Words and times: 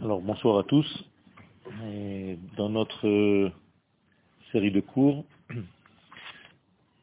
Alors 0.00 0.20
bonsoir 0.20 0.58
à 0.58 0.62
tous. 0.62 0.86
Dans 2.56 2.68
notre 2.68 3.08
euh, 3.08 3.50
série 4.52 4.70
de 4.70 4.78
cours, 4.78 5.24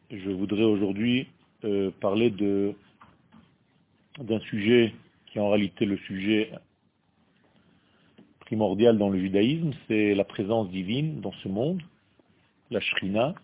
je 0.09 0.29
voudrais 0.29 0.63
aujourd'hui 0.63 1.27
euh, 1.65 1.91
parler 1.99 2.29
d'un 2.29 4.39
sujet 4.49 4.93
qui 5.25 5.39
est 5.39 5.41
en 5.41 5.49
réalité 5.49 5.85
le 5.85 5.97
sujet 5.97 6.53
primordial 8.39 8.97
dans 8.97 9.09
le 9.09 9.19
judaïsme, 9.19 9.71
c'est 9.89 10.15
la 10.15 10.23
présence 10.23 10.69
divine 10.69 11.19
dans 11.19 11.33
ce 11.43 11.49
monde, 11.49 11.81
la 12.71 12.79
shrina. 12.79 13.35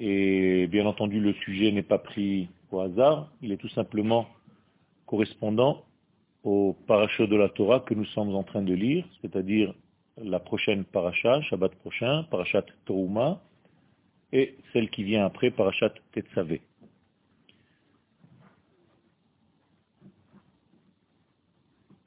Et 0.00 0.66
bien 0.66 0.84
entendu, 0.84 1.18
le 1.18 1.32
sujet 1.32 1.72
n'est 1.72 1.82
pas 1.82 1.98
pris 1.98 2.50
au 2.72 2.80
hasard, 2.80 3.30
il 3.40 3.52
est 3.52 3.56
tout 3.56 3.70
simplement 3.70 4.28
correspondant 5.06 5.82
au 6.44 6.76
parachat 6.86 7.26
de 7.26 7.36
la 7.36 7.48
Torah 7.48 7.80
que 7.80 7.94
nous 7.94 8.04
sommes 8.06 8.34
en 8.34 8.42
train 8.42 8.62
de 8.62 8.74
lire, 8.74 9.04
c'est-à-dire 9.20 9.74
la 10.16 10.40
prochaine 10.40 10.84
paracha, 10.84 11.40
Shabbat 11.42 11.74
prochain, 11.76 12.24
parachat 12.24 12.64
Toruma, 12.84 13.40
et 14.32 14.56
celle 14.72 14.90
qui 14.90 15.04
vient 15.04 15.24
après, 15.24 15.50
parachat 15.50 15.92
Tetzavé. 16.12 16.62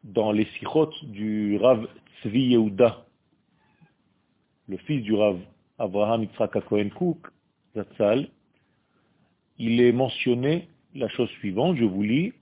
Dans 0.04 0.32
les 0.32 0.46
sikhot 0.58 0.92
du 1.04 1.58
Rav 1.58 1.88
Tzvi 2.22 2.48
Yehuda, 2.48 3.06
le 4.68 4.78
fils 4.78 5.04
du 5.04 5.14
Rav 5.14 5.40
Abraham 5.78 6.24
Yitzhak 6.24 6.58
Zatzal, 7.76 8.28
il 9.58 9.80
est 9.80 9.92
mentionné 9.92 10.68
la 10.94 11.08
chose 11.10 11.30
suivante, 11.40 11.78
je 11.78 11.86
vous 11.86 12.04
lis, 12.04 12.34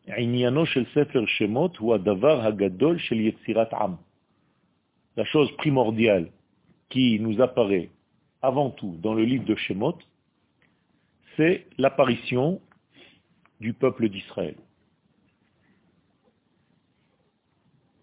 La 5.16 5.26
chose 5.26 5.52
primordiale 5.58 6.32
qui 6.90 7.20
nous 7.20 7.42
apparaît 7.42 7.90
avant 8.42 8.72
tout 8.72 8.98
dans 9.02 9.14
le 9.14 9.24
livre 9.24 9.46
de 9.46 9.56
Shemot, 9.56 9.98
c'est 11.38 11.68
l'apparition 11.78 12.62
du 13.60 13.74
peuple 13.74 14.10
d'Israël. 14.10 14.56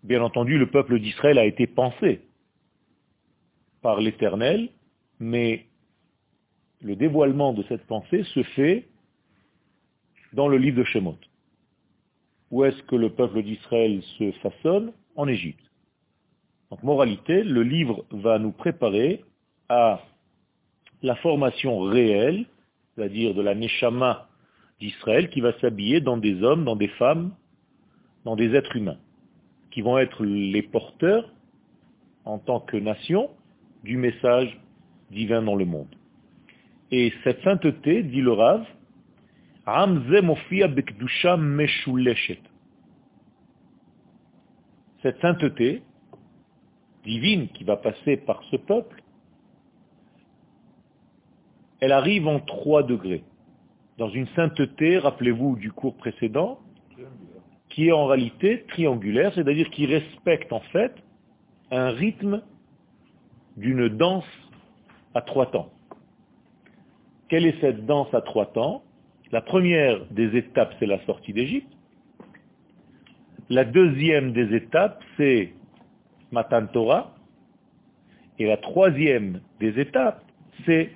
Bien 0.02 0.22
entendu, 0.22 0.58
le 0.58 0.70
peuple 0.70 1.00
d'Israël 1.00 1.39
a 1.39 1.44
été 1.44 1.67
pensé 1.67 2.20
par 3.83 4.00
l'Éternel, 4.00 4.69
mais 5.19 5.67
le 6.80 6.94
dévoilement 6.94 7.52
de 7.52 7.64
cette 7.64 7.86
pensée 7.86 8.22
se 8.34 8.42
fait 8.42 8.86
dans 10.37 10.48
le 10.48 10.59
livre 10.59 10.77
de 10.77 10.84
Shemot. 10.84 11.17
Où 12.51 12.65
est-ce 12.65 12.81
que 12.83 12.95
le 12.95 13.11
peuple 13.11 13.42
d'Israël 13.42 14.03
se 14.19 14.31
façonne? 14.42 14.92
En 15.17 15.27
Égypte. 15.27 15.65
Donc, 16.70 16.83
moralité, 16.83 17.42
le 17.42 17.62
livre 17.62 18.05
va 18.11 18.39
nous 18.39 18.53
préparer 18.53 19.25
à 19.70 20.03
la 21.03 21.17
formation 21.17 21.81
réelle, 21.81 22.45
c'est-à-dire 22.95 23.34
de 23.34 23.41
la 23.41 23.55
Neshama 23.55 24.29
d'Israël, 24.79 25.31
qui 25.31 25.41
va 25.41 25.59
s'habiller 25.61 26.03
dans 26.03 26.19
des 26.19 26.42
hommes, 26.42 26.64
dans 26.64 26.77
des 26.77 26.89
femmes, 26.89 27.33
dans 28.27 28.37
des 28.37 28.55
êtres 28.55 28.77
humains, 28.77 28.98
qui 29.70 29.81
vont 29.81 29.97
être 29.97 30.23
les 30.23 30.62
porteurs, 30.62 31.33
en 32.27 32.39
tant 32.39 32.61
que 32.61 32.77
nation, 32.77 33.31
du 33.84 33.97
message 33.97 34.61
divin 35.11 35.41
dans 35.41 35.57
le 35.57 35.64
monde. 35.64 35.95
Et 36.91 37.11
cette 37.25 37.42
sainteté, 37.42 38.03
dit 38.03 38.20
le 38.20 38.33
Cette 45.03 45.20
sainteté 45.20 45.83
divine 47.05 47.48
qui 47.48 47.64
va 47.64 47.77
passer 47.77 48.17
par 48.17 48.42
ce 48.50 48.56
peuple, 48.56 49.03
elle 51.81 51.92
arrive 51.92 52.28
en 52.28 52.39
trois 52.39 52.85
degrés. 52.85 53.24
Dans 53.98 54.08
une 54.08 54.29
sainteté, 54.29 54.98
rappelez-vous 54.98 55.57
du 55.57 55.73
cours 55.73 55.96
précédent, 55.96 56.61
qui 57.69 57.89
est 57.89 57.92
en 57.92 58.07
réalité 58.07 58.64
triangulaire, 58.69 59.35
c'est-à-dire 59.35 59.69
qui 59.70 59.86
respecte 59.86 60.52
en 60.52 60.61
fait 60.61 60.95
un 61.73 61.90
rythme 61.90 62.42
d'une 63.57 63.89
danse 63.89 64.24
à 65.14 65.23
trois 65.23 65.46
temps. 65.46 65.70
Quelle 67.29 67.46
est 67.46 67.61
cette 67.61 67.85
danse 67.85 68.13
à 68.14 68.20
trois 68.20 68.46
temps? 68.46 68.86
La 69.33 69.41
première 69.41 70.05
des 70.11 70.37
étapes, 70.37 70.75
c'est 70.79 70.87
la 70.87 71.05
sortie 71.05 71.33
d'Égypte. 71.33 71.73
La 73.48 73.64
deuxième 73.64 74.33
des 74.33 74.55
étapes, 74.55 75.03
c'est 75.17 75.53
Matan 76.31 76.67
Torah. 76.67 77.14
Et 78.39 78.47
la 78.47 78.57
troisième 78.57 79.41
des 79.61 79.81
étapes, 79.81 80.23
c'est 80.64 80.91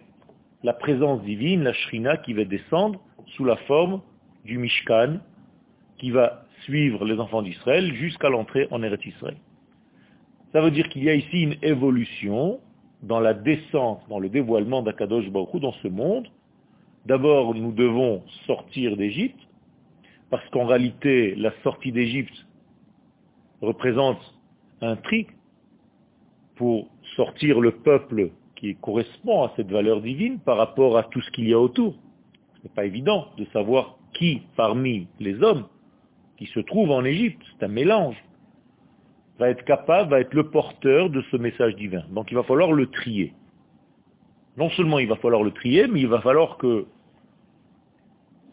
la 0.63 0.73
présence 0.73 1.23
divine, 1.23 1.63
la 1.63 1.73
Shrina, 1.73 2.17
qui 2.19 2.35
va 2.35 2.45
descendre 2.45 3.01
sous 3.37 3.45
la 3.45 3.57
forme 3.57 4.03
du 4.45 4.59
Mishkan, 4.59 5.21
qui 5.99 6.11
va 6.11 6.45
suivre 6.62 7.05
les 7.05 7.19
enfants 7.19 7.43
d'Israël 7.43 7.95
jusqu'à 7.95 8.29
l'entrée 8.29 8.69
en 8.71 8.83
Eretz 8.83 9.05
Israël. 9.07 9.37
Ça 10.53 10.61
veut 10.61 10.71
dire 10.71 10.89
qu'il 10.89 11.05
y 11.05 11.11
a 11.11 11.15
ici 11.15 11.43
une 11.43 11.57
évolution 11.62 12.61
dans 13.03 13.21
la 13.21 13.35
descente, 13.35 14.03
dans 14.09 14.19
le 14.19 14.29
dévoilement 14.29 14.83
d'Akadosh 14.83 15.31
Baruch 15.31 15.61
dans 15.61 15.73
ce 15.75 15.89
monde, 15.89 16.29
D'abord, 17.06 17.55
nous 17.55 17.72
devons 17.72 18.22
sortir 18.47 18.97
d'Égypte, 18.97 19.41
parce 20.31 20.47
qu'en 20.50 20.66
réalité, 20.66 21.34
la 21.34 21.53
sortie 21.62 21.93
d'Égypte 21.93 22.47
représente 23.62 24.21
un 24.81 24.97
tri 24.97 25.27
pour 26.56 26.88
sortir 27.16 27.61
le 27.61 27.72
peuple 27.72 28.31
qui 28.56 28.77
correspond 28.77 29.44
à 29.44 29.53
cette 29.56 29.71
valeur 29.71 30.03
divine 30.03 30.38
par 30.41 30.59
rapport 30.59 30.99
à 30.99 31.05
tout 31.05 31.21
ce 31.21 31.31
qu'il 31.31 31.49
y 31.49 31.55
a 31.55 31.59
autour. 31.59 31.94
Ce 32.56 32.62
n'est 32.65 32.75
pas 32.75 32.84
évident 32.84 33.28
de 33.38 33.47
savoir 33.47 33.97
qui 34.12 34.43
parmi 34.56 35.09
les 35.19 35.43
hommes 35.43 35.67
qui 36.37 36.47
se 36.47 36.61
trouvent 36.61 36.91
en 36.91 37.05
Égypte, 37.05 37.43
c'est 37.53 37.65
un 37.65 37.69
mélange, 37.69 38.17
va 39.38 39.49
être 39.49 39.65
capable, 39.65 40.11
va 40.11 40.21
être 40.21 40.34
le 40.34 40.50
porteur 40.50 41.09
de 41.11 41.22
ce 41.31 41.37
message 41.37 41.75
divin. 41.77 42.05
Donc 42.11 42.31
il 42.31 42.34
va 42.34 42.43
falloir 42.43 42.72
le 42.72 42.87
trier 42.87 43.32
non 44.60 44.69
seulement 44.71 44.98
il 44.98 45.09
va 45.09 45.16
falloir 45.16 45.43
le 45.43 45.53
trier, 45.53 45.88
mais 45.88 46.00
il 46.00 46.06
va 46.06 46.21
falloir 46.21 46.59
que 46.59 46.87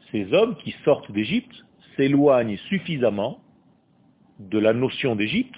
ces 0.09 0.33
hommes 0.33 0.55
qui 0.55 0.73
sortent 0.85 1.11
d'Égypte 1.11 1.65
s'éloignent 1.95 2.57
suffisamment 2.69 3.41
de 4.39 4.57
la 4.57 4.71
notion 4.71 5.17
d'Égypte 5.17 5.55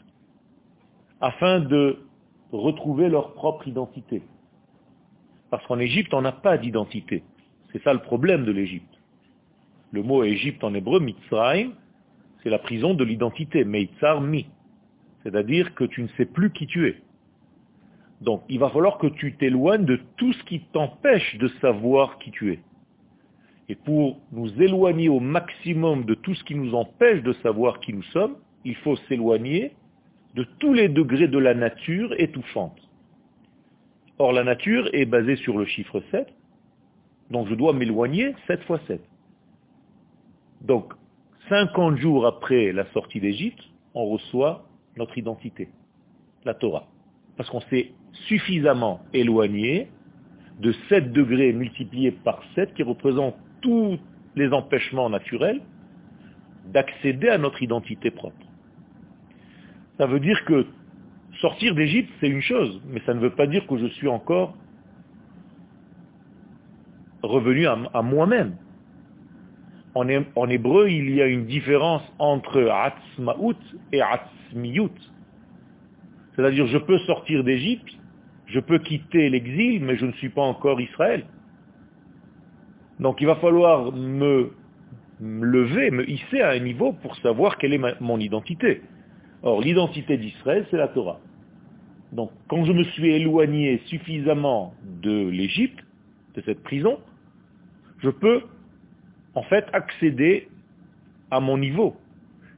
afin 1.22 1.60
de 1.60 2.00
retrouver 2.52 3.10
leur 3.10 3.36
propre 3.36 3.68
identité. 3.68 4.24
Parce 5.52 5.64
qu'en 5.68 5.78
Égypte, 5.78 6.16
on 6.16 6.22
n'a 6.24 6.32
pas 6.32 6.58
d'identité. 6.58 7.24
C'est 7.72 7.84
ça 7.84 7.94
le 7.94 8.00
problème 8.00 8.44
de 8.44 8.52
l'Égypte. 8.52 8.96
Le 9.92 10.02
mot 10.02 10.24
Égypte 10.24 10.64
en 10.64 10.74
hébreu, 10.74 11.00
Mitzrayim, 11.00 11.74
c'est 12.42 12.50
la 12.50 12.60
prison 12.60 12.96
de 12.96 13.04
l'identité, 13.04 13.66
Meitzar 13.66 14.22
mi. 14.22 14.48
C'est-à-dire 15.22 15.76
que 15.76 15.84
tu 15.84 16.02
ne 16.02 16.08
sais 16.18 16.26
plus 16.26 16.52
qui 16.52 16.66
tu 16.66 16.88
es. 16.88 16.98
Donc, 18.22 18.44
il 18.50 18.60
va 18.60 18.70
falloir 18.70 18.98
que 18.98 19.08
tu 19.08 19.36
t'éloignes 19.36 19.86
de 19.86 20.00
tout 20.18 20.34
ce 20.34 20.44
qui 20.44 20.60
t'empêche 20.74 21.38
de 21.38 21.48
savoir 21.62 22.20
qui 22.20 22.32
tu 22.32 22.52
es. 22.52 22.60
Et 23.70 23.76
pour 23.76 24.20
nous 24.32 24.62
éloigner 24.62 25.10
au 25.10 25.20
maximum 25.20 26.04
de 26.04 26.16
tout 26.16 26.34
ce 26.34 26.44
qui 26.44 26.56
nous 26.56 26.74
empêche 26.74 27.22
de 27.24 27.34
savoir 27.34 27.80
qui 27.80 27.94
nous 27.94 28.04
sommes, 28.04 28.36
il 28.66 28.76
faut 28.78 28.98
s'éloigner 29.08 29.74
de 30.36 30.44
tous 30.60 30.74
les 30.74 30.90
degrés 30.90 31.28
de 31.28 31.38
la 31.38 31.54
nature 31.54 32.14
étouffante. 32.20 32.78
Or, 34.18 34.34
la 34.34 34.44
nature 34.44 34.90
est 34.94 35.06
basée 35.06 35.38
sur 35.38 35.58
le 35.58 35.66
chiffre 35.66 36.02
7, 36.12 36.28
donc 37.32 37.48
je 37.48 37.56
dois 37.56 37.74
m'éloigner 37.74 38.36
7 38.48 38.64
fois 38.64 38.80
7. 38.88 39.02
Donc, 40.62 40.94
50 41.48 41.98
jours 41.98 42.26
après 42.26 42.74
la 42.74 42.86
sortie 42.92 43.22
d'Égypte, 43.22 43.64
on 43.94 44.06
reçoit 44.06 44.66
notre 44.98 45.18
identité, 45.18 45.70
la 46.44 46.54
Torah. 46.54 46.88
Parce 47.40 47.50
qu'on 47.52 47.62
s'est 47.70 47.94
suffisamment 48.28 49.00
éloigné 49.14 49.88
de 50.60 50.74
7 50.90 51.14
degrés 51.14 51.54
multipliés 51.54 52.12
par 52.12 52.44
7 52.54 52.74
qui 52.74 52.84
représentent 52.84 53.38
tous 53.62 53.98
les 54.36 54.52
empêchements 54.52 55.10
naturels 55.10 55.62
d'accéder 56.66 57.30
à 57.30 57.38
notre 57.38 57.64
identité 57.64 58.12
propre. 58.12 58.46
Ça 59.98 60.06
veut 60.06 60.20
dire 60.20 60.44
que 60.44 60.66
sortir 61.40 61.76
d'Égypte, 61.76 62.12
c'est 62.20 62.28
une 62.28 62.42
chose, 62.42 62.82
mais 62.90 63.02
ça 63.06 63.14
ne 63.14 63.22
veut 63.22 63.34
pas 63.34 63.48
dire 63.48 63.66
que 63.68 63.78
je 63.78 63.86
suis 63.86 64.10
encore 64.10 64.58
revenu 67.24 67.68
à, 67.68 68.02
moi-même. 68.02 68.58
En, 69.96 70.50
hébreu, 70.50 70.90
il 70.90 71.16
y 71.16 71.22
a 71.22 71.28
une 71.28 71.46
différence 71.46 72.04
entre 72.20 72.68
atzmaout 72.70 73.56
et 73.94 74.02
atzmiyut. 74.02 74.92
C'est-à-dire, 76.40 76.68
je 76.68 76.78
peux 76.78 76.98
sortir 77.00 77.44
d'Égypte, 77.44 77.90
je 78.46 78.62
peux 78.62 78.80
quitter 78.80 79.30
l'exil, 79.30 79.84
mais 79.84 79.98
je 79.98 80.06
ne 80.06 80.14
suis 80.14 80.30
pas 80.30 80.42
encore 80.42 80.80
Israël. 80.80 81.26
Donc 82.98 83.20
il 83.20 83.28
va 83.28 83.36
falloir 83.36 83.92
me 83.92 84.54
lever, 85.20 85.92
me 85.92 86.10
hisser 86.10 86.40
à 86.40 86.52
un 86.52 86.60
niveau 86.60 86.94
pour 86.94 87.18
savoir 87.18 87.58
quelle 87.58 87.74
est 87.74 87.82
mon 88.00 88.22
identité. 88.22 88.84
Or, 89.44 89.60
l'identité 89.60 90.16
d'Israël, 90.16 90.66
c'est 90.72 90.78
la 90.78 90.88
Torah. 90.88 91.20
Donc, 92.14 92.32
quand 92.48 92.64
je 92.64 92.72
me 92.72 92.86
suis 92.86 93.10
éloigné 93.10 93.82
suffisamment 93.88 94.74
de 95.02 95.28
l'Égypte, 95.28 95.84
de 96.36 96.42
cette 96.46 96.64
prison, 96.64 97.00
je 97.98 98.10
peux, 98.10 98.44
en 99.36 99.44
fait, 99.44 99.66
accéder 99.74 100.48
à 101.32 101.42
mon 101.42 101.58
niveau. 101.58 101.98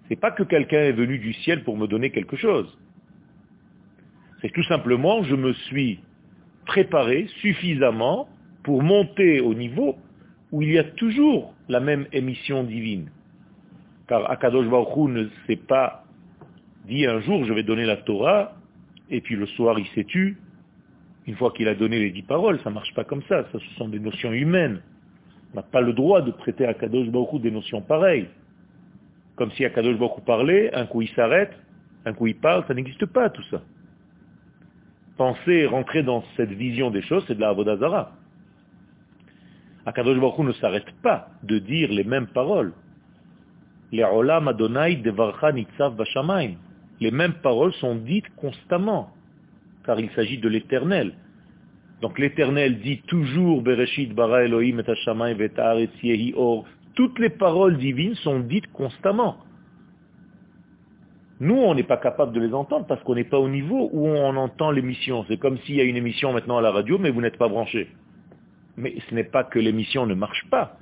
C'est 0.07 0.19
pas 0.19 0.29
que 0.29 0.43
quelqu'un 0.43 0.81
est 0.81 0.91
venu 0.91 1.17
du 1.17 1.33
ciel 1.33 1.63
pour 1.63 1.77
me 1.77 1.87
donner 1.87 2.11
quelque 2.11 2.35
chose. 2.35 2.77
C'est 4.41 4.51
tout 4.51 4.63
simplement, 4.63 5.23
je 5.23 5.35
me 5.35 5.53
suis 5.53 5.99
préparé 6.65 7.27
suffisamment 7.41 8.27
pour 8.63 8.81
monter 8.81 9.39
au 9.39 9.53
niveau 9.53 9.97
où 10.51 10.61
il 10.61 10.73
y 10.73 10.79
a 10.79 10.83
toujours 10.83 11.53
la 11.69 11.79
même 11.79 12.07
émission 12.11 12.63
divine. 12.63 13.09
Car 14.07 14.29
Akadosh 14.29 14.67
Baruch 14.67 14.95
Hu 14.95 15.09
ne 15.09 15.27
s'est 15.47 15.55
pas 15.55 16.03
dit 16.87 17.05
un 17.05 17.21
jour 17.21 17.45
je 17.45 17.53
vais 17.53 17.63
donner 17.63 17.85
la 17.85 17.97
Torah, 17.97 18.53
et 19.09 19.21
puis 19.21 19.35
le 19.35 19.45
soir 19.45 19.79
il 19.79 19.87
s'est 19.87 20.03
tu, 20.03 20.37
une 21.27 21.35
fois 21.35 21.51
qu'il 21.51 21.67
a 21.67 21.75
donné 21.75 21.99
les 21.99 22.11
dix 22.11 22.23
paroles, 22.23 22.59
ça 22.63 22.69
ne 22.69 22.75
marche 22.75 22.93
pas 22.93 23.03
comme 23.03 23.21
ça, 23.23 23.45
ça 23.51 23.59
ce 23.59 23.75
sont 23.77 23.89
des 23.89 23.99
notions 23.99 24.33
humaines. 24.33 24.81
On 25.53 25.57
n'a 25.57 25.63
pas 25.63 25.81
le 25.81 25.93
droit 25.93 26.21
de 26.21 26.31
prêter 26.31 26.65
à 26.65 26.73
Kadosh 26.73 27.09
Baruch 27.09 27.41
des 27.41 27.51
notions 27.51 27.81
pareilles. 27.81 28.27
Comme 29.35 29.51
si 29.51 29.63
Akadosh 29.65 29.97
Baruch 29.97 30.23
parlait, 30.25 30.73
un 30.73 30.85
coup 30.85 31.01
il 31.01 31.09
s'arrête, 31.09 31.53
un 32.05 32.13
coup 32.13 32.27
il 32.27 32.35
parle, 32.35 32.65
ça 32.67 32.73
n'existe 32.73 33.05
pas 33.05 33.29
tout 33.29 33.43
ça. 33.51 33.61
Penser, 35.21 35.67
rentrer 35.67 36.01
dans 36.01 36.23
cette 36.35 36.49
vision 36.49 36.89
des 36.89 37.03
choses, 37.03 37.23
c'est 37.27 37.35
de 37.35 37.41
la 37.41 37.49
Avodazara. 37.49 38.11
Akadosh 39.85 40.19
Baruch 40.19 40.39
ne 40.39 40.51
s'arrête 40.53 40.91
pas 41.03 41.27
de 41.43 41.59
dire 41.59 41.91
les 41.91 42.03
mêmes 42.03 42.25
paroles. 42.25 42.73
Les 43.91 44.03
Les 46.99 47.11
mêmes 47.11 47.33
paroles 47.33 47.73
sont 47.73 47.95
dites 47.97 48.35
constamment, 48.35 49.11
car 49.85 49.99
il 49.99 50.09
s'agit 50.15 50.39
de 50.39 50.49
l'éternel. 50.49 51.13
Donc 52.01 52.17
l'éternel 52.17 52.79
dit 52.79 53.03
toujours 53.03 53.61
Bereshit 53.61 54.15
bara 54.15 54.45
Elohim 54.45 54.79
et 54.79 56.33
or. 56.35 56.65
Toutes 56.95 57.19
les 57.19 57.29
paroles 57.29 57.77
divines 57.77 58.15
sont 58.15 58.39
dites 58.39 58.71
constamment. 58.73 59.37
Nous, 61.41 61.55
on 61.55 61.73
n'est 61.73 61.81
pas 61.81 61.97
capable 61.97 62.33
de 62.33 62.39
les 62.39 62.53
entendre 62.53 62.85
parce 62.85 63.01
qu'on 63.01 63.15
n'est 63.15 63.23
pas 63.23 63.39
au 63.39 63.49
niveau 63.49 63.89
où 63.93 64.07
on 64.07 64.35
entend 64.35 64.69
l'émission. 64.69 65.25
C'est 65.27 65.37
comme 65.37 65.57
s'il 65.61 65.73
y 65.73 65.81
a 65.81 65.83
une 65.83 65.95
émission 65.95 66.31
maintenant 66.33 66.59
à 66.59 66.61
la 66.61 66.69
radio, 66.69 66.99
mais 66.99 67.09
vous 67.09 67.19
n'êtes 67.19 67.39
pas 67.39 67.49
branché. 67.49 67.89
Mais 68.77 68.93
ce 69.09 69.15
n'est 69.15 69.23
pas 69.23 69.43
que 69.43 69.57
l'émission 69.57 70.05
ne 70.05 70.13
marche 70.13 70.45
pas. 70.51 70.77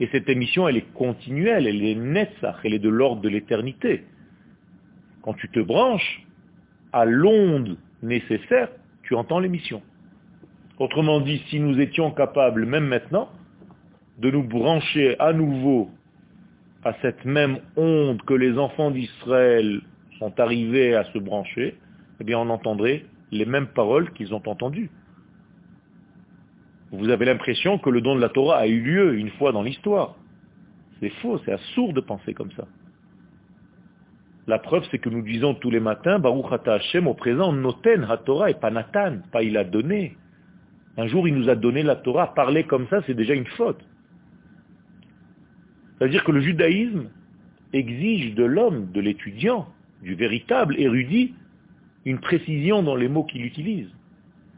Et 0.00 0.08
cette 0.08 0.28
émission, 0.28 0.66
elle 0.66 0.76
est 0.76 0.92
continuelle, 0.92 1.68
elle 1.68 1.84
est 1.84 1.94
netzach, 1.94 2.56
elle 2.64 2.74
est 2.74 2.80
de 2.80 2.88
l'ordre 2.88 3.22
de 3.22 3.28
l'éternité. 3.28 4.02
Quand 5.22 5.34
tu 5.34 5.48
te 5.50 5.60
branches 5.60 6.26
à 6.92 7.04
l'onde 7.04 7.78
nécessaire, 8.02 8.68
tu 9.04 9.14
entends 9.14 9.38
l'émission. 9.38 9.82
Autrement 10.80 11.20
dit, 11.20 11.44
si 11.48 11.60
nous 11.60 11.78
étions 11.78 12.10
capables, 12.10 12.66
même 12.66 12.88
maintenant, 12.88 13.28
de 14.18 14.32
nous 14.32 14.42
brancher 14.42 15.14
à 15.20 15.32
nouveau 15.32 15.90
à 16.86 16.94
cette 17.02 17.24
même 17.24 17.58
onde 17.76 18.22
que 18.22 18.34
les 18.34 18.56
enfants 18.56 18.92
d'Israël 18.92 19.80
sont 20.20 20.38
arrivés 20.38 20.94
à 20.94 21.02
se 21.12 21.18
brancher, 21.18 21.74
eh 22.20 22.24
bien 22.24 22.38
on 22.38 22.48
entendrait 22.48 23.04
les 23.32 23.44
mêmes 23.44 23.66
paroles 23.66 24.12
qu'ils 24.12 24.32
ont 24.32 24.42
entendues. 24.46 24.90
Vous 26.92 27.08
avez 27.08 27.24
l'impression 27.24 27.78
que 27.78 27.90
le 27.90 28.00
don 28.00 28.14
de 28.14 28.20
la 28.20 28.28
Torah 28.28 28.58
a 28.58 28.66
eu 28.68 28.80
lieu 28.80 29.18
une 29.18 29.30
fois 29.30 29.50
dans 29.50 29.64
l'histoire. 29.64 30.14
C'est 31.00 31.10
faux, 31.20 31.40
c'est 31.44 31.52
absurde 31.52 31.96
de 31.96 32.00
penser 32.00 32.34
comme 32.34 32.52
ça. 32.52 32.68
La 34.46 34.60
preuve, 34.60 34.86
c'est 34.92 35.00
que 35.00 35.08
nous 35.08 35.22
disons 35.22 35.54
tous 35.54 35.72
les 35.72 35.80
matins, 35.80 36.20
Baruch 36.20 36.52
Ata 36.52 36.74
Hashem, 36.74 37.08
au 37.08 37.14
présent, 37.14 37.52
Noten 37.52 38.06
HaTorah 38.08 38.50
et 38.50 38.54
pas 38.54 38.70
Nathan, 38.70 39.18
pas 39.32 39.42
il 39.42 39.56
a 39.56 39.64
donné. 39.64 40.16
Un 40.96 41.08
jour, 41.08 41.26
il 41.26 41.34
nous 41.34 41.48
a 41.48 41.56
donné 41.56 41.82
la 41.82 41.96
Torah. 41.96 42.32
Parler 42.32 42.62
comme 42.62 42.86
ça, 42.86 43.02
c'est 43.08 43.14
déjà 43.14 43.34
une 43.34 43.46
faute. 43.46 43.84
C'est-à-dire 45.98 46.24
que 46.24 46.32
le 46.32 46.40
judaïsme 46.40 47.08
exige 47.72 48.34
de 48.34 48.44
l'homme, 48.44 48.90
de 48.92 49.00
l'étudiant, 49.00 49.68
du 50.02 50.14
véritable 50.14 50.78
érudit, 50.78 51.34
une 52.04 52.20
précision 52.20 52.82
dans 52.82 52.96
les 52.96 53.08
mots 53.08 53.24
qu'il 53.24 53.44
utilise. 53.44 53.88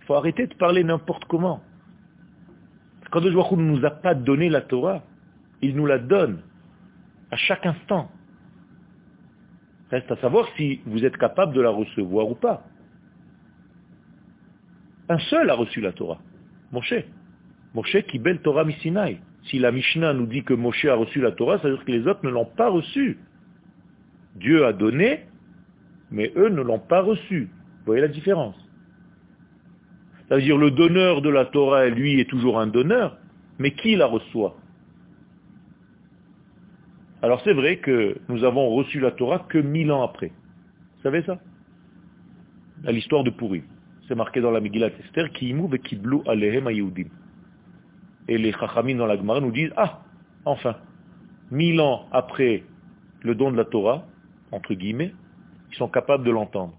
Il 0.00 0.05
faut 0.05 0.14
arrêter 0.14 0.46
de 0.46 0.55
parler 0.55 0.85
n'importe 0.85 1.25
comment. 1.26 1.62
Quand 3.11 3.20
Dieu 3.20 3.31
ne 3.31 3.56
nous 3.56 3.85
a 3.87 3.90
pas 3.90 4.14
donné 4.14 4.49
la 4.50 4.61
Torah, 4.61 5.02
il 5.62 5.75
nous 5.75 5.87
la 5.87 5.99
donne 5.99 6.40
à 7.31 7.37
chaque 7.37 7.64
instant. 7.64 8.11
Reste 9.91 10.11
à 10.11 10.17
savoir 10.17 10.46
si 10.56 10.81
vous 10.84 11.05
êtes 11.05 11.17
capable 11.17 11.55
de 11.55 11.61
la 11.62 11.70
recevoir 11.70 12.29
ou 12.29 12.34
pas. 12.34 12.64
Un 15.08 15.19
seul 15.19 15.49
a 15.49 15.55
reçu 15.55 15.81
la 15.81 15.93
Torah, 15.93 16.20
Moshe. 16.70 17.05
Moshe 17.75 17.96
qui 18.08 18.19
belle 18.19 18.41
Torah 18.41 18.64
Misinaï. 18.64 19.20
Si 19.49 19.59
la 19.59 19.73
Mishnah 19.73 20.12
nous 20.12 20.27
dit 20.27 20.43
que 20.45 20.55
Moshe 20.55 20.85
a 20.85 20.95
reçu 20.95 21.21
la 21.21 21.33
Torah, 21.33 21.59
ça 21.59 21.69
veut 21.69 21.77
dire 21.77 21.85
que 21.85 21.93
les 21.93 22.06
autres 22.06 22.25
ne 22.25 22.31
l'ont 22.31 22.45
pas 22.45 22.69
reçue. 22.69 23.19
Dieu 24.37 24.67
a 24.67 24.73
donné, 24.73 25.27
mais 26.11 26.33
eux 26.37 26.49
ne 26.49 26.62
l'ont 26.62 26.79
pas 26.79 27.00
reçu. 27.00 27.49
Vous 27.79 27.87
voyez 27.87 28.03
la 28.03 28.09
différence? 28.09 28.56
C'est-à-dire 30.29 30.59
le 30.59 30.71
donneur 30.71 31.23
de 31.23 31.31
la 31.31 31.47
Torah, 31.47 31.87
lui, 31.89 32.21
est 32.21 32.29
toujours 32.29 32.61
un 32.61 32.67
donneur, 32.67 33.17
mais 33.59 33.71
qui 33.73 33.97
la 33.97 34.06
reçoit? 34.06 34.56
Alors 37.23 37.41
c'est 37.43 37.55
vrai 37.55 37.79
que 37.79 38.17
nous 38.29 38.44
avons 38.44 38.69
reçu 38.69 39.01
la 39.01 39.11
Torah 39.11 39.47
que 39.49 39.59
mille 39.59 39.91
ans 39.91 40.03
après. 40.03 40.29
Vous 40.29 41.03
savez 41.03 41.23
ça? 41.23 41.41
L'histoire 42.85 43.25
de 43.25 43.31
Pourri. 43.31 43.62
C'est 44.06 44.15
marqué 44.15 44.41
dans 44.41 44.53
la 44.53 44.61
Megillat 44.61 44.91
Esther, 45.05 45.31
qui 45.33 45.51
et 45.51 45.79
qui 45.81 45.97
blou 45.97 46.23
alehem 46.27 46.69
Et 48.29 48.39
les 48.39 48.53
Chachamim 48.53 48.97
dans 48.97 49.07
la 49.07 49.17
Gemara 49.17 49.41
nous 49.41 49.51
disent, 49.51 49.73
ah, 49.77 50.03
enfin, 50.45 50.77
mille 51.51 51.81
ans 51.81 52.07
après 52.13 52.63
le 53.23 53.35
don 53.35 53.51
de 53.51 53.57
la 53.57 53.65
Torah, 53.65 54.07
entre 54.53 54.75
guillemets, 54.75 55.13
ils 55.71 55.77
sont 55.77 55.89
capables 55.89 56.25
de 56.25 56.31
l'entendre. 56.31 56.79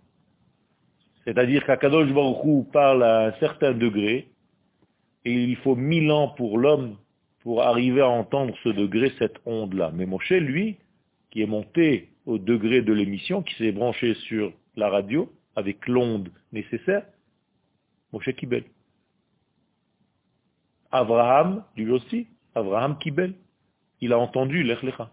C'est-à-dire 1.26 1.66
qu'Akadosh 1.66 2.12
Baruch 2.14 2.72
parle 2.72 3.04
à 3.04 3.28
un 3.28 3.32
certain 3.40 3.74
degré, 3.74 4.30
et 5.26 5.34
il 5.34 5.58
faut 5.58 5.76
mille 5.76 6.12
ans 6.12 6.30
pour 6.30 6.58
l'homme 6.58 6.96
pour 7.42 7.64
arriver 7.64 8.02
à 8.02 8.08
entendre 8.10 8.56
ce 8.64 8.70
degré, 8.70 9.12
cette 9.18 9.38
onde-là. 9.46 9.92
Mais 9.94 10.06
Moshe, 10.06 10.32
lui, 10.32 10.78
qui 11.32 11.42
est 11.42 11.48
monté 11.48 12.10
au 12.26 12.38
degré 12.38 12.82
de 12.82 12.94
l'émission, 12.94 13.42
qui 13.42 13.56
s'est 13.56 13.72
branché 13.72 14.14
sur 14.14 14.54
la 14.76 14.90
radio 14.90 15.32
avec 15.56 15.88
l'onde 15.88 16.30
nécessaire, 16.52 17.04
Moshe 18.14 18.30
Kibel. 18.36 18.64
Abraham, 20.92 21.64
lui 21.76 21.92
aussi, 21.92 22.28
Abraham 22.56 22.98
Kibel, 22.98 23.34
il 24.02 24.14
a 24.14 24.20
entendu 24.20 24.64
l'Echlecha. 24.64 25.12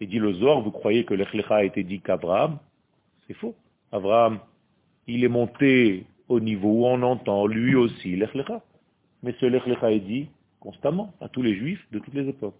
Il 0.00 0.08
dit 0.08 0.18
le 0.18 0.32
Zohar, 0.34 0.60
vous 0.60 0.70
croyez 0.70 1.04
que 1.04 1.14
l'Echlecha 1.14 1.56
a 1.56 1.64
été 1.64 1.82
dit 1.84 2.00
qu'Abraham 2.00 2.58
C'est 3.26 3.34
faux. 3.34 3.54
Abraham 3.92 4.40
il 5.06 5.24
est 5.24 5.28
monté 5.28 6.06
au 6.28 6.40
niveau 6.40 6.68
où 6.68 6.86
on 6.86 7.02
entend 7.02 7.46
lui 7.46 7.74
aussi 7.74 8.16
l'Echlecha. 8.16 8.62
Mais 9.22 9.34
ce 9.40 9.46
l'Echlecha 9.46 9.90
est 9.92 10.00
dit 10.00 10.28
constamment 10.60 11.12
à 11.20 11.28
tous 11.28 11.42
les 11.42 11.56
juifs 11.56 11.84
de 11.90 11.98
toutes 11.98 12.14
les 12.14 12.28
époques. 12.28 12.58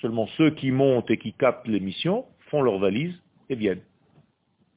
Seulement 0.00 0.26
ceux 0.36 0.50
qui 0.50 0.70
montent 0.70 1.10
et 1.10 1.18
qui 1.18 1.32
captent 1.32 1.66
l'émission 1.66 2.26
font 2.50 2.62
leur 2.62 2.78
valise 2.78 3.14
et 3.48 3.54
viennent. 3.54 3.82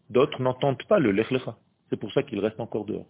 D'autres 0.09 0.41
n'entendent 0.41 0.83
pas 0.83 0.99
le 0.99 1.11
l'Echlecha. 1.11 1.57
C'est 1.89 1.97
pour 1.99 2.11
ça 2.13 2.23
qu'ils 2.23 2.39
restent 2.39 2.59
encore 2.59 2.85
dehors. 2.85 3.05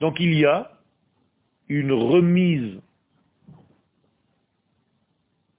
Donc 0.00 0.18
il 0.18 0.34
y 0.34 0.44
a 0.44 0.78
une 1.68 1.92
remise 1.92 2.80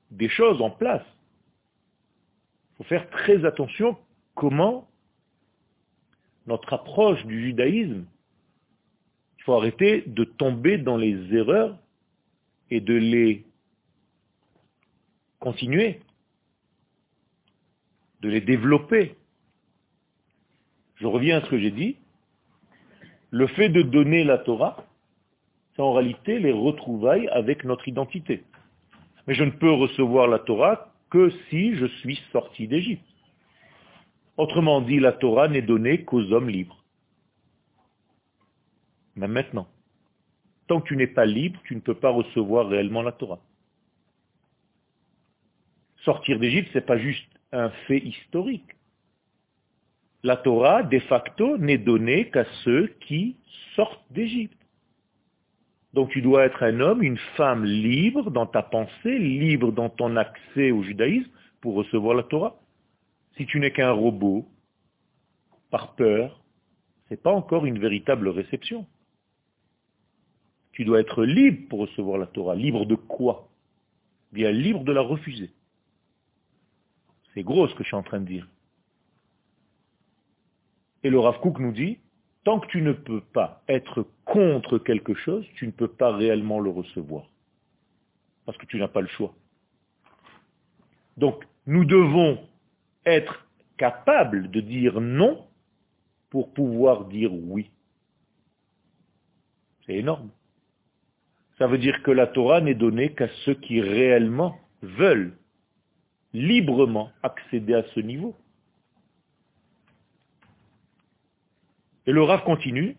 des 0.10 0.30
choses 0.30 0.62
en 0.62 0.70
place. 0.70 1.06
Il 2.72 2.78
faut 2.78 2.84
faire 2.84 3.10
très 3.10 3.46
attention 3.46 3.98
comment 4.36 4.90
notre 6.48 6.74
approche 6.74 7.24
du 7.26 7.42
judaïsme, 7.42 8.06
il 9.38 9.44
faut 9.44 9.54
arrêter 9.54 10.04
de 10.08 10.24
tomber 10.24 10.78
dans 10.78 10.98
les 10.98 11.34
erreurs 11.34 11.78
et 12.70 12.82
de 12.82 12.94
les 12.94 13.46
continuer, 15.40 16.02
de 18.22 18.30
les 18.30 18.42
développer. 18.42 19.16
Je 20.96 21.08
reviens 21.08 21.40
à 21.40 21.46
ce 21.46 21.50
que 21.50 21.60
j'ai 21.60 21.72
dit. 21.72 21.98
Le 23.32 23.48
fait 23.48 23.70
de 23.70 23.82
donner 23.82 24.26
la 24.26 24.38
Torah, 24.38 24.86
c'est 25.76 25.82
en 25.82 25.94
réalité 25.94 26.40
les 26.40 26.52
retrouvailles 26.52 27.30
avec 27.30 27.64
notre 27.64 27.88
identité. 27.88 28.44
Mais 29.26 29.34
je 29.34 29.46
ne 29.46 29.52
peux 29.52 29.72
recevoir 29.72 30.28
la 30.28 30.40
Torah 30.40 30.94
que 31.10 31.30
si 31.50 31.76
je 31.76 31.86
suis 31.86 32.22
sorti 32.34 32.68
d'Égypte. 32.68 33.06
Autrement 34.36 34.82
dit, 34.82 35.00
la 35.00 35.14
Torah 35.14 35.48
n'est 35.48 35.62
donnée 35.62 36.04
qu'aux 36.04 36.32
hommes 36.34 36.50
libres. 36.50 36.84
Même 39.16 39.32
maintenant. 39.32 39.68
Tant 40.68 40.82
que 40.82 40.88
tu 40.88 40.98
n'es 40.98 41.08
pas 41.08 41.26
libre, 41.26 41.60
tu 41.64 41.76
ne 41.76 41.82
peux 41.82 41.96
pas 41.96 42.10
recevoir 42.10 42.68
réellement 42.68 43.02
la 43.02 43.12
Torah. 43.12 43.40
Sortir 46.04 46.40
d'Égypte, 46.40 46.70
ce 46.74 46.80
n'est 46.80 46.86
pas 46.86 46.98
juste 46.98 47.30
un 47.52 47.70
fait 47.88 48.00
historique. 48.00 48.76
La 50.24 50.38
Torah, 50.38 50.84
de 50.84 51.00
facto, 51.00 51.58
n'est 51.58 51.78
donnée 51.78 52.30
qu'à 52.30 52.46
ceux 52.64 52.88
qui 53.02 53.38
sortent 53.76 54.06
d'Égypte. 54.12 54.58
Donc 55.94 56.10
tu 56.12 56.22
dois 56.22 56.46
être 56.46 56.64
un 56.64 56.80
homme, 56.80 57.04
une 57.04 57.18
femme 57.36 57.66
libre 57.66 58.32
dans 58.32 58.46
ta 58.46 58.62
pensée, 58.62 59.18
libre 59.18 59.72
dans 59.72 59.90
ton 59.90 60.16
accès 60.16 60.72
au 60.72 60.84
judaïsme 60.84 61.30
pour 61.60 61.76
recevoir 61.76 62.16
la 62.16 62.24
Torah. 62.24 62.56
Si 63.36 63.46
tu 63.46 63.60
n'es 63.60 63.72
qu'un 63.72 63.92
robot, 63.92 64.48
par 65.70 65.96
peur, 65.96 66.42
ce 67.08 67.14
n'est 67.14 67.18
pas 67.18 67.32
encore 67.32 67.66
une 67.66 67.80
véritable 67.80 68.30
réception. 68.30 68.86
Tu 70.74 70.86
dois 70.86 71.02
être 71.02 71.26
libre 71.26 71.68
pour 71.70 71.80
recevoir 71.80 72.18
la 72.18 72.28
Torah. 72.28 72.56
Libre 72.56 72.86
de 72.86 72.96
quoi? 72.96 73.50
Bien 74.32 74.52
libre 74.52 74.84
de 74.84 74.92
la 74.94 75.02
refuser. 75.02 75.50
C'est 77.34 77.44
gros 77.44 77.68
ce 77.68 77.76
que 77.76 77.84
je 77.84 77.88
suis 77.88 77.98
en 77.98 78.04
train 78.04 78.20
de 78.20 78.26
dire. 78.26 78.48
Et 81.04 81.10
le 81.10 81.20
Rav 81.20 81.40
Kook 81.40 81.60
nous 81.60 81.72
dit, 81.72 82.00
tant 82.44 82.60
que 82.60 82.68
tu 82.68 82.82
ne 82.82 82.94
peux 82.94 83.22
pas 83.22 83.64
être 83.68 84.08
contre 84.26 84.78
quelque 84.78 85.14
chose, 85.14 85.46
tu 85.56 85.66
ne 85.66 85.72
peux 85.72 85.88
pas 85.88 86.16
réellement 86.16 86.60
le 86.60 86.70
recevoir. 86.70 87.26
Parce 88.46 88.58
que 88.58 88.66
tu 88.66 88.78
n'as 88.78 88.88
pas 88.88 89.02
le 89.02 89.08
choix. 89.08 89.34
Donc, 91.18 91.46
nous 91.68 91.86
devons 91.86 92.40
être 93.06 93.48
capables 93.78 94.50
de 94.52 94.62
dire 94.62 95.02
non 95.02 95.46
pour 96.30 96.54
pouvoir 96.54 97.06
dire 97.06 97.34
oui. 97.34 97.70
C'est 99.86 99.96
énorme. 99.96 100.30
Ça 101.58 101.68
veut 101.68 101.78
dire 101.78 102.02
que 102.04 102.12
la 102.12 102.28
Torah 102.28 102.62
n'est 102.62 102.76
donnée 102.76 103.14
qu'à 103.14 103.28
ceux 103.46 103.54
qui 103.54 103.82
réellement 103.82 104.58
veulent 104.82 105.38
librement 106.34 107.12
accéder 107.22 107.74
à 107.74 107.84
ce 107.94 108.00
niveau. 108.00 108.36
Et 112.12 112.14
le 112.14 112.24
Rav 112.24 112.44
continue. 112.44 112.98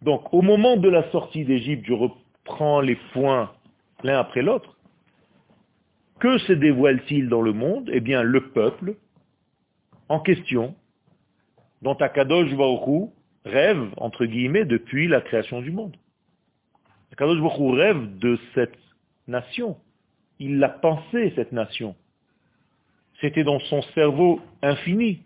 Donc, 0.00 0.32
au 0.32 0.40
moment 0.40 0.78
de 0.78 0.88
la 0.88 1.10
sortie 1.10 1.44
d'Égypte, 1.44 1.84
je 1.86 1.92
reprends 1.92 2.80
les 2.80 2.96
points 3.12 3.52
l'un 4.02 4.18
après 4.18 4.40
l'autre. 4.40 4.78
Que 6.18 6.38
se 6.38 6.54
dévoile-t-il 6.54 7.28
dans 7.28 7.42
le 7.42 7.52
monde? 7.52 7.90
Eh 7.92 8.00
bien, 8.00 8.22
le 8.22 8.48
peuple 8.52 8.94
en 10.08 10.18
question, 10.18 10.74
dont 11.82 11.92
Akadosh 11.92 12.54
Baruch 12.54 13.10
rêve, 13.44 13.86
entre 13.98 14.24
guillemets, 14.24 14.64
depuis 14.64 15.08
la 15.08 15.20
création 15.20 15.60
du 15.60 15.72
monde. 15.72 15.94
Akadosh 17.12 17.42
Baruch 17.42 17.76
rêve 17.76 18.18
de 18.18 18.38
cette 18.54 18.78
nation. 19.28 19.76
Il 20.40 20.58
l'a 20.58 20.70
pensé, 20.70 21.32
cette 21.36 21.52
nation. 21.52 21.94
C'était 23.20 23.44
dans 23.44 23.60
son 23.60 23.82
cerveau 23.94 24.40
infini. 24.62 25.22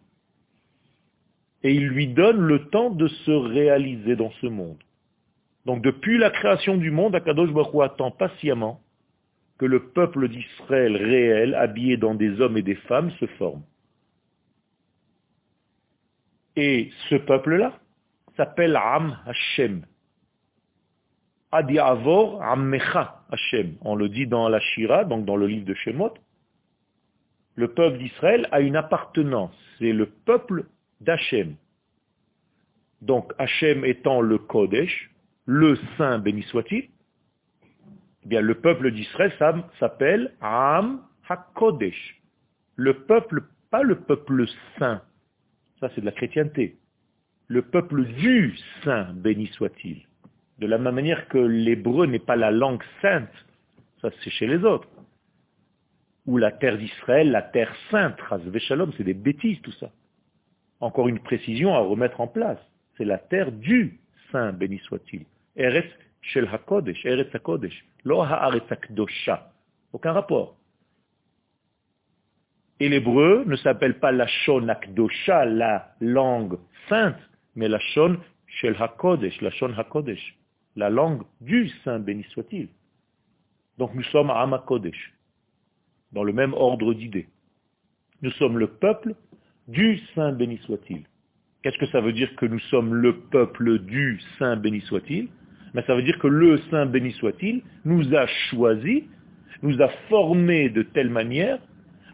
Et 1.62 1.72
il 1.72 1.86
lui 1.86 2.08
donne 2.08 2.40
le 2.40 2.68
temps 2.68 2.90
de 2.90 3.08
se 3.08 3.30
réaliser 3.30 4.16
dans 4.16 4.32
ce 4.42 4.46
monde. 4.46 4.82
Donc 5.64 5.82
depuis 5.82 6.18
la 6.18 6.30
création 6.30 6.76
du 6.76 6.90
monde, 6.90 7.14
Akadosh 7.14 7.50
Baruch 7.50 7.82
attend 7.82 8.10
patiemment 8.10 8.80
que 9.58 9.64
le 9.64 9.88
peuple 9.92 10.28
d'Israël 10.28 10.96
réel, 10.96 11.54
habillé 11.54 11.96
dans 11.96 12.14
des 12.14 12.40
hommes 12.40 12.58
et 12.58 12.62
des 12.62 12.74
femmes, 12.74 13.10
se 13.12 13.26
forme. 13.38 13.62
Et 16.56 16.90
ce 17.08 17.14
peuple-là 17.14 17.78
s'appelle 18.36 18.76
Am 18.76 19.16
Hashem. 19.26 19.86
Adi 21.54 21.78
Avor 21.78 22.42
Ammecha 22.42 23.22
Hashem. 23.30 23.76
On 23.82 23.94
le 23.94 24.08
dit 24.08 24.26
dans 24.26 24.48
la 24.48 24.58
Shira, 24.58 25.04
donc 25.04 25.24
dans 25.24 25.36
le 25.36 25.46
livre 25.46 25.64
de 25.64 25.74
Shemot. 25.74 26.14
Le 27.54 27.68
peuple 27.68 27.98
d'Israël 27.98 28.48
a 28.50 28.60
une 28.60 28.74
appartenance. 28.74 29.54
C'est 29.78 29.92
le 29.92 30.06
peuple 30.06 30.64
d'Hachem. 31.00 31.54
Donc 33.02 33.32
Hachem 33.38 33.84
étant 33.84 34.20
le 34.20 34.38
Kodesh, 34.38 35.10
le 35.46 35.78
Saint 35.96 36.18
béni 36.18 36.42
soit-il, 36.42 36.88
eh 38.24 38.28
bien, 38.28 38.40
le 38.40 38.54
peuple 38.54 38.90
d'Israël 38.90 39.32
s'appelle 39.78 40.34
Am 40.40 41.02
HaKodesh. 41.28 42.20
Le 42.76 42.94
peuple, 43.04 43.42
pas 43.70 43.82
le 43.82 44.00
peuple 44.00 44.46
saint. 44.78 45.02
Ça, 45.78 45.90
c'est 45.94 46.00
de 46.00 46.06
la 46.06 46.12
chrétienté. 46.12 46.78
Le 47.46 47.62
peuple 47.62 48.04
du 48.04 48.56
saint, 48.82 49.12
béni 49.12 49.46
soit-il. 49.48 50.02
De 50.58 50.66
la 50.66 50.78
même 50.78 50.94
manière 50.94 51.28
que 51.28 51.38
l'hébreu 51.38 52.06
n'est 52.06 52.18
pas 52.18 52.36
la 52.36 52.50
langue 52.50 52.82
sainte. 53.02 53.32
Ça, 54.00 54.10
c'est 54.22 54.30
chez 54.30 54.46
les 54.46 54.64
autres. 54.64 54.88
Ou 56.26 56.38
la 56.38 56.52
terre 56.52 56.78
d'Israël, 56.78 57.30
la 57.30 57.42
terre 57.42 57.74
sainte, 57.90 58.18
Shalom, 58.58 58.92
c'est 58.96 59.04
des 59.04 59.14
bêtises 59.14 59.60
tout 59.62 59.72
ça. 59.72 59.90
Encore 60.80 61.08
une 61.08 61.20
précision 61.20 61.74
à 61.74 61.80
remettre 61.80 62.20
en 62.20 62.28
place. 62.28 62.58
C'est 62.96 63.04
la 63.04 63.18
terre 63.18 63.52
du 63.52 63.98
saint, 64.30 64.52
béni 64.52 64.78
soit-il. 64.78 65.24
Eretz 65.56 65.88
Shel 66.22 66.48
HaKodesh, 66.50 67.04
Eretz 67.04 67.34
HaKodesh. 67.34 67.84
Aucun 69.92 70.12
rapport. 70.12 70.56
Et 72.80 72.88
l'hébreu 72.88 73.44
ne 73.46 73.56
s'appelle 73.56 73.98
pas 73.98 74.12
la 74.12 74.26
Shon 74.26 74.68
Akdosha, 74.68 75.44
la 75.44 75.94
langue 76.00 76.58
sainte, 76.88 77.20
mais 77.54 77.68
la 77.68 77.78
Shon 77.78 78.18
Shel 78.46 78.76
HaKodesh, 78.78 79.40
la 79.40 79.50
Shon 79.50 79.72
HaKodesh, 79.76 80.36
la 80.76 80.90
langue 80.90 81.22
du 81.40 81.68
Saint, 81.84 81.98
béni 81.98 82.24
soit-il. 82.30 82.68
Donc 83.78 83.94
nous 83.94 84.02
sommes 84.04 84.30
à 84.30 84.40
Amakodesh, 84.42 85.14
dans 86.12 86.24
le 86.24 86.32
même 86.32 86.54
ordre 86.54 86.94
d'idées. 86.94 87.28
Nous 88.22 88.30
sommes 88.32 88.58
le 88.58 88.68
peuple 88.68 89.14
du 89.68 89.98
Saint, 90.14 90.32
béni 90.32 90.58
soit-il. 90.58 91.04
Qu'est-ce 91.62 91.78
que 91.78 91.86
ça 91.86 92.00
veut 92.00 92.12
dire 92.12 92.34
que 92.36 92.46
nous 92.46 92.58
sommes 92.70 92.94
le 92.94 93.20
peuple 93.20 93.78
du 93.80 94.20
Saint, 94.38 94.56
béni 94.56 94.80
soit-il? 94.82 95.28
Mais 95.72 95.82
ça 95.86 95.94
veut 95.94 96.02
dire 96.02 96.18
que 96.18 96.28
le 96.28 96.58
Saint 96.70 96.86
béni 96.86 97.12
soit-il 97.12 97.62
nous 97.84 98.14
a 98.14 98.26
choisi, 98.50 99.04
nous 99.62 99.80
a 99.80 99.88
formés 100.08 100.68
de 100.68 100.82
telle 100.82 101.10
manière, 101.10 101.58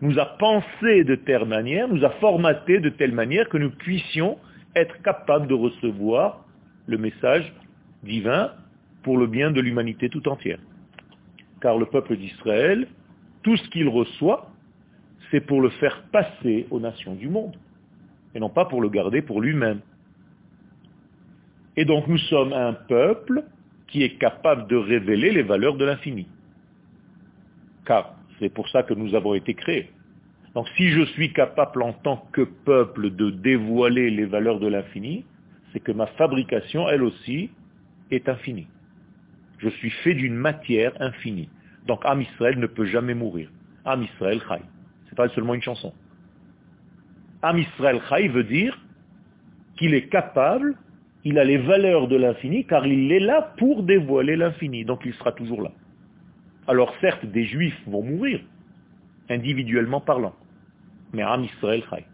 nous 0.01 0.19
a 0.19 0.25
pensé 0.25 1.05
de 1.05 1.15
telle 1.15 1.45
manière, 1.45 1.89
nous 1.89 2.05
a 2.05 2.11
formaté 2.11 2.81
de 2.81 2.89
telle 2.91 3.13
manière 3.13 3.49
que 3.49 3.59
nous 3.59 3.71
puissions 3.71 4.39
être 4.75 5.03
capables 5.03 5.47
de 5.47 5.55
recevoir 5.55 6.45
le 6.87 6.97
message 6.97 7.53
divin 8.03 8.53
pour 9.03 9.19
le 9.19 9.27
bien 9.27 9.51
de 9.51 9.61
l'humanité 9.61 10.09
tout 10.09 10.29
entière. 10.29 10.59
Car 11.61 11.79
le 11.79 11.87
peuple 11.87 12.17
d'Israël, 12.17 12.89
tout 13.43 13.57
ce 13.57 13.69
qu'il 13.71 13.89
reçoit, 13.89 14.51
c'est 15.31 15.41
pour 15.41 15.61
le 15.61 15.71
faire 15.71 16.03
passer 16.13 16.67
aux 16.71 16.81
nations 16.81 17.15
du 17.15 17.29
monde, 17.29 17.57
et 18.35 18.41
non 18.41 18.49
pas 18.49 18.65
pour 18.65 18.81
le 18.81 18.89
garder 18.89 19.23
pour 19.23 19.41
lui-même. 19.41 19.81
Et 21.77 21.85
donc 21.85 22.09
nous 22.09 22.19
sommes 22.19 22.53
un 22.53 22.73
peuple 22.73 23.45
qui 23.89 24.03
est 24.03 24.19
capable 24.19 24.67
de 24.69 24.77
révéler 24.77 25.31
les 25.33 25.43
valeurs 25.43 25.77
de 25.77 25.85
l'infini. 25.85 26.27
Car 27.85 28.15
c'est 28.39 28.53
pour 28.53 28.69
ça 28.69 28.83
que 28.83 28.95
nous 28.95 29.15
avons 29.15 29.35
été 29.35 29.55
créés. 29.55 29.91
Donc 30.55 30.69
si 30.77 30.89
je 30.89 31.05
suis 31.07 31.33
capable 31.33 31.83
en 31.83 31.93
tant 31.93 32.27
que 32.33 32.43
peuple 32.43 33.11
de 33.11 33.31
dévoiler 33.31 34.11
les 34.11 34.25
valeurs 34.25 34.59
de 34.59 34.67
l'infini, 34.67 35.25
c'est 35.73 35.81
que 35.81 35.93
ma 35.93 36.07
fabrication, 36.07 36.89
elle 36.89 37.03
aussi, 37.03 37.51
est 38.11 38.29
infinie. 38.29 38.67
Je 39.59 39.69
suis 39.69 39.91
fait 39.91 40.15
d'une 40.15 40.35
matière 40.35 40.93
infinie. 41.01 41.49
Donc 41.87 42.01
Am 42.05 42.21
Israël 42.21 42.59
ne 42.59 42.67
peut 42.67 42.87
jamais 42.87 43.15
mourir. 43.15 43.51
Am 43.85 44.03
Israël 44.03 44.41
Chai. 44.49 44.59
n'est 44.59 45.17
pas 45.17 45.29
seulement 45.31 45.55
une 45.55 45.63
chanson. 45.63 45.93
Am 47.43 47.59
Israël 47.59 48.01
Chai 48.09 48.29
veut 48.29 48.45
dire 48.45 48.79
qu'il 49.77 49.95
est 49.95 50.09
capable 50.09 50.77
il 51.25 51.39
a 51.39 51.45
les 51.45 51.59
valeurs 51.59 52.09
de 52.09 52.17
l'infini 52.17 52.65
car 52.65 52.87
il 52.87 53.13
est 53.13 53.21
là 53.21 53.53
pour 53.59 53.83
dévoiler 53.83 54.37
l'infini, 54.37 54.85
donc 54.85 55.03
il 55.05 55.13
sera 55.15 55.33
toujours 55.33 55.63
là. 55.63 55.71
Alors 56.67 56.95
certes, 57.01 57.27
des 57.27 57.45
juifs 57.45 57.79
vont 57.87 58.03
mourir, 58.03 58.41
individuellement 59.29 60.01
parlant, 60.01 60.35
mais 61.13 61.23
Am 61.23 61.45
Israël 61.45 61.83
Chai. 61.91 62.05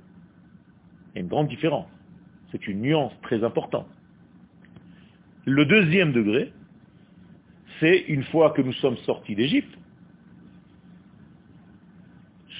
Il 1.14 1.16
y 1.16 1.18
a 1.18 1.20
une 1.22 1.28
grande 1.28 1.48
différence. 1.48 1.86
C'est 2.50 2.66
une 2.66 2.80
nuance 2.80 3.12
très 3.22 3.44
importante. 3.44 3.88
Le 5.46 5.64
deuxième 5.64 6.12
degré, 6.12 6.52
c'est 7.78 7.98
une 8.08 8.24
fois 8.24 8.50
que 8.50 8.62
nous 8.62 8.72
sommes 8.74 8.96
sortis 8.98 9.36
d'Égypte, 9.36 9.78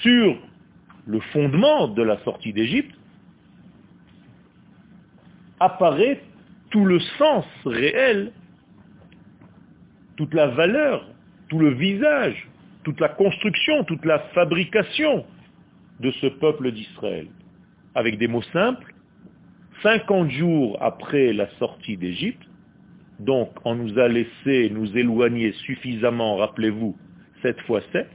sur 0.03 0.39
le 1.05 1.19
fondement 1.33 1.89
de 1.89 2.03
la 2.03 2.23
sortie 2.23 2.53
d'Égypte, 2.53 2.95
apparaît 5.59 6.23
tout 6.71 6.85
le 6.85 7.01
sens 7.19 7.45
réel, 7.65 8.33
toute 10.17 10.33
la 10.33 10.47
valeur, 10.47 11.09
tout 11.49 11.59
le 11.59 11.71
visage, 11.75 12.49
toute 12.85 13.01
la 13.01 13.09
construction, 13.09 13.83
toute 13.83 14.05
la 14.05 14.21
fabrication 14.33 15.27
de 15.99 16.13
ce 16.13 16.29
peuple 16.29 16.71
d'Israël. 16.71 17.27
Avec 17.97 18.17
des 18.19 18.29
mots 18.29 18.43
simples, 18.53 18.95
50 19.83 20.31
jours 20.31 20.79
après 20.81 21.33
la 21.33 21.49
sortie 21.59 21.97
d'Égypte, 21.97 22.47
Donc, 23.21 23.51
on 23.65 23.75
nous 23.75 23.99
a 23.99 24.09
laissé 24.09 24.71
nous 24.71 24.97
éloigner 24.97 25.53
suffisamment, 25.53 26.37
rappelez-vous, 26.37 26.97
7 27.43 27.61
fois 27.63 27.81
7. 27.93 28.09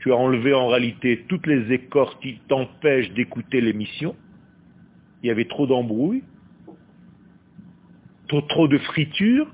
Tu 0.00 0.12
as 0.12 0.16
enlevé 0.16 0.52
en 0.52 0.66
réalité 0.66 1.24
toutes 1.28 1.46
les 1.46 1.72
écorces 1.72 2.16
qui 2.20 2.40
t'empêchent 2.48 3.12
d'écouter 3.12 3.60
l'émission. 3.60 4.16
Il 5.22 5.28
y 5.28 5.30
avait 5.30 5.44
trop 5.44 5.68
d'embrouilles, 5.68 6.24
trop, 8.26 8.66
de 8.66 8.78
friture. 8.78 9.46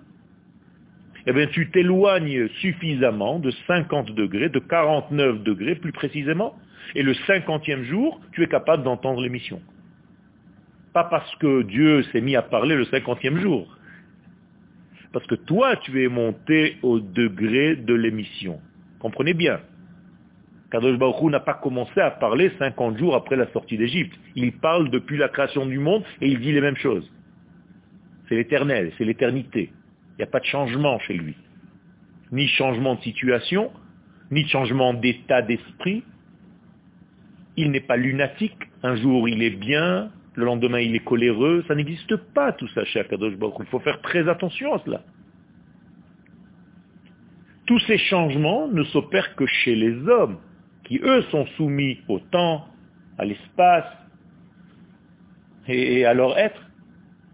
Eh 1.27 1.33
bien, 1.33 1.47
tu 1.49 1.71
t'éloignes 1.71 2.49
suffisamment 2.61 3.39
de 3.39 3.51
50 3.67 4.13
degrés, 4.13 4.49
de 4.49 4.61
49 4.61 5.43
degrés 5.43 5.75
plus 5.75 5.93
précisément, 5.93 6.57
et 6.95 7.03
le 7.03 7.13
cinquantième 7.27 7.83
jour, 7.83 8.21
tu 8.33 8.43
es 8.43 8.47
capable 8.47 8.85
d'entendre 8.85 9.21
l'émission. 9.21 9.61
Pas 10.95 11.05
parce 11.05 11.35
que 11.37 11.63
Dieu 11.63 12.03
s'est 12.05 12.23
mis 12.23 12.37
à 12.37 12.43
parler 12.43 12.77
le 12.77 12.87
cinquantième 12.87 13.39
jour. 13.41 13.78
Parce 15.19 15.27
que 15.27 15.35
toi, 15.35 15.75
tu 15.75 16.05
es 16.05 16.07
monté 16.07 16.77
au 16.81 17.01
degré 17.01 17.75
de 17.75 17.93
l'émission. 17.93 18.61
Comprenez 19.01 19.35
bien. 19.35 19.59
Kadosh 20.71 20.97
Baruch 20.97 21.29
n'a 21.33 21.41
pas 21.41 21.55
commencé 21.55 22.01
à 22.01 22.13
parler 22.13 22.53
50 22.57 22.97
jours 22.99 23.17
après 23.17 23.35
la 23.35 23.51
sortie 23.51 23.77
d'Égypte. 23.77 24.17
Il 24.37 24.53
parle 24.53 24.91
depuis 24.91 25.17
la 25.17 25.29
création 25.29 25.67
du 25.67 25.81
monde 25.81 26.05
et 26.21 26.29
il 26.29 26.39
dit 26.39 26.53
les 26.53 26.61
mêmes 26.61 26.77
choses. 26.77 27.11
C'est 28.29 28.37
l'éternel, 28.37 28.93
c'est 28.97 29.05
l'éternité. 29.05 29.73
Il 30.13 30.19
n'y 30.19 30.23
a 30.23 30.29
pas 30.29 30.39
de 30.39 30.45
changement 30.45 31.01
chez 31.01 31.15
lui. 31.15 31.35
Ni 32.31 32.47
changement 32.47 32.95
de 32.95 33.01
situation, 33.01 33.73
ni 34.31 34.47
changement 34.47 34.95
d'état 34.95 35.43
d'esprit. 35.43 36.05
Il 37.57 37.73
n'est 37.73 37.81
pas 37.81 37.97
lunatique. 37.97 38.57
Un 38.85 38.95
jour 38.95 39.29
il 39.29 39.43
est 39.43 39.51
bien, 39.51 40.13
le 40.39 40.45
lendemain 40.45 40.79
il 40.79 40.95
est 40.95 41.05
coléreux, 41.05 41.65
ça 41.67 41.75
n'existe 41.75 42.17
pas 42.33 42.53
tout 42.53 42.69
ça 42.69 42.85
chez 42.85 43.01
Akadosh 43.01 43.35
Baruch 43.35 43.57
Il 43.59 43.67
faut 43.67 43.81
faire 43.81 44.01
très 44.03 44.29
attention 44.29 44.73
à 44.73 44.79
cela. 44.85 45.03
Tous 47.67 47.81
ces 47.81 47.99
changements 47.99 48.69
ne 48.69 48.85
s'opèrent 48.85 49.35
que 49.35 49.47
chez 49.47 49.75
les 49.75 49.97
hommes, 50.09 50.39
qui 50.85 51.01
eux 51.03 51.23
sont 51.33 51.45
soumis 51.57 51.99
au 52.07 52.21
temps, 52.21 52.69
à 53.19 53.25
l'espace 53.25 53.93
et 55.67 56.05
à 56.05 56.15
leur 56.15 56.39
être. 56.39 56.63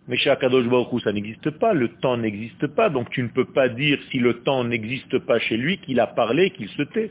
Mais 0.08 0.16
chez 0.16 0.30
Akadosh 0.30 0.66
Baruch 0.66 1.02
ça 1.02 1.12
n'existe 1.12 1.50
pas, 1.50 1.74
le 1.74 1.88
temps 1.88 2.16
n'existe 2.16 2.68
pas, 2.68 2.88
donc 2.88 3.10
tu 3.10 3.22
ne 3.22 3.28
peux 3.28 3.44
pas 3.44 3.68
dire 3.68 3.98
si 4.10 4.18
le 4.18 4.40
temps 4.40 4.64
n'existe 4.64 5.18
pas 5.18 5.38
chez 5.40 5.58
lui 5.58 5.76
qu'il 5.76 6.00
a 6.00 6.06
parlé, 6.06 6.52
qu'il 6.52 6.70
se 6.70 6.82
tait. 6.84 7.10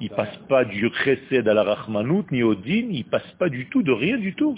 Il 0.00 0.08
passe 0.08 0.36
pas 0.48 0.64
du 0.64 0.88
chesed 1.04 1.46
à 1.46 1.54
la 1.54 1.62
rachmanout, 1.62 2.24
ni 2.32 2.42
au 2.42 2.54
din, 2.54 2.88
il 2.90 3.04
passe 3.04 3.30
pas 3.38 3.50
du 3.50 3.66
tout 3.66 3.82
de 3.82 3.92
rien 3.92 4.16
du 4.16 4.34
tout. 4.34 4.56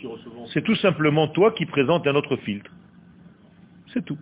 C'est 0.53 0.63
tout 0.63 0.77
simplement 0.77 1.27
toi 1.29 1.51
qui 1.53 1.67
présente 1.67 2.07
un 2.07 2.15
autre 2.15 2.37
filtre. 2.37 2.71
C'est 3.93 4.05
tout. 4.05 4.19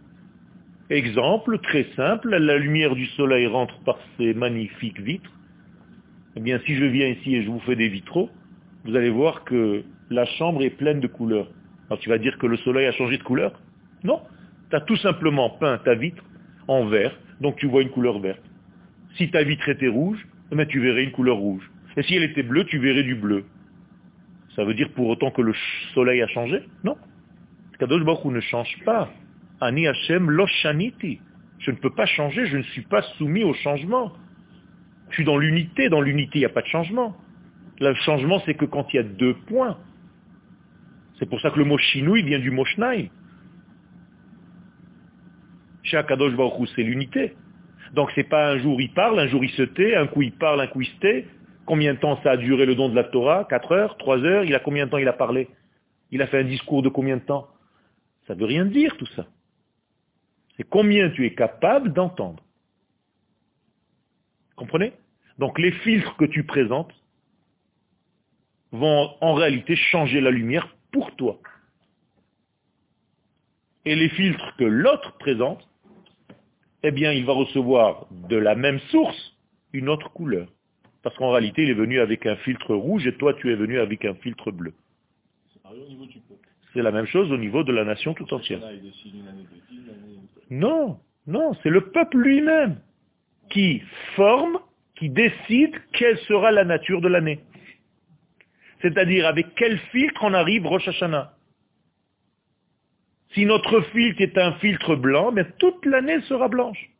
Exemple 0.88 1.58
très 1.58 1.84
simple, 1.94 2.34
la 2.34 2.56
lumière 2.56 2.94
du 2.94 3.06
soleil 3.06 3.46
rentre 3.46 3.78
par 3.84 3.98
ces 4.16 4.34
magnifiques 4.34 5.00
vitres. 5.00 5.30
Eh 6.36 6.40
bien, 6.40 6.58
si 6.64 6.74
je 6.74 6.84
viens 6.84 7.08
ici 7.08 7.36
et 7.36 7.42
je 7.42 7.50
vous 7.50 7.60
fais 7.60 7.76
des 7.76 7.88
vitraux, 7.88 8.30
vous 8.84 8.96
allez 8.96 9.10
voir 9.10 9.44
que 9.44 9.84
la 10.08 10.24
chambre 10.24 10.62
est 10.62 10.70
pleine 10.70 11.00
de 11.00 11.06
couleurs. 11.06 11.48
Alors 11.88 12.00
tu 12.00 12.08
vas 12.08 12.18
dire 12.18 12.38
que 12.38 12.46
le 12.46 12.56
soleil 12.58 12.86
a 12.86 12.92
changé 12.92 13.18
de 13.18 13.22
couleur? 13.22 13.60
Non. 14.04 14.20
Tu 14.70 14.76
as 14.76 14.80
tout 14.80 14.96
simplement 14.96 15.50
peint 15.50 15.78
ta 15.78 15.94
vitre 15.94 16.24
en 16.66 16.86
vert, 16.86 17.16
donc 17.40 17.56
tu 17.56 17.66
vois 17.66 17.82
une 17.82 17.90
couleur 17.90 18.20
verte. 18.20 18.42
Si 19.16 19.30
ta 19.30 19.42
vitre 19.42 19.68
était 19.68 19.88
rouge, 19.88 20.24
eh 20.52 20.66
tu 20.66 20.80
verrais 20.80 21.04
une 21.04 21.12
couleur 21.12 21.36
rouge. 21.36 21.70
Et 21.96 22.02
si 22.02 22.14
elle 22.14 22.22
était 22.22 22.42
bleue, 22.42 22.64
tu 22.64 22.78
verrais 22.78 23.02
du 23.02 23.14
bleu. 23.14 23.44
Ça 24.56 24.64
veut 24.64 24.74
dire 24.74 24.90
pour 24.90 25.08
autant 25.08 25.30
que 25.30 25.42
le 25.42 25.54
soleil 25.94 26.22
a 26.22 26.26
changé? 26.28 26.62
Non. 26.84 26.96
Kadosh 27.78 28.04
Baruch 28.04 28.24
ne 28.26 28.40
change 28.40 28.76
pas. 28.84 29.10
Ani 29.60 29.86
Hashem 29.86 30.30
loshaniti. 30.30 31.20
Je 31.58 31.70
ne 31.70 31.76
peux 31.76 31.90
pas 31.90 32.06
changer, 32.06 32.46
je 32.46 32.56
ne 32.56 32.62
suis 32.62 32.82
pas 32.82 33.02
soumis 33.18 33.44
au 33.44 33.54
changement. 33.54 34.12
Je 35.10 35.16
suis 35.16 35.24
dans 35.24 35.36
l'unité, 35.36 35.88
dans 35.88 36.00
l'unité, 36.00 36.38
il 36.38 36.40
n'y 36.40 36.46
a 36.46 36.50
pas 36.50 36.62
de 36.62 36.66
changement. 36.66 37.16
Le 37.80 37.94
changement, 37.94 38.40
c'est 38.46 38.54
que 38.54 38.64
quand 38.64 38.86
il 38.92 38.96
y 38.96 38.98
a 38.98 39.02
deux 39.02 39.34
points. 39.46 39.78
C'est 41.18 41.26
pour 41.26 41.40
ça 41.40 41.50
que 41.50 41.58
le 41.58 41.64
mot 41.64 41.78
il 41.78 42.24
vient 42.24 42.38
du 42.38 42.50
mot 42.50 42.64
shnai. 42.64 43.10
Chez 45.82 45.96
Akadosh 45.96 46.34
Baruch 46.34 46.68
c'est 46.74 46.82
l'unité. 46.82 47.34
Donc 47.92 48.10
c'est 48.14 48.28
pas 48.28 48.50
un 48.50 48.58
jour 48.58 48.80
il 48.80 48.92
parle, 48.92 49.18
un 49.18 49.26
jour 49.26 49.44
il 49.44 49.50
se 49.50 49.62
tait, 49.62 49.96
un 49.96 50.06
coup 50.06 50.22
il 50.22 50.32
parle, 50.32 50.60
un 50.60 50.66
coup 50.66 50.80
il 50.80 50.86
se 50.88 50.96
tait. 50.98 51.26
Combien 51.66 51.94
de 51.94 51.98
temps 51.98 52.20
ça 52.22 52.32
a 52.32 52.36
duré 52.36 52.66
le 52.66 52.74
don 52.74 52.88
de 52.88 52.96
la 52.96 53.04
Torah? 53.04 53.46
Quatre 53.48 53.72
heures? 53.72 53.96
Trois 53.96 54.18
heures? 54.18 54.44
Il 54.44 54.54
a 54.54 54.60
combien 54.60 54.86
de 54.86 54.90
temps 54.90 54.98
il 54.98 55.08
a 55.08 55.12
parlé? 55.12 55.48
Il 56.10 56.22
a 56.22 56.26
fait 56.26 56.38
un 56.38 56.44
discours 56.44 56.82
de 56.82 56.88
combien 56.88 57.16
de 57.16 57.22
temps? 57.22 57.48
Ça 58.26 58.34
veut 58.34 58.44
rien 58.46 58.64
dire 58.64 58.96
tout 58.96 59.06
ça. 59.06 59.26
C'est 60.56 60.68
combien 60.68 61.10
tu 61.10 61.26
es 61.26 61.34
capable 61.34 61.92
d'entendre. 61.92 62.42
Comprenez? 64.56 64.92
Donc 65.38 65.58
les 65.58 65.72
filtres 65.72 66.16
que 66.16 66.26
tu 66.26 66.44
présentes 66.44 66.92
vont 68.72 69.16
en 69.20 69.34
réalité 69.34 69.74
changer 69.74 70.20
la 70.20 70.30
lumière 70.30 70.68
pour 70.92 71.14
toi. 71.16 71.38
Et 73.84 73.96
les 73.96 74.10
filtres 74.10 74.54
que 74.56 74.64
l'autre 74.64 75.16
présente 75.18 75.66
eh 76.82 76.90
bien, 76.90 77.12
il 77.12 77.24
va 77.24 77.32
recevoir 77.32 78.06
de 78.28 78.36
la 78.36 78.54
même 78.54 78.78
source 78.90 79.36
une 79.72 79.88
autre 79.88 80.10
couleur. 80.10 80.48
Parce 81.02 81.16
qu'en 81.16 81.30
réalité, 81.30 81.62
il 81.62 81.70
est 81.70 81.74
venu 81.74 82.00
avec 82.00 82.26
un 82.26 82.36
filtre 82.36 82.74
rouge 82.74 83.06
et 83.06 83.14
toi, 83.16 83.34
tu 83.34 83.50
es 83.50 83.54
venu 83.54 83.78
avec 83.78 84.04
un 84.04 84.14
filtre 84.14 84.50
bleu. 84.50 84.74
C'est 86.72 86.82
la 86.82 86.92
même 86.92 87.06
chose 87.06 87.32
au 87.32 87.36
niveau 87.36 87.64
de 87.64 87.72
la 87.72 87.84
nation 87.84 88.14
tout 88.14 88.32
entière. 88.32 88.60
Non, 90.50 90.98
non, 91.26 91.54
c'est 91.62 91.70
le 91.70 91.90
peuple 91.90 92.18
lui-même 92.18 92.80
qui 93.50 93.82
forme, 94.14 94.58
qui 94.96 95.08
décide 95.08 95.74
quelle 95.92 96.18
sera 96.20 96.50
la 96.52 96.64
nature 96.64 97.00
de 97.00 97.08
l'année. 97.08 97.40
C'est-à-dire 98.82 99.26
avec 99.26 99.54
quel 99.56 99.78
filtre 99.92 100.22
on 100.22 100.34
arrive 100.34 100.66
Rosh 100.66 100.88
Hashanah. 100.88 101.34
Si 103.32 103.46
notre 103.46 103.80
filtre 103.92 104.20
est 104.20 104.36
un 104.38 104.52
filtre 104.54 104.96
blanc, 104.96 105.32
bien 105.32 105.46
toute 105.58 105.84
l'année 105.86 106.20
sera 106.22 106.48
blanche. 106.48 106.90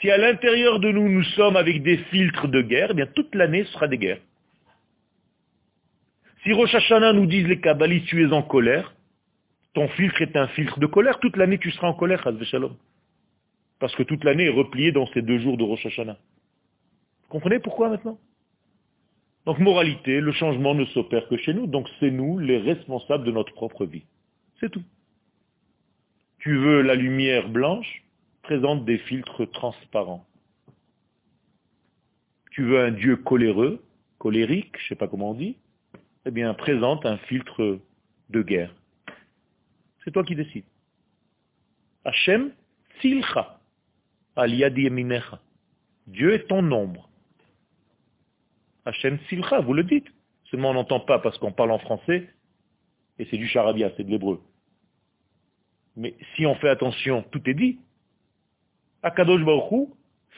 Si 0.00 0.10
à 0.10 0.18
l'intérieur 0.18 0.80
de 0.80 0.90
nous, 0.90 1.08
nous 1.08 1.24
sommes 1.24 1.56
avec 1.56 1.82
des 1.82 1.98
filtres 1.98 2.48
de 2.48 2.62
guerre, 2.62 2.94
bien 2.94 3.06
toute 3.06 3.34
l'année 3.34 3.64
sera 3.64 3.88
des 3.88 3.98
guerres. 3.98 4.20
Si 6.42 6.52
Rosh 6.52 6.74
Hashanah 6.74 7.12
nous 7.12 7.26
disent 7.26 7.48
les 7.48 7.60
Kabbalistes, 7.60 8.06
tu 8.06 8.22
es 8.22 8.32
en 8.32 8.42
colère, 8.42 8.94
ton 9.74 9.88
filtre 9.88 10.22
est 10.22 10.36
un 10.36 10.48
filtre 10.48 10.78
de 10.78 10.86
colère, 10.86 11.18
toute 11.18 11.36
l'année 11.36 11.58
tu 11.58 11.70
seras 11.70 11.88
en 11.88 11.94
colère, 11.94 12.26
Shalom. 12.44 12.76
Parce 13.78 13.94
que 13.94 14.02
toute 14.04 14.24
l'année 14.24 14.44
est 14.44 14.50
repliée 14.50 14.92
dans 14.92 15.06
ces 15.08 15.22
deux 15.22 15.38
jours 15.38 15.58
de 15.58 15.64
Rosh 15.64 15.84
Hashanah. 15.84 16.16
Vous 17.22 17.28
comprenez 17.28 17.58
pourquoi 17.58 17.90
maintenant? 17.90 18.18
Donc 19.44 19.58
moralité, 19.58 20.20
le 20.20 20.32
changement 20.32 20.74
ne 20.74 20.84
s'opère 20.86 21.28
que 21.28 21.36
chez 21.36 21.52
nous, 21.52 21.66
donc 21.66 21.88
c'est 22.00 22.10
nous 22.10 22.38
les 22.38 22.58
responsables 22.58 23.24
de 23.24 23.32
notre 23.32 23.52
propre 23.52 23.84
vie. 23.84 24.04
C'est 24.60 24.70
tout. 24.70 24.82
Tu 26.38 26.56
veux 26.56 26.82
la 26.82 26.94
lumière 26.94 27.48
blanche, 27.48 28.04
présente 28.42 28.84
des 28.84 28.98
filtres 28.98 29.50
transparents. 29.50 30.24
Tu 32.52 32.62
veux 32.62 32.80
un 32.80 32.92
Dieu 32.92 33.16
coléreux, 33.16 33.82
colérique, 34.18 34.78
je 34.78 34.84
ne 34.84 34.88
sais 34.90 34.94
pas 34.94 35.08
comment 35.08 35.30
on 35.30 35.34
dit, 35.34 35.56
eh 36.24 36.30
bien 36.30 36.54
présente 36.54 37.04
un 37.04 37.18
filtre 37.18 37.80
de 38.30 38.42
guerre. 38.42 38.74
C'est 40.04 40.10
toi 40.10 40.24
qui 40.24 40.36
décides. 40.36 40.64
Hachem 42.04 42.52
Silcha, 43.00 43.60
Aliyadi 44.36 44.86
Eminecha. 44.86 45.40
Dieu 46.06 46.32
est 46.32 46.46
ton 46.46 46.70
ombre. 46.70 47.10
Hachem 48.84 49.18
Silcha, 49.28 49.60
vous 49.60 49.74
le 49.74 49.82
dites. 49.82 50.06
Seulement 50.44 50.70
on 50.70 50.74
n'entend 50.74 51.00
pas 51.00 51.18
parce 51.18 51.36
qu'on 51.38 51.50
parle 51.50 51.72
en 51.72 51.78
français 51.80 52.30
et 53.18 53.26
c'est 53.30 53.36
du 53.36 53.46
charabia, 53.46 53.90
c'est 53.96 54.04
de 54.04 54.10
l'hébreu. 54.10 54.40
Mais 55.96 56.14
si 56.34 56.44
on 56.46 56.54
fait 56.56 56.68
attention, 56.68 57.24
tout 57.30 57.42
est 57.48 57.54
dit. 57.54 57.78
Akadosh 59.02 59.42
Baruch 59.44 59.88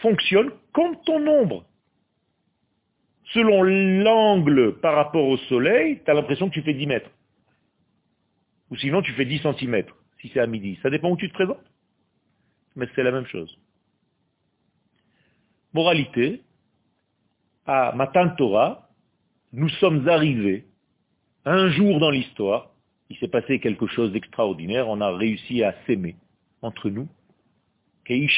fonctionne 0.01 0.51
comme 0.73 0.97
ton 1.05 1.27
ombre. 1.27 1.64
Selon 3.33 3.62
l'angle 3.62 4.79
par 4.81 4.95
rapport 4.95 5.27
au 5.27 5.37
soleil, 5.37 6.01
tu 6.05 6.11
as 6.11 6.14
l'impression 6.14 6.49
que 6.49 6.55
tu 6.55 6.62
fais 6.62 6.75
10 6.75 6.87
mètres. 6.87 7.11
Ou 8.71 8.77
sinon 8.77 9.03
tu 9.03 9.12
fais 9.12 9.25
10 9.25 9.43
cm, 9.43 9.85
si 10.21 10.31
c'est 10.33 10.41
à 10.41 10.47
midi. 10.47 10.79
Ça 10.83 10.91
dépend 10.91 11.11
où 11.11 11.17
tu 11.17 11.29
te 11.29 11.35
présentes. 11.35 11.64
Mais 12.77 12.87
c'est 12.95 13.03
la 13.03 13.11
même 13.11 13.27
chose. 13.27 13.59
Moralité, 15.73 16.43
à 17.67 17.93
Matan 17.93 18.31
Torah, 18.37 18.88
nous 19.53 19.69
sommes 19.69 20.09
arrivés 20.09 20.67
un 21.50 21.70
jour 21.70 21.98
dans 21.98 22.11
l'histoire, 22.11 22.70
il 23.11 23.16
s'est 23.18 23.28
passé 23.28 23.58
quelque 23.58 23.87
chose 23.87 24.12
d'extraordinaire, 24.12 24.88
on 24.88 25.00
a 25.00 25.11
réussi 25.16 25.62
à 25.62 25.74
s'aimer 25.87 26.16
entre 26.62 26.90
nous. 26.90 27.08
Et 28.11 28.28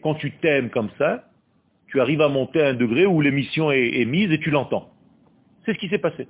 quand 0.00 0.14
tu 0.14 0.32
t'aimes 0.32 0.70
comme 0.70 0.90
ça, 0.98 1.24
tu 1.88 2.00
arrives 2.00 2.20
à 2.20 2.28
monter 2.28 2.62
à 2.62 2.68
un 2.68 2.74
degré 2.74 3.06
où 3.06 3.20
l'émission 3.20 3.70
est, 3.70 4.04
mise 4.04 4.30
et 4.32 4.38
tu 4.38 4.50
l'entends. 4.50 4.90
C'est 5.64 5.74
ce 5.74 5.78
qui 5.78 5.88
s'est 5.88 5.98
passé. 5.98 6.26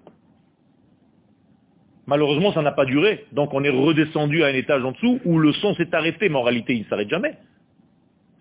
Malheureusement, 2.07 2.53
ça 2.53 2.63
n'a 2.63 2.73
pas 2.73 2.85
duré. 2.85 3.27
Donc 3.33 3.55
on 3.55 3.63
est 3.65 3.71
redescendu 3.71 4.43
à 4.43 4.49
un 4.49 4.55
étage 4.55 4.85
en 4.85 4.93
dessous 4.93 5.21
où 5.25 5.39
le 5.39 5.53
son 5.53 5.75
s'est 5.75 5.95
arrêté, 5.95 6.29
mais 6.29 6.37
en 6.37 6.43
réalité, 6.43 6.75
il 6.75 6.81
ne 6.81 6.87
s'arrête 6.87 7.09
jamais. 7.09 7.37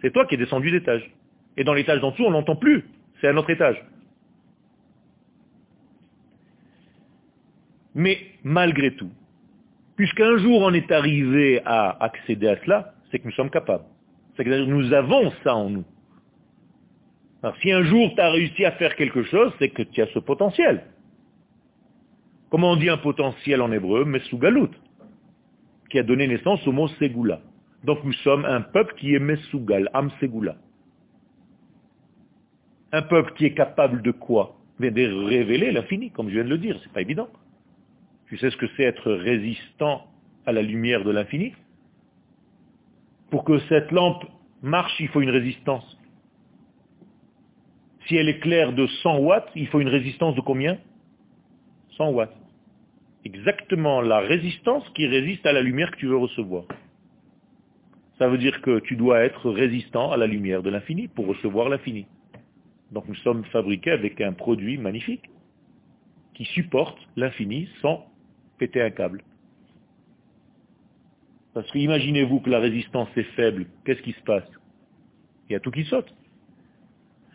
C'est 0.01 0.11
toi 0.11 0.25
qui 0.25 0.35
es 0.35 0.37
descendu 0.37 0.71
d'étage. 0.71 1.09
Et 1.57 1.63
dans 1.63 1.73
l'étage 1.73 2.01
d'en 2.01 2.11
dessous, 2.11 2.25
on 2.25 2.31
n'entend 2.31 2.55
plus. 2.55 2.85
C'est 3.19 3.27
un 3.27 3.37
autre 3.37 3.51
étage. 3.51 3.81
Mais 7.93 8.19
malgré 8.43 8.95
tout, 8.95 9.11
puisqu'un 9.95 10.37
jour 10.37 10.61
on 10.61 10.73
est 10.73 10.91
arrivé 10.91 11.61
à 11.65 12.03
accéder 12.03 12.47
à 12.47 12.57
cela, 12.63 12.93
c'est 13.09 13.19
que 13.19 13.25
nous 13.25 13.33
sommes 13.33 13.49
capables. 13.49 13.85
C'est 14.35 14.45
que 14.45 14.63
nous 14.65 14.93
avons 14.93 15.31
ça 15.43 15.55
en 15.55 15.69
nous. 15.69 15.85
Alors 17.43 17.55
si 17.57 17.71
un 17.71 17.83
jour 17.83 18.13
tu 18.15 18.21
as 18.21 18.29
réussi 18.29 18.65
à 18.65 18.71
faire 18.73 18.95
quelque 18.95 19.23
chose, 19.23 19.51
c'est 19.59 19.69
que 19.69 19.83
tu 19.83 20.01
as 20.01 20.07
ce 20.07 20.19
potentiel. 20.19 20.83
Comment 22.49 22.71
on 22.71 22.75
dit 22.75 22.89
un 22.89 22.97
potentiel 22.97 23.61
en 23.61 23.71
hébreu 23.71 24.05
Mesugalout, 24.05 24.71
qui 25.89 25.99
a 25.99 26.03
donné 26.03 26.27
naissance 26.27 26.65
au 26.67 26.71
mot 26.71 26.87
Segula. 26.87 27.41
Donc 27.83 28.03
nous 28.03 28.13
sommes 28.13 28.45
un 28.45 28.61
peuple 28.61 28.95
qui 28.95 29.15
est 29.15 29.19
Mesugal, 29.19 29.89
Am 29.93 30.11
Segula. 30.19 30.55
Un 32.91 33.01
peuple 33.03 33.33
qui 33.33 33.45
est 33.45 33.53
capable 33.53 34.01
de 34.01 34.11
quoi? 34.11 34.57
De 34.79 35.25
révéler 35.25 35.71
l'infini, 35.71 36.09
comme 36.11 36.29
je 36.29 36.33
viens 36.33 36.43
de 36.43 36.49
le 36.49 36.57
dire, 36.57 36.79
c'est 36.83 36.91
pas 36.91 37.01
évident. 37.01 37.29
Tu 38.31 38.37
sais 38.37 38.49
ce 38.49 38.55
que 38.55 38.67
c'est 38.77 38.83
être 38.83 39.11
résistant 39.11 40.07
à 40.45 40.53
la 40.53 40.61
lumière 40.61 41.03
de 41.03 41.11
l'infini? 41.11 41.51
Pour 43.29 43.43
que 43.43 43.59
cette 43.67 43.91
lampe 43.91 44.23
marche, 44.61 44.97
il 45.01 45.09
faut 45.09 45.19
une 45.19 45.29
résistance. 45.29 45.97
Si 48.07 48.15
elle 48.15 48.29
est 48.29 48.39
claire 48.39 48.71
de 48.71 48.87
100 48.87 49.17
watts, 49.17 49.49
il 49.53 49.67
faut 49.67 49.81
une 49.81 49.89
résistance 49.89 50.33
de 50.35 50.39
combien? 50.39 50.77
100 51.97 52.11
watts. 52.11 52.33
Exactement 53.25 53.99
la 53.99 54.19
résistance 54.19 54.87
qui 54.91 55.07
résiste 55.07 55.45
à 55.45 55.51
la 55.51 55.61
lumière 55.61 55.91
que 55.91 55.97
tu 55.97 56.07
veux 56.07 56.15
recevoir. 56.15 56.63
Ça 58.17 58.29
veut 58.29 58.37
dire 58.37 58.61
que 58.61 58.79
tu 58.79 58.95
dois 58.95 59.25
être 59.25 59.51
résistant 59.51 60.09
à 60.09 60.15
la 60.15 60.25
lumière 60.25 60.63
de 60.63 60.69
l'infini 60.69 61.09
pour 61.09 61.27
recevoir 61.27 61.67
l'infini. 61.67 62.05
Donc 62.93 63.09
nous 63.09 63.15
sommes 63.15 63.43
fabriqués 63.51 63.91
avec 63.91 64.21
un 64.21 64.31
produit 64.31 64.77
magnifique 64.77 65.29
qui 66.33 66.45
supporte 66.45 66.97
l'infini 67.17 67.67
sans 67.81 68.07
péter 68.61 68.83
un 68.83 68.91
câble. 68.91 69.23
Parce 71.55 71.69
que 71.71 71.79
imaginez-vous 71.79 72.41
que 72.41 72.49
la 72.51 72.59
résistance 72.59 73.09
est 73.17 73.31
faible, 73.35 73.65
qu'est-ce 73.83 74.03
qui 74.03 74.11
se 74.11 74.21
passe? 74.21 74.47
Il 75.49 75.53
y 75.53 75.55
a 75.55 75.59
tout 75.59 75.71
qui 75.71 75.83
saute. 75.85 76.13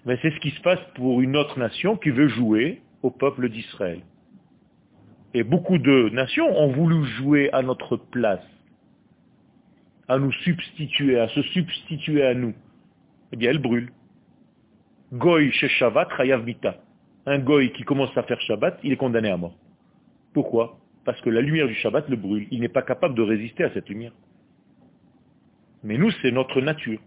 Mais 0.04 0.16
c'est 0.22 0.30
ce 0.30 0.38
qui 0.38 0.52
se 0.52 0.60
passe 0.60 0.78
pour 0.94 1.20
une 1.20 1.36
autre 1.36 1.58
nation 1.58 1.96
qui 1.96 2.10
veut 2.10 2.28
jouer 2.28 2.80
au 3.02 3.10
peuple 3.10 3.48
d'Israël. 3.48 4.02
Et 5.34 5.42
beaucoup 5.42 5.78
de 5.78 6.10
nations 6.10 6.48
ont 6.56 6.70
voulu 6.72 7.04
jouer 7.18 7.52
à 7.52 7.62
notre 7.62 7.96
place, 7.96 8.46
à 10.06 10.18
nous 10.18 10.32
substituer, 10.32 11.18
à 11.18 11.26
se 11.30 11.42
substituer 11.42 12.24
à 12.24 12.34
nous. 12.34 12.54
Eh 13.32 13.36
bien, 13.36 13.50
elles 13.50 13.58
brûlent. 13.58 13.90
Goy 15.12 15.50
chez 15.50 15.68
Shabbat, 15.68 16.08
Chayav 16.16 16.44
Mita. 16.44 16.76
Un 17.26 17.40
goy 17.40 17.72
qui 17.72 17.82
commence 17.82 18.16
à 18.16 18.22
faire 18.22 18.40
Shabbat, 18.42 18.78
il 18.84 18.92
est 18.92 18.96
condamné 18.96 19.28
à 19.28 19.36
mort. 19.36 19.56
Pourquoi? 20.32 20.78
Parce 21.06 21.20
que 21.20 21.30
la 21.30 21.40
lumière 21.40 21.68
du 21.68 21.74
Shabbat 21.74 22.08
le 22.08 22.16
brûle. 22.16 22.48
Il 22.50 22.60
n'est 22.60 22.68
pas 22.68 22.82
capable 22.82 23.14
de 23.14 23.22
résister 23.22 23.62
à 23.62 23.72
cette 23.72 23.88
lumière. 23.88 24.12
Mais 25.84 25.98
nous, 25.98 26.10
c'est 26.20 26.32
notre 26.32 26.60
nature. 26.60 27.00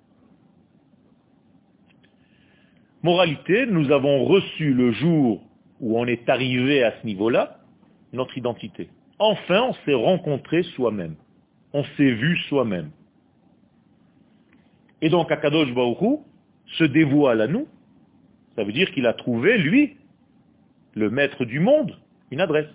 Moralité, 3.04 3.66
nous 3.66 3.92
avons 3.92 4.24
reçu 4.24 4.74
le 4.74 4.94
jour 4.94 5.44
où 5.82 6.00
on 6.00 6.06
est 6.06 6.30
arrivé 6.30 6.82
à 6.82 6.94
ce 7.00 7.06
niveau-là, 7.06 7.60
notre 8.14 8.38
identité. 8.38 8.90
Enfin, 9.20 9.64
on 9.64 9.74
s'est 9.86 9.94
rencontré 9.94 10.64
soi-même. 10.64 11.16
On 11.74 11.84
s'est 11.84 12.12
vu 12.12 12.38
soi-même. 12.48 12.92
Et 15.02 15.10
donc, 15.10 15.30
Akadosh 15.30 15.74
Baruch 15.74 16.22
se 16.78 16.86
dévoile 16.86 17.42
à 17.42 17.48
nous. 17.48 17.68
Ça 18.56 18.64
veut 18.64 18.72
dire 18.72 18.92
qu'il 18.92 19.06
a 19.08 19.14
trouvé, 19.14 19.58
lui, 19.58 19.98
le 20.96 21.10
maître 21.10 21.44
du 21.44 21.60
monde, 21.60 21.98
une 22.32 22.40
adresse. 22.40 22.68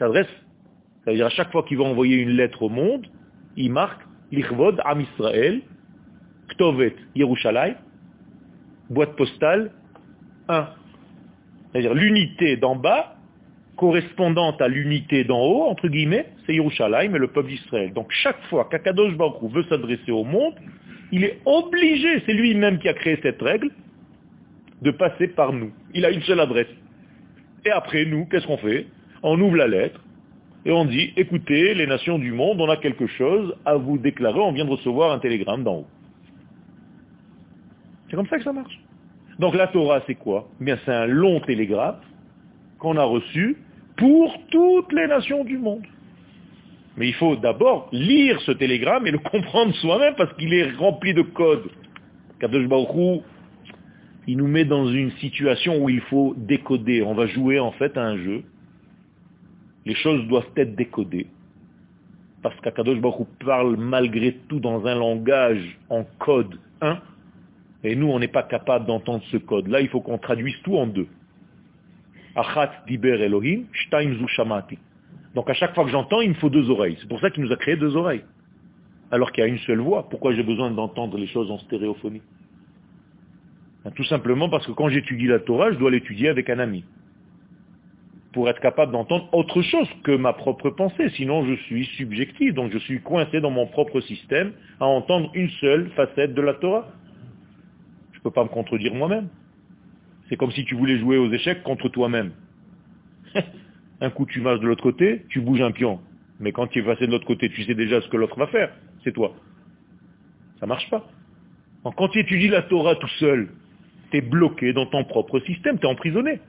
Cette 0.00 0.06
adresse, 0.06 0.28
ça 1.04 1.10
veut 1.10 1.18
dire 1.18 1.26
à 1.26 1.30
chaque 1.30 1.52
fois 1.52 1.62
qu'il 1.62 1.76
va 1.76 1.84
envoyer 1.84 2.16
une 2.16 2.30
lettre 2.30 2.62
au 2.62 2.70
monde, 2.70 3.06
il 3.58 3.70
marque 3.70 4.00
Lichvod 4.32 4.80
Am 4.82 5.02
Israël, 5.02 5.60
Ktovet 6.48 6.96
Yerushalayim, 7.14 7.74
boîte 8.88 9.14
postale 9.16 9.72
1. 10.48 10.68
C'est-à-dire 11.70 11.92
l'unité 11.92 12.56
d'en 12.56 12.76
bas, 12.76 13.16
correspondante 13.76 14.62
à 14.62 14.68
l'unité 14.68 15.24
d'en 15.24 15.42
haut, 15.42 15.64
entre 15.64 15.86
guillemets, 15.88 16.28
c'est 16.46 16.54
Yerushalayim 16.54 17.14
et 17.14 17.18
le 17.18 17.28
peuple 17.28 17.50
d'Israël. 17.50 17.92
Donc 17.92 18.10
chaque 18.10 18.42
fois 18.44 18.70
qu'Akadosh 18.70 19.14
Baruch 19.18 19.52
veut 19.52 19.64
s'adresser 19.64 20.12
au 20.12 20.24
monde, 20.24 20.54
il 21.12 21.24
est 21.24 21.40
obligé, 21.44 22.22
c'est 22.24 22.32
lui-même 22.32 22.78
qui 22.78 22.88
a 22.88 22.94
créé 22.94 23.18
cette 23.22 23.42
règle, 23.42 23.70
de 24.80 24.92
passer 24.92 25.28
par 25.28 25.52
nous. 25.52 25.72
Il 25.92 26.06
a 26.06 26.10
une 26.10 26.22
seule 26.22 26.40
adresse. 26.40 26.72
Et 27.66 27.70
après, 27.70 28.06
nous, 28.06 28.24
qu'est-ce 28.24 28.46
qu'on 28.46 28.56
fait? 28.56 28.86
On 29.22 29.40
ouvre 29.40 29.56
la 29.56 29.68
lettre 29.68 30.00
et 30.64 30.72
on 30.72 30.84
dit, 30.84 31.12
écoutez, 31.16 31.74
les 31.74 31.86
nations 31.86 32.18
du 32.18 32.32
monde, 32.32 32.60
on 32.60 32.68
a 32.68 32.76
quelque 32.76 33.06
chose 33.06 33.54
à 33.64 33.76
vous 33.76 33.98
déclarer, 33.98 34.40
on 34.40 34.52
vient 34.52 34.64
de 34.64 34.70
recevoir 34.70 35.12
un 35.12 35.18
télégramme 35.18 35.64
d'en 35.64 35.78
haut. 35.78 35.86
C'est 38.08 38.16
comme 38.16 38.26
ça 38.26 38.38
que 38.38 38.44
ça 38.44 38.52
marche. 38.52 38.78
Donc 39.38 39.54
la 39.54 39.68
Torah, 39.68 40.02
c'est 40.06 40.16
quoi? 40.16 40.48
Eh 40.60 40.74
c'est 40.84 40.92
un 40.92 41.06
long 41.06 41.40
télégraphe 41.40 42.04
qu'on 42.78 42.96
a 42.96 43.04
reçu 43.04 43.56
pour 43.96 44.36
toutes 44.50 44.92
les 44.92 45.06
nations 45.06 45.44
du 45.44 45.58
monde. 45.58 45.86
Mais 46.96 47.08
il 47.08 47.14
faut 47.14 47.36
d'abord 47.36 47.88
lire 47.92 48.40
ce 48.42 48.52
télégramme 48.52 49.06
et 49.06 49.10
le 49.10 49.18
comprendre 49.18 49.74
soi-même 49.76 50.14
parce 50.16 50.32
qu'il 50.34 50.52
est 50.52 50.72
rempli 50.72 51.14
de 51.14 51.22
codes. 51.22 51.70
Kadosh 52.40 52.66
Baruch 52.66 53.22
il 54.26 54.36
nous 54.36 54.46
met 54.46 54.64
dans 54.64 54.86
une 54.86 55.10
situation 55.12 55.82
où 55.82 55.88
il 55.88 56.00
faut 56.02 56.34
décoder. 56.36 57.02
On 57.02 57.14
va 57.14 57.26
jouer 57.26 57.58
en 57.58 57.72
fait 57.72 57.96
à 57.96 58.02
un 58.02 58.16
jeu. 58.18 58.44
Les 59.86 59.94
choses 59.94 60.26
doivent 60.28 60.50
être 60.56 60.74
décodées. 60.74 61.26
Parce 62.42 62.58
qu'Akadosh 62.60 63.00
Baruch 63.00 63.28
parle 63.44 63.76
malgré 63.76 64.32
tout 64.48 64.60
dans 64.60 64.86
un 64.86 64.94
langage 64.94 65.78
en 65.88 66.04
code 66.18 66.58
1 66.80 66.98
et 67.82 67.96
nous, 67.96 68.08
on 68.08 68.18
n'est 68.18 68.28
pas 68.28 68.42
capable 68.42 68.86
d'entendre 68.86 69.22
ce 69.30 69.36
code. 69.38 69.68
Là, 69.68 69.80
il 69.80 69.88
faut 69.88 70.00
qu'on 70.00 70.18
traduise 70.18 70.56
tout 70.62 70.76
en 70.76 70.86
deux. 70.86 71.08
Achat 72.36 72.70
diber 72.86 73.20
Elohim, 73.22 73.64
shtaim 73.72 74.14
zu 74.14 74.26
Donc 75.34 75.48
à 75.50 75.54
chaque 75.54 75.74
fois 75.74 75.84
que 75.84 75.90
j'entends, 75.90 76.20
il 76.20 76.30
me 76.30 76.34
faut 76.34 76.50
deux 76.50 76.68
oreilles. 76.70 76.96
C'est 77.00 77.08
pour 77.08 77.20
ça 77.20 77.30
qu'il 77.30 77.42
nous 77.42 77.52
a 77.52 77.56
créé 77.56 77.76
deux 77.76 77.96
oreilles. 77.96 78.24
Alors 79.10 79.32
qu'il 79.32 79.42
y 79.42 79.46
a 79.46 79.48
une 79.48 79.58
seule 79.58 79.80
voix. 79.80 80.08
Pourquoi 80.08 80.34
j'ai 80.34 80.42
besoin 80.42 80.70
d'entendre 80.70 81.16
les 81.16 81.26
choses 81.26 81.50
en 81.50 81.58
stéréophonie? 81.58 82.22
Ben, 83.84 83.90
Tout 83.92 84.04
simplement 84.04 84.48
parce 84.48 84.66
que 84.66 84.72
quand 84.72 84.88
j'étudie 84.88 85.26
la 85.26 85.40
Torah, 85.40 85.72
je 85.72 85.78
dois 85.78 85.90
l'étudier 85.90 86.28
avec 86.28 86.50
un 86.50 86.58
ami. 86.58 86.84
Pour 88.32 88.48
être 88.48 88.60
capable 88.60 88.92
d'entendre 88.92 89.28
autre 89.32 89.60
chose 89.62 89.88
que 90.04 90.12
ma 90.12 90.32
propre 90.32 90.70
pensée. 90.70 91.10
Sinon, 91.10 91.44
je 91.46 91.54
suis 91.64 91.84
subjectif. 91.96 92.54
Donc 92.54 92.72
je 92.72 92.78
suis 92.78 93.00
coincé 93.00 93.40
dans 93.40 93.50
mon 93.50 93.66
propre 93.66 94.00
système 94.00 94.52
à 94.78 94.86
entendre 94.86 95.30
une 95.34 95.50
seule 95.60 95.90
facette 95.90 96.34
de 96.34 96.42
la 96.42 96.54
Torah. 96.54 96.88
Je 98.12 98.18
ne 98.18 98.22
peux 98.22 98.30
pas 98.30 98.44
me 98.44 98.48
contredire 98.48 98.94
moi-même. 98.94 99.28
C'est 100.28 100.36
comme 100.36 100.52
si 100.52 100.64
tu 100.64 100.76
voulais 100.76 100.98
jouer 100.98 101.16
aux 101.16 101.32
échecs 101.32 101.62
contre 101.64 101.88
toi-même. 101.88 102.32
un 104.00 104.10
coup 104.10 104.26
tu 104.26 104.40
marches 104.40 104.60
de 104.60 104.66
l'autre 104.66 104.82
côté, 104.82 105.24
tu 105.28 105.40
bouges 105.40 105.60
un 105.60 105.72
pion. 105.72 106.00
Mais 106.38 106.52
quand 106.52 106.68
tu 106.68 106.78
es 106.78 106.82
passé 106.82 107.06
de 107.06 107.12
l'autre 107.12 107.26
côté, 107.26 107.50
tu 107.50 107.64
sais 107.64 107.74
déjà 107.74 108.00
ce 108.00 108.08
que 108.08 108.16
l'autre 108.16 108.38
va 108.38 108.46
faire. 108.46 108.70
C'est 109.04 109.12
toi. 109.12 109.34
Ça 110.60 110.66
marche 110.66 110.88
pas. 110.90 111.06
quand 111.82 112.08
tu 112.08 112.20
étudies 112.20 112.48
la 112.48 112.62
Torah 112.62 112.94
tout 112.96 113.08
seul, 113.18 113.48
tu 114.10 114.18
es 114.18 114.20
bloqué 114.20 114.72
dans 114.72 114.86
ton 114.86 115.04
propre 115.04 115.40
système, 115.40 115.78
tu 115.78 115.86
es 115.86 115.88
emprisonné. 115.88 116.40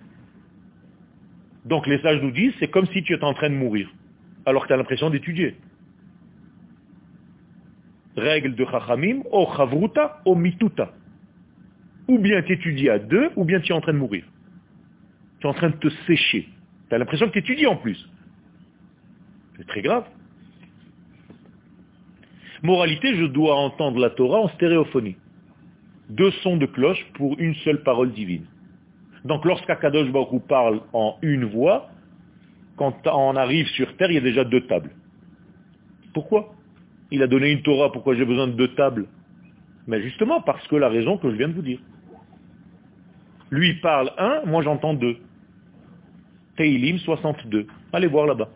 Donc 1.66 1.88
les 1.88 2.00
sages 2.02 2.22
nous 2.22 2.32
disent, 2.32 2.54
c'est 2.60 2.70
comme 2.70 2.88
si 2.88 3.04
tu 3.04 3.14
étais 3.14 3.24
en 3.24 3.34
train 3.34 3.50
de 3.50 3.56
mourir, 3.56 3.90
alors 4.46 4.64
que 4.64 4.68
tu 4.68 4.74
as 4.74 4.78
l'impression 4.78 5.10
d'étudier. 5.10 5.56
Règle 8.18 8.56
de 8.56 8.66
Chachamim, 8.66 9.22
o 9.32 9.48
chavruta, 9.56 10.22
o 10.26 10.36
mituta. 10.36 10.92
Ou 12.08 12.18
bien 12.18 12.42
tu 12.42 12.54
étudies 12.54 12.90
à 12.90 13.00
deux, 13.00 13.30
ou 13.36 13.46
bien 13.46 13.60
tu 13.62 13.72
es 13.72 13.76
en 13.76 13.82
train 13.82 13.94
de 13.94 14.00
mourir. 14.00 14.26
Tu 15.40 15.48
es 15.48 15.50
en 15.50 15.54
train 15.54 15.70
de 15.70 15.78
te 15.78 15.90
sécher. 16.08 16.50
Tu 16.90 16.96
as 16.96 16.98
l'impression 16.98 17.28
que 17.28 17.34
tu 17.34 17.40
étudies 17.40 17.68
en 17.68 17.78
plus. 17.78 18.10
C'est 19.58 19.68
très 19.68 19.82
grave. 19.82 20.06
Moralité, 22.64 23.16
je 23.16 23.26
dois 23.26 23.56
entendre 23.56 24.00
la 24.00 24.10
Torah 24.10 24.40
en 24.40 24.50
stéréophonie. 24.50 25.16
Deux 26.10 26.32
sons 26.44 26.58
de 26.58 26.66
cloche 26.66 27.04
pour 27.14 27.40
une 27.40 27.56
seule 27.56 27.82
parole 27.84 28.12
divine. 28.12 28.46
Donc 29.26 29.46
lorsqu'Akadosh 29.46 30.12
Baruch 30.12 30.42
parle 30.48 30.82
en 30.94 31.18
une 31.22 31.46
voix, 31.46 31.90
quand 32.76 32.96
on 33.06 33.36
arrive 33.36 33.68
sur 33.68 33.96
terre, 33.98 34.10
il 34.10 34.16
y 34.16 34.18
a 34.18 34.22
déjà 34.22 34.44
deux 34.44 34.66
tables. 34.66 34.92
Pourquoi? 36.14 36.54
Il 37.12 37.22
a 37.22 37.28
donné 37.28 37.52
une 37.52 37.62
Torah, 37.62 37.92
pourquoi 37.92 38.16
j'ai 38.16 38.26
besoin 38.26 38.48
de 38.48 38.54
deux 38.54 38.74
tables? 38.74 39.08
Mais 39.88 40.02
justement 40.02 40.42
parce 40.42 40.66
que 40.68 40.76
la 40.76 40.90
raison 40.90 41.18
que 41.18 41.30
je 41.30 41.36
viens 41.36 41.50
de 41.50 41.54
vous 41.54 41.62
dire. 41.62 41.80
Lui 43.52 43.76
parle 43.82 44.12
un, 44.18 44.42
moi 44.46 44.64
j'entends 44.64 44.94
deux. 44.94 45.18
Teilim 46.56 46.98
62. 47.00 47.68
Allez 47.94 48.08
voir 48.08 48.26
là-bas. 48.26 48.50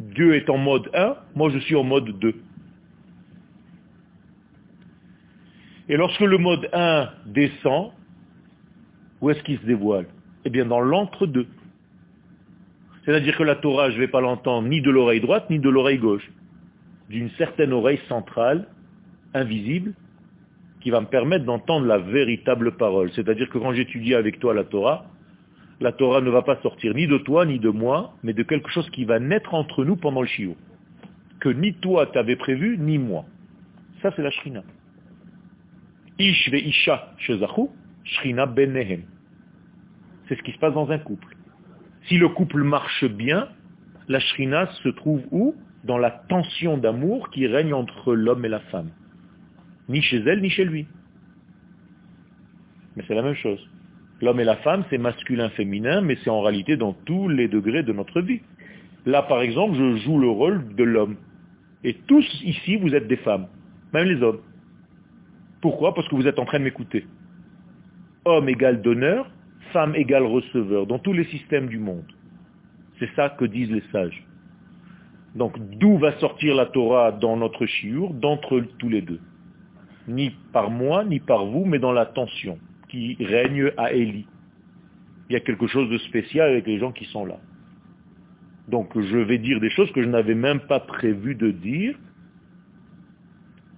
Dieu 0.00 0.34
est 0.34 0.48
en 0.48 0.56
mode 0.56 0.88
1, 0.94 1.16
moi 1.34 1.50
je 1.50 1.58
suis 1.58 1.76
en 1.76 1.84
mode 1.84 2.18
2. 2.18 2.34
Et 5.90 5.96
lorsque 5.96 6.20
le 6.20 6.38
mode 6.38 6.68
1 6.72 7.10
descend, 7.26 7.92
où 9.20 9.30
est-ce 9.30 9.42
qu'il 9.42 9.58
se 9.58 9.66
dévoile? 9.66 10.06
Eh 10.44 10.50
bien 10.50 10.66
dans 10.66 10.80
l'entre-deux. 10.80 11.46
C'est-à-dire 13.04 13.36
que 13.36 13.42
la 13.42 13.56
Torah, 13.56 13.90
je 13.90 13.96
ne 13.96 14.00
vais 14.00 14.08
pas 14.08 14.20
l'entendre 14.20 14.68
ni 14.68 14.80
de 14.80 14.90
l'oreille 14.90 15.20
droite, 15.20 15.48
ni 15.50 15.58
de 15.58 15.68
l'oreille 15.68 15.98
gauche. 15.98 16.30
D'une 17.08 17.30
certaine 17.30 17.72
oreille 17.72 18.00
centrale, 18.08 18.68
invisible, 19.34 19.94
qui 20.80 20.90
va 20.90 21.00
me 21.00 21.06
permettre 21.06 21.44
d'entendre 21.44 21.86
la 21.86 21.98
véritable 21.98 22.76
parole. 22.76 23.10
C'est-à-dire 23.12 23.48
que 23.48 23.58
quand 23.58 23.72
j'étudie 23.72 24.14
avec 24.14 24.38
toi 24.38 24.54
la 24.54 24.64
Torah, 24.64 25.06
la 25.80 25.92
Torah 25.92 26.20
ne 26.20 26.30
va 26.30 26.42
pas 26.42 26.60
sortir 26.62 26.94
ni 26.94 27.06
de 27.06 27.18
toi, 27.18 27.46
ni 27.46 27.58
de 27.58 27.70
moi, 27.70 28.14
mais 28.22 28.32
de 28.32 28.42
quelque 28.42 28.70
chose 28.70 28.88
qui 28.90 29.04
va 29.04 29.18
naître 29.18 29.54
entre 29.54 29.84
nous 29.84 29.96
pendant 29.96 30.20
le 30.20 30.26
chiot. 30.26 30.56
Que 31.40 31.48
ni 31.48 31.74
toi 31.74 32.06
t'avais 32.06 32.36
prévu, 32.36 32.76
ni 32.78 32.98
moi. 32.98 33.24
Ça, 34.02 34.12
c'est 34.14 34.22
la 34.22 34.30
shrina. 34.30 34.62
Ish 36.18 36.50
ve 36.50 36.56
isha 36.56 37.14
shezachu, 37.18 37.68
shrina 38.04 38.46
benehem. 38.46 39.02
C'est 40.30 40.36
ce 40.36 40.42
qui 40.44 40.52
se 40.52 40.58
passe 40.58 40.74
dans 40.74 40.88
un 40.92 40.98
couple. 40.98 41.36
Si 42.06 42.16
le 42.16 42.28
couple 42.28 42.62
marche 42.62 43.04
bien, 43.04 43.48
la 44.06 44.20
shrina 44.20 44.66
se 44.84 44.88
trouve 44.90 45.22
où? 45.32 45.56
Dans 45.82 45.98
la 45.98 46.12
tension 46.12 46.78
d'amour 46.78 47.30
qui 47.30 47.48
règne 47.48 47.74
entre 47.74 48.14
l'homme 48.14 48.44
et 48.44 48.48
la 48.48 48.60
femme. 48.60 48.90
Ni 49.88 50.00
chez 50.02 50.18
elle, 50.18 50.40
ni 50.40 50.48
chez 50.48 50.64
lui. 50.64 50.86
Mais 52.94 53.02
c'est 53.08 53.14
la 53.14 53.22
même 53.22 53.34
chose. 53.34 53.58
L'homme 54.22 54.38
et 54.38 54.44
la 54.44 54.54
femme, 54.58 54.84
c'est 54.88 54.98
masculin-féminin, 54.98 56.00
mais 56.00 56.16
c'est 56.22 56.30
en 56.30 56.42
réalité 56.42 56.76
dans 56.76 56.92
tous 56.92 57.28
les 57.28 57.48
degrés 57.48 57.82
de 57.82 57.92
notre 57.92 58.20
vie. 58.20 58.40
Là, 59.06 59.22
par 59.22 59.40
exemple, 59.40 59.74
je 59.76 59.96
joue 59.96 60.20
le 60.20 60.28
rôle 60.28 60.76
de 60.76 60.84
l'homme. 60.84 61.16
Et 61.82 61.94
tous 62.06 62.26
ici, 62.44 62.76
vous 62.76 62.94
êtes 62.94 63.08
des 63.08 63.16
femmes, 63.16 63.48
même 63.92 64.06
les 64.06 64.22
hommes. 64.22 64.40
Pourquoi? 65.60 65.92
Parce 65.92 66.06
que 66.06 66.14
vous 66.14 66.28
êtes 66.28 66.38
en 66.38 66.44
train 66.44 66.60
de 66.60 66.64
m'écouter. 66.64 67.04
Homme 68.26 68.48
égale 68.48 68.80
donneur, 68.80 69.28
femme 69.72 69.94
égale 69.94 70.24
receveur, 70.24 70.86
dans 70.86 70.98
tous 70.98 71.12
les 71.12 71.24
systèmes 71.24 71.68
du 71.68 71.78
monde. 71.78 72.04
C'est 72.98 73.10
ça 73.16 73.30
que 73.30 73.44
disent 73.44 73.70
les 73.70 73.82
sages. 73.92 74.26
Donc 75.34 75.58
d'où 75.78 75.98
va 75.98 76.18
sortir 76.18 76.54
la 76.54 76.66
Torah 76.66 77.12
dans 77.12 77.36
notre 77.36 77.66
chiour 77.66 78.12
D'entre 78.12 78.60
tous 78.78 78.88
les 78.88 79.02
deux? 79.02 79.20
Ni 80.08 80.30
par 80.52 80.70
moi, 80.70 81.04
ni 81.04 81.20
par 81.20 81.46
vous, 81.46 81.64
mais 81.64 81.78
dans 81.78 81.92
la 81.92 82.06
tension 82.06 82.58
qui 82.88 83.16
règne 83.20 83.70
à 83.76 83.92
Élie. 83.92 84.26
Il 85.28 85.34
y 85.34 85.36
a 85.36 85.40
quelque 85.40 85.68
chose 85.68 85.88
de 85.88 85.98
spécial 85.98 86.50
avec 86.50 86.66
les 86.66 86.78
gens 86.78 86.90
qui 86.90 87.04
sont 87.06 87.24
là. 87.24 87.38
Donc 88.68 88.98
je 89.00 89.18
vais 89.18 89.38
dire 89.38 89.60
des 89.60 89.70
choses 89.70 89.90
que 89.92 90.02
je 90.02 90.08
n'avais 90.08 90.34
même 90.34 90.60
pas 90.60 90.80
prévu 90.80 91.34
de 91.34 91.50
dire. 91.50 91.96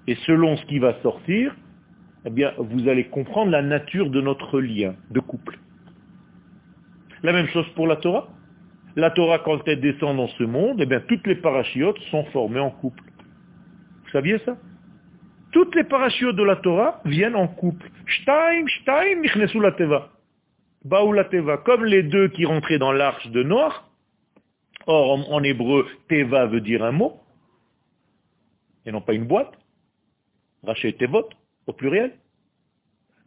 Et 0.06 0.14
selon 0.26 0.56
ce 0.56 0.64
qui 0.66 0.78
va 0.78 1.00
sortir, 1.02 1.54
eh 2.24 2.30
bien, 2.30 2.52
vous 2.58 2.88
allez 2.88 3.04
comprendre 3.04 3.50
la 3.50 3.62
nature 3.62 4.10
de 4.10 4.20
notre 4.20 4.60
lien 4.60 4.94
de 5.10 5.20
couple. 5.20 5.58
La 7.22 7.32
même 7.32 7.46
chose 7.48 7.66
pour 7.74 7.86
la 7.86 7.96
Torah. 7.96 8.28
La 8.96 9.10
Torah, 9.10 9.38
quand 9.38 9.60
elle 9.66 9.80
descend 9.80 10.16
dans 10.16 10.28
ce 10.28 10.42
monde, 10.42 10.80
eh 10.80 10.86
bien, 10.86 11.00
toutes 11.00 11.26
les 11.26 11.36
parachiotes 11.36 11.98
sont 12.10 12.24
formées 12.26 12.60
en 12.60 12.70
couple. 12.70 13.02
Vous 14.04 14.10
saviez 14.10 14.38
ça? 14.44 14.56
Toutes 15.52 15.74
les 15.74 15.84
parachutes 15.84 16.36
de 16.36 16.42
la 16.42 16.56
Torah 16.56 17.00
viennent 17.04 17.36
en 17.36 17.46
couple. 17.46 17.90
Shtaim, 18.06 18.66
shtaim, 18.66 19.22
la 19.60 19.72
teva. 19.72 20.10
la 20.84 21.24
teva. 21.24 21.58
Comme 21.58 21.84
les 21.84 22.02
deux 22.02 22.28
qui 22.28 22.44
rentraient 22.44 22.78
dans 22.78 22.92
l'arche 22.92 23.28
de 23.28 23.42
Noir. 23.42 23.88
Or, 24.86 25.30
en, 25.32 25.42
hébreu, 25.42 25.86
teva 26.08 26.46
veut 26.46 26.60
dire 26.60 26.82
un 26.82 26.92
mot. 26.92 27.20
Et 28.84 28.92
non 28.92 29.00
pas 29.00 29.12
une 29.12 29.26
boîte. 29.26 29.52
Rachet 30.64 30.92
tevot, 30.92 31.28
au 31.66 31.72
pluriel. 31.72 32.12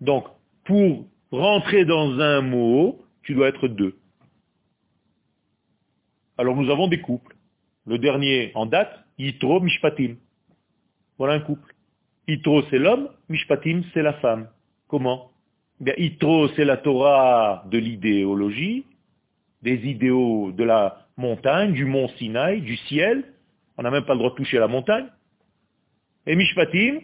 Donc, 0.01 0.25
pour 0.65 1.05
rentrer 1.31 1.85
dans 1.85 2.19
un 2.19 2.41
mot, 2.41 3.04
tu 3.25 3.33
dois 3.33 3.49
être 3.49 3.67
deux. 3.67 3.97
Alors 6.37 6.55
nous 6.55 6.71
avons 6.71 6.87
des 6.87 7.01
couples. 7.01 7.35
Le 7.85 7.99
dernier 7.99 8.51
en 8.55 8.65
date, 8.65 9.05
Yitro 9.17 9.59
Mishpatim. 9.59 10.15
Voilà 11.17 11.33
un 11.33 11.39
couple. 11.39 11.73
Itro, 12.27 12.63
c'est 12.69 12.79
l'homme, 12.79 13.09
Mishpatim, 13.29 13.83
c'est 13.93 14.01
la 14.01 14.13
femme. 14.13 14.49
Comment? 14.87 15.31
Bien, 15.79 15.93
Itro, 15.97 16.47
c'est 16.49 16.65
la 16.65 16.77
Torah 16.77 17.63
de 17.69 17.77
l'idéologie, 17.77 18.85
des 19.61 19.75
idéaux 19.87 20.51
de 20.51 20.63
la 20.63 21.05
montagne, 21.17 21.73
du 21.73 21.85
mont 21.85 22.07
Sinaï, 22.17 22.61
du 22.61 22.77
ciel. 22.77 23.23
On 23.77 23.83
n'a 23.83 23.91
même 23.91 24.05
pas 24.05 24.13
le 24.13 24.19
droit 24.19 24.31
de 24.31 24.35
toucher 24.35 24.57
la 24.57 24.67
montagne. 24.67 25.07
Et 26.25 26.35
Mishpatim, 26.35 27.01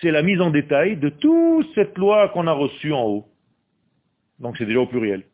c'est 0.00 0.10
la 0.10 0.22
mise 0.22 0.40
en 0.40 0.50
détail 0.50 0.96
de 0.96 1.10
toute 1.10 1.74
cette 1.74 1.96
loi 1.98 2.28
qu'on 2.30 2.46
a 2.46 2.52
reçue 2.52 2.92
en 2.92 3.04
haut. 3.04 3.29
Donc 4.40 4.56
c'est 4.56 4.66
déjà 4.66 4.80
au 4.80 4.86
pluriel. 4.86 5.24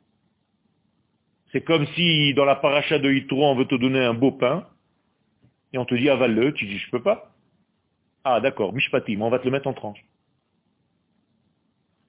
C'est 1.53 1.63
comme 1.63 1.87
si 1.95 2.35
dans 2.35 2.45
la 2.45 2.57
paracha 2.57 2.99
de 2.99 3.11
Yitro, 3.11 3.45
on 3.45 3.55
veut 3.55 3.67
te 3.67 3.77
donner 3.77 4.05
un 4.05 4.15
beau 4.15 4.33
pain, 4.33 4.67
et 5.73 5.79
on 5.79 5.85
te 5.85 5.95
dit 5.95 6.11
avale-le, 6.11 6.53
tu 6.53 6.67
dis 6.67 6.79
je 6.79 6.91
peux 6.91 7.03
pas. 7.03 7.33
Ah 8.25 8.41
d'accord, 8.41 8.73
mishpatim, 8.73 9.21
on 9.23 9.31
va 9.31 9.39
te 9.39 9.45
le 9.45 9.53
mettre 9.53 9.69
en 9.69 9.73
tranche. 9.73 10.05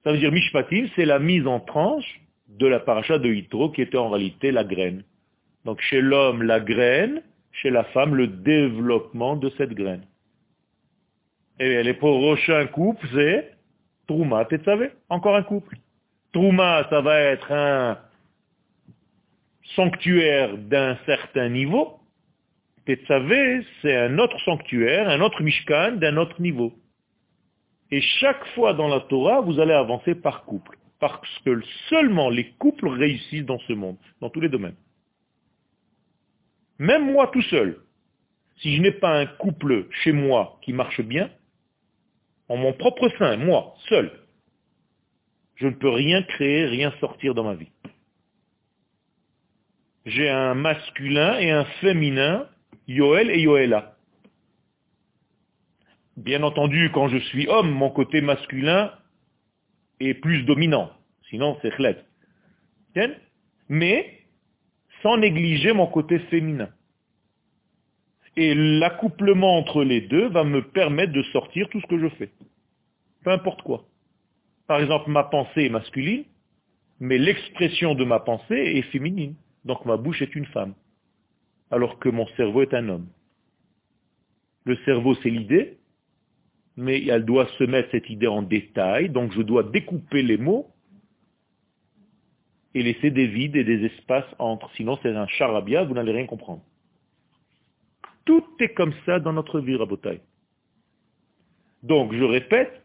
Ça 0.04 0.12
veut 0.12 0.18
dire 0.18 0.32
mishpatim, 0.32 0.88
c'est 0.96 1.04
la 1.04 1.18
mise 1.18 1.46
en 1.46 1.60
tranche 1.60 2.20
de 2.48 2.66
la 2.66 2.80
paracha 2.80 3.18
de 3.18 3.28
Yitro 3.32 3.70
qui 3.70 3.82
était 3.82 3.98
en 3.98 4.10
réalité 4.10 4.50
la 4.50 4.64
graine. 4.64 5.04
Donc 5.64 5.80
chez 5.80 6.00
l'homme, 6.00 6.42
la 6.42 6.60
graine, 6.60 7.22
chez 7.52 7.70
la 7.70 7.84
femme, 7.84 8.14
le 8.14 8.26
développement 8.26 9.36
de 9.36 9.50
cette 9.50 9.74
graine. 9.74 10.04
Et 11.60 11.82
les 11.82 11.94
prochains 11.94 12.66
couples, 12.66 13.06
c'est 13.12 13.52
Trouma, 14.06 14.44
tu 14.44 14.58
savais 14.64 14.92
Encore 15.08 15.36
un 15.36 15.42
couple. 15.42 15.76
Trouma, 16.32 16.86
ça 16.90 17.00
va 17.00 17.20
être 17.20 17.52
un 17.52 17.98
sanctuaire 19.74 20.56
d'un 20.58 20.96
certain 21.06 21.48
niveau, 21.48 21.98
Tetzavé, 22.88 23.66
c'est 23.82 23.94
un 23.94 24.18
autre 24.18 24.40
sanctuaire, 24.40 25.10
un 25.10 25.20
autre 25.20 25.42
Mishkan 25.42 25.92
d'un 25.96 26.16
autre 26.16 26.40
niveau. 26.40 26.72
Et 27.90 28.00
chaque 28.00 28.46
fois 28.54 28.72
dans 28.72 28.88
la 28.88 29.00
Torah, 29.00 29.42
vous 29.42 29.60
allez 29.60 29.74
avancer 29.74 30.14
par 30.14 30.44
couple. 30.44 30.78
Parce 30.98 31.38
que 31.44 31.60
seulement 31.90 32.30
les 32.30 32.50
couples 32.52 32.88
réussissent 32.88 33.44
dans 33.44 33.58
ce 33.60 33.74
monde, 33.74 33.98
dans 34.22 34.30
tous 34.30 34.40
les 34.40 34.48
domaines. 34.48 34.74
Même 36.78 37.12
moi 37.12 37.28
tout 37.30 37.42
seul, 37.42 37.78
si 38.56 38.76
je 38.76 38.80
n'ai 38.80 38.92
pas 38.92 39.18
un 39.18 39.26
couple 39.26 39.86
chez 40.02 40.12
moi 40.12 40.58
qui 40.62 40.72
marche 40.72 41.02
bien, 41.02 41.30
en 42.48 42.56
mon 42.56 42.72
propre 42.72 43.10
sein, 43.18 43.36
moi, 43.36 43.74
seul, 43.90 44.10
je 45.58 45.66
ne 45.66 45.74
peux 45.74 45.88
rien 45.88 46.22
créer, 46.22 46.66
rien 46.66 46.92
sortir 47.00 47.34
dans 47.34 47.44
ma 47.44 47.54
vie. 47.54 47.70
J'ai 50.06 50.30
un 50.30 50.54
masculin 50.54 51.38
et 51.38 51.50
un 51.50 51.64
féminin 51.80 52.48
Yoel 52.86 53.30
et 53.30 53.40
Yoela. 53.40 53.96
Bien 56.16 56.42
entendu, 56.42 56.90
quand 56.92 57.08
je 57.08 57.18
suis 57.18 57.48
homme, 57.48 57.70
mon 57.70 57.90
côté 57.90 58.20
masculin 58.20 58.92
est 60.00 60.14
plus 60.14 60.44
dominant. 60.44 60.90
Sinon, 61.28 61.58
c'est 61.60 61.72
chlet. 61.72 62.04
Mais 63.68 64.20
sans 65.02 65.18
négliger 65.18 65.72
mon 65.72 65.86
côté 65.86 66.18
féminin. 66.30 66.70
Et 68.36 68.54
l'accouplement 68.54 69.58
entre 69.58 69.82
les 69.82 70.00
deux 70.00 70.28
va 70.28 70.44
me 70.44 70.62
permettre 70.62 71.12
de 71.12 71.22
sortir 71.24 71.68
tout 71.68 71.80
ce 71.80 71.86
que 71.86 71.98
je 71.98 72.08
fais. 72.16 72.30
Peu 73.24 73.30
importe 73.30 73.62
quoi. 73.62 73.87
Par 74.68 74.80
exemple, 74.80 75.10
ma 75.10 75.24
pensée 75.24 75.64
est 75.64 75.70
masculine, 75.70 76.24
mais 77.00 77.18
l'expression 77.18 77.96
de 77.96 78.04
ma 78.04 78.20
pensée 78.20 78.54
est 78.54 78.82
féminine. 78.92 79.34
Donc 79.64 79.84
ma 79.84 79.96
bouche 79.96 80.22
est 80.22 80.36
une 80.36 80.46
femme 80.46 80.74
alors 81.70 81.98
que 81.98 82.08
mon 82.08 82.26
cerveau 82.28 82.62
est 82.62 82.74
un 82.74 82.88
homme. 82.88 83.08
Le 84.64 84.76
cerveau, 84.84 85.14
c'est 85.22 85.30
l'idée, 85.30 85.78
mais 86.76 87.04
elle 87.06 87.24
doit 87.24 87.48
se 87.58 87.64
mettre 87.64 87.90
cette 87.90 88.08
idée 88.08 88.26
en 88.26 88.42
détail, 88.42 89.10
donc 89.10 89.32
je 89.32 89.42
dois 89.42 89.62
découper 89.62 90.22
les 90.22 90.38
mots 90.38 90.70
et 92.74 92.82
laisser 92.82 93.10
des 93.10 93.26
vides 93.26 93.56
et 93.56 93.64
des 93.64 93.86
espaces 93.86 94.32
entre, 94.38 94.70
sinon 94.76 94.98
c'est 95.02 95.14
un 95.14 95.26
charabia, 95.26 95.84
vous 95.84 95.94
n'allez 95.94 96.12
rien 96.12 96.26
comprendre. 96.26 96.62
Tout 98.24 98.44
est 98.60 98.74
comme 98.74 98.92
ça 99.06 99.20
dans 99.20 99.32
notre 99.32 99.60
vie, 99.60 99.76
Rabotai. 99.76 100.20
Donc, 101.82 102.12
je 102.12 102.24
répète, 102.24 102.82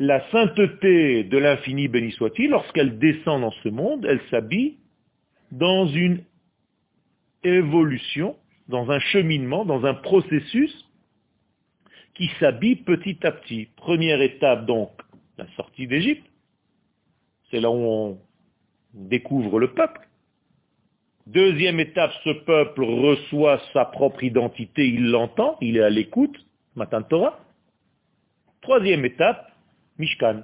la 0.00 0.26
sainteté 0.30 1.24
de 1.24 1.36
l'infini 1.36 1.86
béni 1.86 2.10
soit-il, 2.12 2.48
lorsqu'elle 2.48 2.98
descend 2.98 3.42
dans 3.42 3.52
ce 3.62 3.68
monde, 3.68 4.06
elle 4.08 4.20
s'habille 4.30 4.78
dans 5.52 5.86
une 5.86 6.24
évolution, 7.44 8.34
dans 8.66 8.90
un 8.90 8.98
cheminement, 8.98 9.66
dans 9.66 9.84
un 9.84 9.92
processus 9.92 10.74
qui 12.14 12.30
s'habille 12.40 12.76
petit 12.76 13.18
à 13.26 13.30
petit. 13.30 13.68
Première 13.76 14.22
étape 14.22 14.64
donc, 14.64 14.90
la 15.36 15.46
sortie 15.56 15.86
d'Égypte. 15.86 16.26
C'est 17.50 17.60
là 17.60 17.70
où 17.70 17.74
on 17.74 18.18
découvre 18.94 19.60
le 19.60 19.74
peuple. 19.74 20.08
Deuxième 21.26 21.78
étape, 21.78 22.12
ce 22.24 22.30
peuple 22.30 22.84
reçoit 22.84 23.60
sa 23.74 23.84
propre 23.84 24.24
identité, 24.24 24.88
il 24.88 25.10
l'entend, 25.10 25.58
il 25.60 25.76
est 25.76 25.82
à 25.82 25.90
l'écoute, 25.90 26.36
Matan 26.74 27.02
Torah. 27.02 27.38
Troisième 28.62 29.04
étape, 29.04 29.49
Mishkan. 30.00 30.42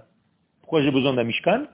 Pourquoi 0.61 0.83
j'ai 0.83 0.90
besoin 0.90 1.14
d'un 1.14 1.25
Mishkan? 1.25 1.66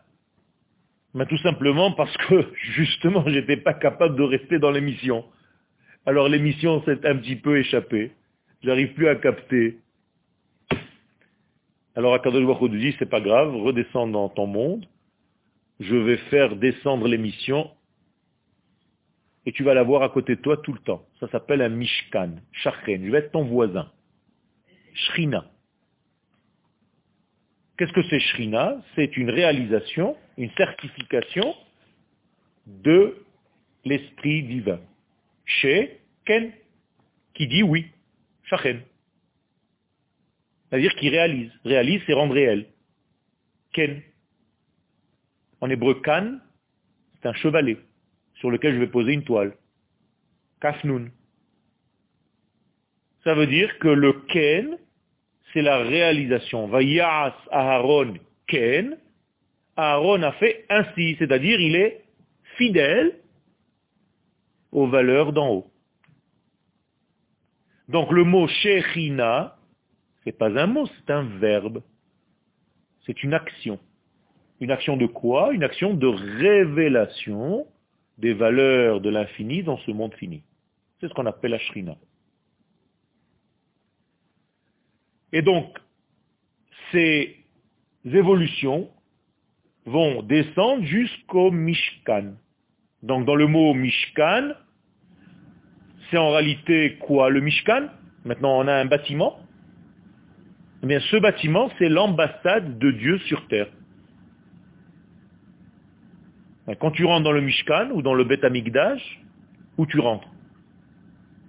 Mais 1.14 1.26
Tout 1.26 1.38
simplement 1.38 1.92
parce 1.92 2.16
que, 2.16 2.46
justement, 2.74 3.22
je 3.26 3.38
n'étais 3.38 3.58
pas 3.58 3.74
capable 3.74 4.16
de 4.16 4.22
rester 4.22 4.58
dans 4.58 4.70
l'émission. 4.70 5.24
Alors 6.06 6.28
l'émission 6.28 6.82
s'est 6.84 7.06
un 7.06 7.16
petit 7.16 7.36
peu 7.36 7.58
échappée. 7.58 8.12
J'arrive 8.62 8.94
plus 8.94 9.08
à 9.08 9.16
capter. 9.16 9.78
Alors 11.94 12.14
Akadosh 12.14 12.46
Baruch 12.46 12.72
Hu 12.72 12.78
dit, 12.78 12.96
c'est 12.98 13.10
pas 13.10 13.20
grave, 13.20 13.54
redescends 13.54 14.08
dans 14.08 14.28
ton 14.28 14.46
monde. 14.46 14.86
Je 15.78 15.94
vais 15.94 16.16
faire 16.30 16.56
descendre 16.56 17.06
l'émission 17.06 17.70
et 19.44 19.52
tu 19.52 19.64
vas 19.64 19.74
la 19.74 19.82
voir 19.82 20.02
à 20.02 20.08
côté 20.08 20.36
de 20.36 20.40
toi 20.40 20.56
tout 20.56 20.72
le 20.72 20.78
temps. 20.78 21.04
Ça 21.20 21.28
s'appelle 21.28 21.62
un 21.62 21.68
Mishkan, 21.68 22.36
Shachen. 22.52 23.04
Je 23.04 23.10
vais 23.10 23.18
être 23.18 23.32
ton 23.32 23.44
voisin. 23.44 23.90
Shrina. 24.94 25.51
Qu'est-ce 27.76 27.92
que 27.92 28.02
c'est 28.04 28.20
Shrina? 28.20 28.82
C'est 28.94 29.16
une 29.16 29.30
réalisation, 29.30 30.16
une 30.36 30.50
certification 30.52 31.54
de 32.66 33.24
l'esprit 33.84 34.42
divin. 34.42 34.80
Chez 35.44 36.00
Ken, 36.24 36.52
qui 37.34 37.46
dit 37.48 37.62
oui. 37.62 37.86
Shachen. 38.44 38.82
C'est-à-dire 40.68 40.94
qui 40.96 41.08
réalise. 41.08 41.50
Réalise, 41.64 42.02
c'est 42.06 42.12
rendre 42.12 42.34
réel. 42.34 42.66
Ken. 43.72 44.02
En 45.60 45.70
hébreu, 45.70 46.00
Kan, 46.02 46.38
c'est 47.14 47.28
un 47.28 47.34
chevalet 47.34 47.78
sur 48.34 48.50
lequel 48.50 48.74
je 48.74 48.80
vais 48.80 48.86
poser 48.88 49.12
une 49.12 49.24
toile. 49.24 49.54
Kafnun. 50.60 51.10
Ça 53.24 53.34
veut 53.34 53.46
dire 53.46 53.78
que 53.78 53.88
le 53.88 54.12
Ken, 54.28 54.78
c'est 55.52 55.62
la 55.62 55.78
réalisation. 55.78 56.66
Vayas 56.66 57.34
Aharon 57.50 58.14
Ken. 58.46 58.96
Aaron 59.76 60.22
a 60.22 60.32
fait 60.32 60.66
ainsi, 60.68 61.16
c'est-à-dire 61.18 61.60
il 61.60 61.76
est 61.76 62.04
fidèle 62.56 63.18
aux 64.70 64.86
valeurs 64.86 65.32
d'en 65.32 65.48
haut. 65.50 65.70
Donc 67.88 68.10
le 68.10 68.24
mot 68.24 68.46
Shechina, 68.46 69.56
c'est 70.24 70.36
pas 70.36 70.50
un 70.58 70.66
mot, 70.66 70.86
c'est 70.86 71.12
un 71.12 71.24
verbe. 71.38 71.82
C'est 73.06 73.22
une 73.22 73.34
action. 73.34 73.78
Une 74.60 74.70
action 74.70 74.96
de 74.96 75.06
quoi? 75.06 75.52
Une 75.52 75.64
action 75.64 75.94
de 75.94 76.06
révélation 76.06 77.66
des 78.18 78.32
valeurs 78.32 79.00
de 79.00 79.10
l'infini 79.10 79.62
dans 79.62 79.78
ce 79.78 79.90
monde 79.90 80.14
fini. 80.14 80.42
C'est 81.00 81.08
ce 81.08 81.14
qu'on 81.14 81.26
appelle 81.26 81.50
la 81.50 81.58
shrina. 81.58 81.96
Et 85.32 85.42
donc, 85.42 85.78
ces 86.90 87.36
évolutions 88.04 88.90
vont 89.86 90.22
descendre 90.22 90.84
jusqu'au 90.84 91.50
Mishkan. 91.50 92.34
Donc 93.02 93.26
dans 93.26 93.34
le 93.34 93.46
mot 93.46 93.74
Mishkan, 93.74 94.52
c'est 96.10 96.18
en 96.18 96.30
réalité 96.30 96.98
quoi 97.00 97.30
le 97.30 97.40
Mishkan? 97.40 97.88
Maintenant 98.24 98.58
on 98.58 98.68
a 98.68 98.74
un 98.74 98.84
bâtiment. 98.84 99.40
Eh 100.82 100.86
bien 100.86 101.00
ce 101.00 101.16
bâtiment, 101.16 101.70
c'est 101.78 101.88
l'ambassade 101.88 102.78
de 102.78 102.90
Dieu 102.90 103.18
sur 103.20 103.46
terre. 103.48 103.68
Quand 106.80 106.90
tu 106.92 107.04
rentres 107.04 107.24
dans 107.24 107.32
le 107.32 107.40
Mishkan 107.40 107.90
ou 107.92 108.02
dans 108.02 108.14
le 108.14 108.24
Beth 108.24 108.44
Amikdash, 108.44 109.20
où 109.78 109.86
tu 109.86 109.98
rentres? 109.98 110.28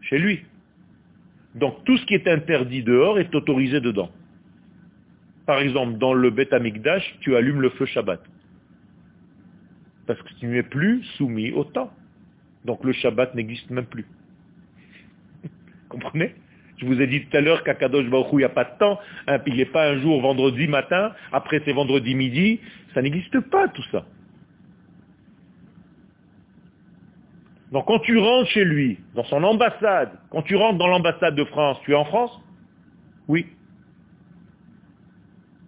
Chez 0.02 0.17
lui. 0.17 0.43
Donc 1.55 1.83
tout 1.85 1.97
ce 1.97 2.05
qui 2.05 2.15
est 2.15 2.27
interdit 2.27 2.83
dehors 2.83 3.19
est 3.19 3.33
autorisé 3.35 3.79
dedans. 3.79 4.09
Par 5.45 5.59
exemple, 5.59 5.97
dans 5.97 6.13
le 6.13 6.29
Beth 6.29 6.53
Amikdash, 6.53 7.17
tu 7.19 7.35
allumes 7.35 7.61
le 7.61 7.69
feu 7.71 7.85
Shabbat. 7.85 8.21
Parce 10.07 10.21
que 10.21 10.33
tu 10.39 10.47
n'es 10.47 10.63
plus 10.63 11.03
soumis 11.17 11.51
au 11.51 11.63
temps. 11.63 11.91
Donc 12.65 12.83
le 12.83 12.93
Shabbat 12.93 13.35
n'existe 13.35 13.69
même 13.69 13.85
plus. 13.85 14.05
Comprenez? 15.89 16.35
Je 16.77 16.85
vous 16.85 16.99
ai 16.99 17.07
dit 17.07 17.25
tout 17.25 17.37
à 17.37 17.41
l'heure 17.41 17.63
qu'à 17.63 17.75
Kadosh 17.75 18.09
Baruch 18.09 18.29
il 18.33 18.37
n'y 18.39 18.43
a 18.43 18.49
pas 18.49 18.63
de 18.63 18.77
temps. 18.79 18.99
Hein, 19.27 19.39
il 19.45 19.55
n'est 19.55 19.65
pas 19.65 19.89
un 19.89 19.99
jour 19.99 20.21
vendredi 20.21 20.67
matin, 20.67 21.13
après 21.31 21.61
c'est 21.65 21.73
vendredi 21.73 22.15
midi. 22.15 22.59
Ça 22.93 23.01
n'existe 23.01 23.39
pas 23.41 23.67
tout 23.67 23.83
ça. 23.91 24.05
Donc 27.73 27.88
quand 27.88 27.97
tu 27.99 28.19
rentres 28.19 28.51
chez 28.51 28.63
lui, 28.63 28.99
dans 29.15 29.23
son 29.23 29.43
ambassade, 29.43 30.12
quand 30.29 30.43
tu 30.43 30.55
rentres 30.55 30.77
dans 30.77 30.88
l'ambassade 30.88 31.33
de 31.33 31.43
France, 31.45 31.79
tu 31.83 31.91
es 31.91 31.95
en 31.95 32.05
France? 32.05 32.39
Oui. 33.27 33.47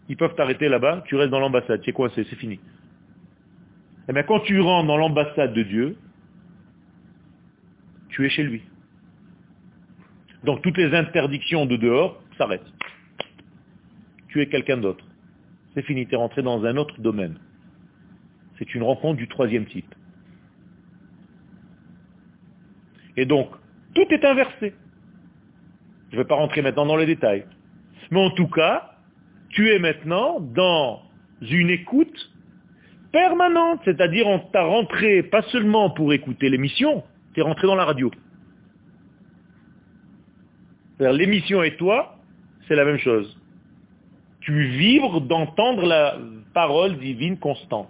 Ils 0.08 0.16
peuvent 0.16 0.36
t'arrêter 0.36 0.70
là-bas, 0.70 1.04
tu 1.08 1.16
restes 1.16 1.32
dans 1.32 1.40
l'ambassade, 1.40 1.82
tu 1.82 1.90
es 1.90 1.94
coincé, 1.94 2.24
c'est 2.30 2.36
fini. 2.36 2.60
Eh 4.08 4.14
bien 4.14 4.22
quand 4.22 4.40
tu 4.42 4.62
rentres 4.62 4.86
dans 4.86 4.98
l'ambassade 4.98 5.54
de 5.54 5.64
Dieu, 5.64 5.98
tu 8.10 8.24
es 8.24 8.30
chez 8.30 8.44
lui. 8.44 8.62
Donc 10.44 10.62
toutes 10.62 10.78
les 10.78 10.94
interdictions 10.94 11.66
de 11.66 11.76
dehors 11.76 12.22
s'arrêtent. 12.38 12.72
Tu 14.28 14.44
es 14.44 14.48
quelqu'un 14.48 14.78
d'autre. 14.78 15.04
C'est 15.74 15.82
fini, 15.82 16.06
tu 16.06 16.14
es 16.14 16.18
rentré 16.18 16.44
dans 16.44 16.64
un 16.66 16.78
autre 16.78 17.02
domaine. 17.02 17.40
C'est 18.60 18.76
une 18.76 18.84
rencontre 18.84 19.18
du 19.18 19.28
troisième 19.28 19.66
type. 19.66 19.96
Et 23.18 23.26
donc, 23.26 23.50
tout 23.94 24.06
est 24.10 24.26
inversé. 24.26 24.74
Je 26.12 26.16
ne 26.16 26.22
vais 26.22 26.28
pas 26.28 26.36
rentrer 26.36 26.62
maintenant 26.62 26.86
dans 26.86 26.98
les 26.98 27.06
détails. 27.06 27.46
Mais 28.12 28.20
en 28.20 28.30
tout 28.32 28.48
cas, 28.48 28.92
tu 29.50 29.70
es 29.70 29.80
maintenant 29.80 30.40
dans 30.40 31.02
une 31.42 31.70
écoute 31.70 32.32
permanente, 33.12 33.80
c'est-à-dire 33.86 34.28
on 34.28 34.40
t'a 34.40 34.64
rentré 34.64 35.24
pas 35.24 35.42
seulement 35.44 35.90
pour 35.90 36.14
écouter 36.14 36.50
l'émission, 36.50 37.04
tu 37.34 37.40
es 37.40 37.44
rentré 37.44 37.68
dans 37.68 37.76
la 37.76 37.86
radio. 37.86 38.12
L'émission 41.00 41.64
et 41.64 41.76
toi, 41.78 42.18
c'est 42.68 42.76
la 42.76 42.86
même 42.86 42.98
chose. 42.98 43.40
Tu 44.42 44.68
vibres 44.68 45.22
d'entendre 45.22 45.86
la 45.86 46.18
parole 46.54 46.98
divine 46.98 47.38
constante. 47.38 47.90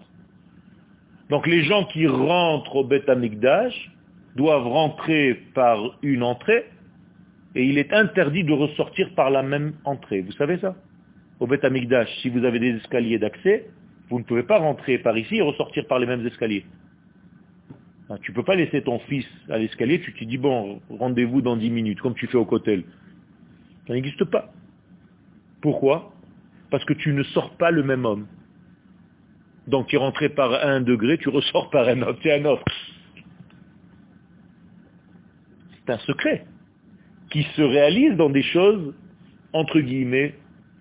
Donc 1.30 1.48
les 1.48 1.64
gens 1.64 1.86
qui 1.86 2.08
rentrent 2.08 2.76
au 2.76 2.84
Beth 2.84 3.10
Amikdash, 3.10 3.92
doivent 4.36 4.67
rentrer 4.67 5.34
par 5.54 5.98
une 6.02 6.24
entrée 6.24 6.65
et 7.56 7.63
il 7.63 7.78
est 7.78 7.93
interdit 7.93 8.43
de 8.43 8.52
ressortir 8.52 9.13
par 9.15 9.30
la 9.30 9.43
même 9.43 9.74
entrée. 9.86 10.21
Vous 10.21 10.34
savez 10.34 10.58
ça? 10.58 10.76
Au 11.39 11.48
Beth 11.48 11.63
Amikdash, 11.63 12.10
si 12.21 12.30
vous 12.30 12.43
avez 12.43 12.60
des 12.60 12.76
escaliers 12.76 13.17
d'accès, 13.17 13.67
vous 14.10 14.19
ne 14.19 14.24
pouvez 14.24 14.43
pas 14.43 14.60
rentrer 14.60 14.98
par 14.98 15.17
ici 15.17 15.38
et 15.38 15.41
ressortir 15.41 15.88
par 15.88 16.00
les 16.00 16.06
mêmes 16.06 16.26
escaliers. 16.28 16.65
Tu 18.21 18.32
ne 18.32 18.36
peux 18.36 18.43
pas 18.43 18.56
laisser 18.56 18.84
ton 18.84 19.00
fils 19.00 19.26
à 19.50 19.58
l'escalier, 19.58 20.00
tu 20.00 20.13
te 20.13 20.24
dis, 20.24 20.38
bon, 20.38 20.80
rendez-vous 20.89 21.41
dans 21.41 21.58
10 21.58 21.71
minutes, 21.71 22.02
comme 22.02 22.13
tu 22.13 22.28
fais 22.28 22.38
au 22.38 22.45
cotel. 22.45 22.84
Ça 23.88 23.93
n'existe 23.93 24.26
pas. 24.26 24.54
Pourquoi? 25.62 26.13
Parce 26.69 26.86
que 26.86 26.93
tu 26.93 27.13
ne 27.13 27.24
sors 27.24 27.58
pas 27.58 27.71
le 27.71 27.82
même 27.84 28.06
homme. 28.06 28.28
Donc 29.67 29.88
tu 29.88 29.95
es 29.95 30.00
rentré 30.00 30.30
par 30.30 30.54
un 30.54 30.82
degré, 30.82 31.17
tu 31.17 31.30
ressors 31.30 31.71
par 31.71 31.88
un 31.88 32.02
autre, 32.04 32.19
c'est 32.21 32.39
un 32.39 32.45
autre. 32.45 32.63
C'est 35.86 35.93
un 35.93 35.98
secret 36.00 36.45
qui 37.30 37.43
se 37.56 37.62
réalise 37.62 38.15
dans 38.15 38.30
des 38.30 38.43
choses, 38.43 38.93
entre 39.54 39.80
guillemets, 39.80 40.36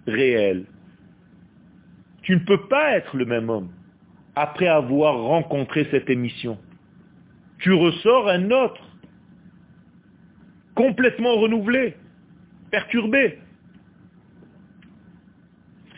réelles. 0.07 0.65
Tu 2.23 2.35
ne 2.35 2.41
peux 2.41 2.67
pas 2.69 2.97
être 2.97 3.17
le 3.17 3.27
même 3.27 3.51
homme 3.51 3.71
après 4.35 4.67
avoir 4.67 5.19
rencontré 5.19 5.87
cette 5.91 6.09
émission. 6.11 6.59
Tu 7.59 7.73
ressors 7.73 8.29
un 8.29 8.51
autre, 8.51 8.83
complètement 10.75 11.37
renouvelé, 11.37 11.97
perturbé. 12.71 13.39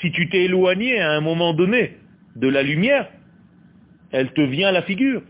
Si 0.00 0.10
tu 0.12 0.28
t'es 0.28 0.44
éloigné 0.44 1.00
à 1.00 1.12
un 1.12 1.20
moment 1.20 1.54
donné 1.54 1.96
de 2.34 2.48
la 2.48 2.62
lumière, 2.62 3.08
elle 4.12 4.32
te 4.32 4.40
vient 4.40 4.68
à 4.68 4.72
la 4.72 4.82
figure 4.82 5.22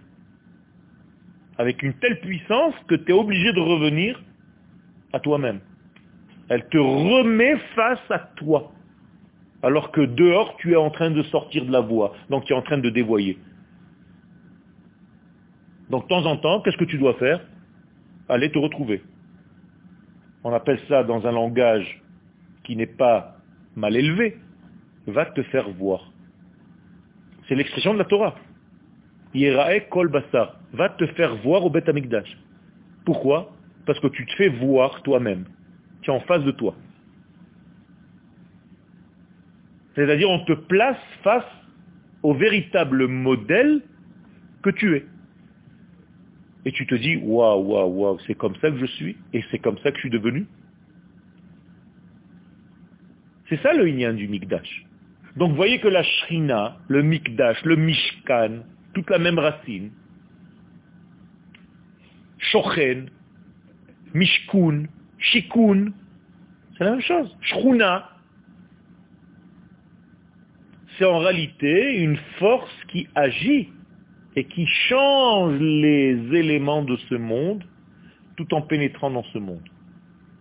avec 1.59 1.83
une 1.83 1.95
telle 1.95 2.21
puissance 2.21 2.75
que 2.89 2.95
tu 2.95 3.11
es 3.11 3.15
obligé 3.15 3.53
de 3.53 3.61
revenir 3.61 4.21
à 5.13 5.21
toi-même. 5.21 5.61
Elle 6.49 6.67
te 6.69 6.79
remet 6.79 7.57
face 7.75 8.11
à 8.11 8.19
toi. 8.37 8.73
Alors 9.63 9.91
que 9.91 10.01
dehors, 10.03 10.57
tu 10.59 10.73
es 10.73 10.77
en 10.77 10.91
train 10.91 11.11
de 11.11 11.23
sortir 11.25 11.65
de 11.65 11.73
la 11.73 11.81
voie. 11.81 12.15
Donc 12.31 12.45
tu 12.45 12.53
es 12.53 12.57
en 12.57 12.63
train 12.63 12.79
de 12.79 12.91
dévoyer. 12.91 13.39
Donc 15.91 16.05
de 16.05 16.09
temps 16.09 16.27
en 16.27 16.37
temps, 16.37 16.61
qu'est-ce 16.61 16.77
que 16.77 16.85
tu 16.85 16.99
dois 16.99 17.15
faire? 17.15 17.41
Aller 18.29 18.51
te 18.51 18.59
retrouver. 18.59 19.03
On 20.45 20.53
appelle 20.53 20.81
ça 20.89 21.05
dans 21.05 21.27
un 21.27 21.33
langage 21.33 22.03
qui 22.65 22.77
n'est 22.77 22.87
pas 22.87 23.37
mal 23.75 23.97
élevé, 23.97 24.37
va 25.07 25.27
te 25.27 25.43
faire 25.45 25.71
voir. 25.71 26.13
C'est 27.49 27.55
l'expression 27.55 27.95
de 27.95 27.99
la 27.99 28.05
Torah. 28.05 28.35
Yerae 29.37 29.87
Kol 29.91 30.09
Basar, 30.09 30.59
va 30.72 30.89
te 30.89 31.07
faire 31.09 31.37
voir 31.37 31.64
au 31.64 31.70
Beth 31.70 31.89
Amikdash. 31.89 32.37
Pourquoi? 33.05 33.53
Parce 33.84 34.01
que 34.01 34.09
tu 34.09 34.24
te 34.24 34.32
fais 34.32 34.49
voir 34.49 35.03
toi-même. 35.03 35.45
Tu 36.01 36.11
es 36.11 36.12
en 36.12 36.20
face 36.20 36.43
de 36.43 36.53
toi. 36.53 36.74
C'est-à-dire 39.95 40.28
on 40.30 40.45
te 40.45 40.53
place 40.53 40.99
face 41.22 41.45
au 42.22 42.34
véritable 42.34 43.07
modèle 43.07 43.82
que 44.62 44.70
tu 44.70 44.97
es. 44.97 45.07
Et 46.64 46.72
tu 46.72 46.87
te 46.87 46.95
dis, 46.95 47.16
waouh, 47.16 47.62
waouh, 47.62 47.89
waouh, 47.89 48.18
c'est 48.26 48.34
comme 48.34 48.57
ça 48.57 48.70
que 48.70 48.78
je 48.78 48.87
suis, 48.87 49.16
et 49.32 49.45
c'est 49.51 49.59
comme 49.59 49.78
ça 49.78 49.91
que 49.91 49.97
je 49.97 50.01
suis 50.01 50.11
devenu. 50.11 50.47
C'est 53.49 53.62
ça 53.62 53.72
le 53.72 53.87
Inyan 53.87 54.14
du 54.14 54.26
Mikdash. 54.28 54.84
Donc 55.37 55.55
voyez 55.55 55.78
que 55.78 55.89
la 55.89 56.03
Shrina, 56.03 56.78
le 56.89 57.03
Mikdash, 57.03 57.64
le 57.64 57.76
Mishkan, 57.76 58.62
toute 58.97 59.11
la 59.11 59.18
même 59.18 59.38
racine. 59.38 59.90
Shochen, 62.38 63.11
Mishkun, 64.14 64.86
Shikun, 65.18 65.92
c'est 66.72 66.84
la 66.84 66.92
même 66.92 67.03
chose. 67.03 67.36
Shruna, 67.42 68.09
c'est 70.97 71.05
en 71.05 71.18
réalité 71.18 71.99
une 71.99 72.16
force 72.38 72.72
qui 72.88 73.07
agit 73.14 73.68
et 74.34 74.44
qui 74.44 74.66
change 74.66 75.61
les 75.61 76.16
éléments 76.32 76.82
de 76.82 76.97
ce 77.11 77.16
monde 77.16 77.64
tout 78.36 78.55
en 78.55 78.62
pénétrant 78.62 79.11
dans 79.11 79.24
ce 79.24 79.38
monde. 79.38 79.68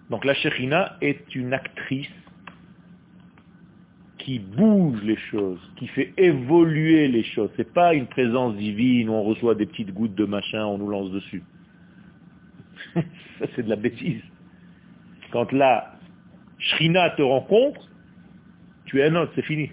Donc 0.10 0.24
la 0.24 0.34
Shekhinah 0.34 0.96
est 1.02 1.36
une 1.36 1.54
actrice 1.54 2.08
qui 4.26 4.40
bouge 4.40 5.04
les 5.04 5.18
choses, 5.18 5.62
qui 5.76 5.86
fait 5.88 6.12
évoluer 6.18 7.08
les 7.08 7.24
choses. 7.24 7.52
Ce 7.54 7.60
n'est 7.60 7.70
pas 7.70 7.94
une 7.94 8.08
présence 8.08 8.56
divine 8.56 9.08
où 9.08 9.14
on 9.14 9.22
reçoit 9.22 9.54
des 9.54 9.68
petites 9.68 9.94
gouttes 9.94 10.16
de 10.16 10.26
machin, 10.26 10.66
on 10.66 10.80
nous 10.80 10.90
lance 10.90 11.12
dessus. 11.12 11.44
Ça 12.96 13.46
c'est 13.56 13.62
de 13.62 13.70
la 13.70 13.76
bêtise. 13.76 14.24
Quand 15.32 15.52
la 15.52 15.94
Shrina 16.58 17.12
te 17.12 17.22
rencontre, 17.22 17.88
tu 18.86 19.00
es 19.00 19.04
un 19.04 19.16
autre, 19.16 19.32
c'est 19.36 19.44
fini. 19.44 19.70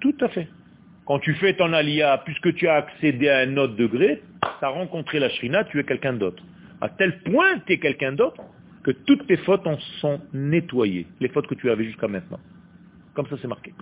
Tout 0.00 0.16
à 0.22 0.28
fait. 0.28 0.48
Quand 1.04 1.20
tu 1.20 1.34
fais 1.34 1.54
ton 1.54 1.72
alia, 1.72 2.18
puisque 2.24 2.52
tu 2.54 2.66
as 2.66 2.74
accédé 2.74 3.28
à 3.28 3.38
un 3.38 3.56
autre 3.56 3.76
degré, 3.76 4.22
tu 4.42 4.64
as 4.64 4.68
rencontré 4.70 5.20
la 5.20 5.28
Shrina, 5.28 5.62
tu 5.64 5.78
es 5.78 5.84
quelqu'un 5.84 6.14
d'autre. 6.14 6.42
À 6.80 6.88
tel 6.88 7.22
point 7.22 7.60
tu 7.64 7.74
es 7.74 7.78
quelqu'un 7.78 8.12
d'autre 8.12 8.42
que 8.82 8.90
toutes 8.92 9.26
tes 9.26 9.36
fautes 9.38 9.66
en 9.66 9.78
sont 10.00 10.20
nettoyées, 10.32 11.06
les 11.20 11.28
fautes 11.28 11.46
que 11.46 11.54
tu 11.54 11.70
avais 11.70 11.84
jusqu'à 11.84 12.08
maintenant. 12.08 12.40
Comme 13.14 13.26
ça, 13.26 13.36
c'est 13.40 13.48
marqué. 13.48 13.74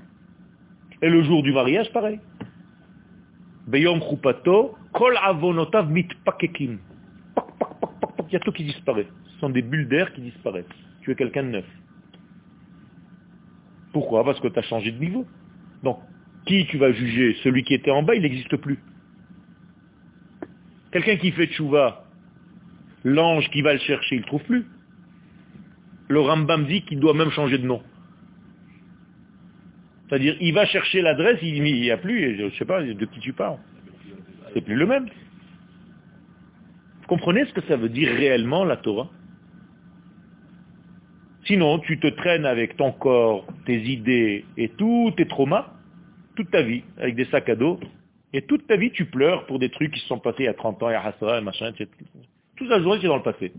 Et 1.03 1.09
le 1.09 1.23
jour 1.23 1.43
du 1.43 1.53
mariage, 1.53 1.93
pareil. 1.93 2.19
Beyom 3.67 4.01
kol 4.93 5.17
avonotav 5.23 5.89
Il 5.97 6.79
y 8.33 8.37
a 8.37 8.41
tout 8.41 8.53
qui 8.53 8.65
disparaît. 8.65 9.07
Ce 9.27 9.39
sont 9.39 9.51
des 9.51 9.63
bulles 9.63 9.87
d'air 9.89 10.13
qui 10.15 10.23
disparaissent. 10.23 10.65
Tu 11.03 11.13
es 11.13 11.15
quelqu'un 11.15 11.45
de 11.45 11.49
neuf. 11.51 11.67
Pourquoi? 13.93 14.25
Parce 14.25 14.41
que 14.41 14.49
tu 14.49 14.59
as 14.59 14.63
changé 14.63 14.91
de 14.91 14.99
niveau. 14.99 15.27
Donc, 15.83 16.01
qui 16.47 16.67
tu 16.67 16.79
vas 16.79 16.93
juger? 16.93 17.37
Celui 17.45 17.63
qui 17.63 17.75
était 17.75 17.91
en 17.91 18.03
bas, 18.03 18.15
il 18.15 18.23
n'existe 18.23 18.57
plus. 18.57 18.79
Quelqu'un 20.91 21.17
qui 21.17 21.31
fait 21.33 21.47
tchouva, 21.47 22.05
l'ange 23.05 23.49
qui 23.51 23.63
va 23.63 23.75
le 23.75 23.79
chercher, 23.81 24.17
il 24.17 24.23
ne 24.23 24.27
trouve 24.27 24.43
plus 24.45 24.65
le 26.09 26.21
Rambam 26.21 26.67
dit 26.67 26.83
qu'il 26.83 27.01
doit 27.01 27.15
même 27.15 27.31
changer 27.31 27.59
de 27.59 27.67
nom. 27.67 27.83
C'est-à-dire, 30.09 30.37
il 30.41 30.55
va 30.55 30.65
chercher 30.65 31.03
l'adresse, 31.03 31.39
il 31.43 31.63
n'y 31.63 31.91
a 31.91 31.99
plus, 31.99 32.39
je 32.39 32.45
ne 32.45 32.51
sais 32.53 32.65
pas 32.65 32.83
de 32.83 33.05
qui 33.05 33.21
tu 33.21 33.35
parles. 33.35 33.59
C'est 34.55 34.63
plus 34.63 34.75
le 34.75 34.87
même. 34.87 35.05
Vous 35.05 37.07
comprenez 37.07 37.45
ce 37.45 37.53
que 37.53 37.61
ça 37.63 37.77
veut 37.77 37.91
dire 37.91 38.11
réellement 38.11 38.65
la 38.65 38.79
Torah? 38.79 39.11
Sinon, 41.45 41.79
tu 41.81 41.99
te 41.99 42.07
traînes 42.07 42.47
avec 42.47 42.77
ton 42.77 42.93
corps, 42.93 43.47
tes 43.67 43.81
idées 43.81 44.45
et 44.57 44.71
tous 44.71 45.13
tes 45.17 45.27
traumas, 45.27 45.73
toute 46.37 46.51
ta 46.51 46.63
vie, 46.63 46.83
avec 46.99 47.15
des 47.15 47.25
sacs 47.27 47.49
à 47.49 47.57
dos, 47.57 47.81
et 48.33 48.43
toute 48.43 48.67
ta 48.67 48.77
vie, 48.77 48.91
tu 48.91 49.07
pleures 49.07 49.47
pour 49.47 49.59
des 49.59 49.71
trucs 49.71 49.93
qui 49.93 50.01
se 50.01 50.07
sont 50.07 50.19
passés 50.19 50.41
il 50.41 50.45
y 50.45 50.49
a 50.49 50.55
30 50.55 50.83
ans, 50.83 50.91
il 50.91 50.93
y 50.93 50.97
a 50.97 51.03
Hassara, 51.03 51.41
machin, 51.41 51.69
etc. 51.69 51.89
Tout 52.57 52.69
ça, 52.69 52.77
c'est 52.77 53.07
dans 53.07 53.17
le 53.17 53.23
passé. 53.23 53.53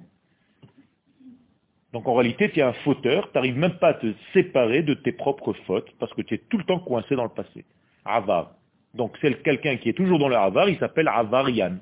Donc 1.93 2.07
en 2.07 2.13
réalité, 2.13 2.51
tu 2.51 2.59
es 2.59 2.63
un 2.63 2.73
fauteur, 2.73 3.31
tu 3.31 3.37
n'arrives 3.37 3.57
même 3.57 3.77
pas 3.79 3.89
à 3.89 3.93
te 3.95 4.13
séparer 4.33 4.83
de 4.83 4.93
tes 4.93 5.11
propres 5.11 5.53
fautes, 5.65 5.91
parce 5.99 6.13
que 6.13 6.21
tu 6.21 6.35
es 6.35 6.37
tout 6.37 6.57
le 6.57 6.63
temps 6.63 6.79
coincé 6.79 7.15
dans 7.15 7.23
le 7.23 7.29
passé. 7.29 7.65
Avar. 8.05 8.51
Donc 8.93 9.17
c'est 9.21 9.41
quelqu'un 9.43 9.77
qui 9.77 9.89
est 9.89 9.93
toujours 9.93 10.19
dans 10.19 10.29
le 10.29 10.35
avar, 10.35 10.69
il 10.69 10.77
s'appelle 10.77 11.07
avarian, 11.07 11.77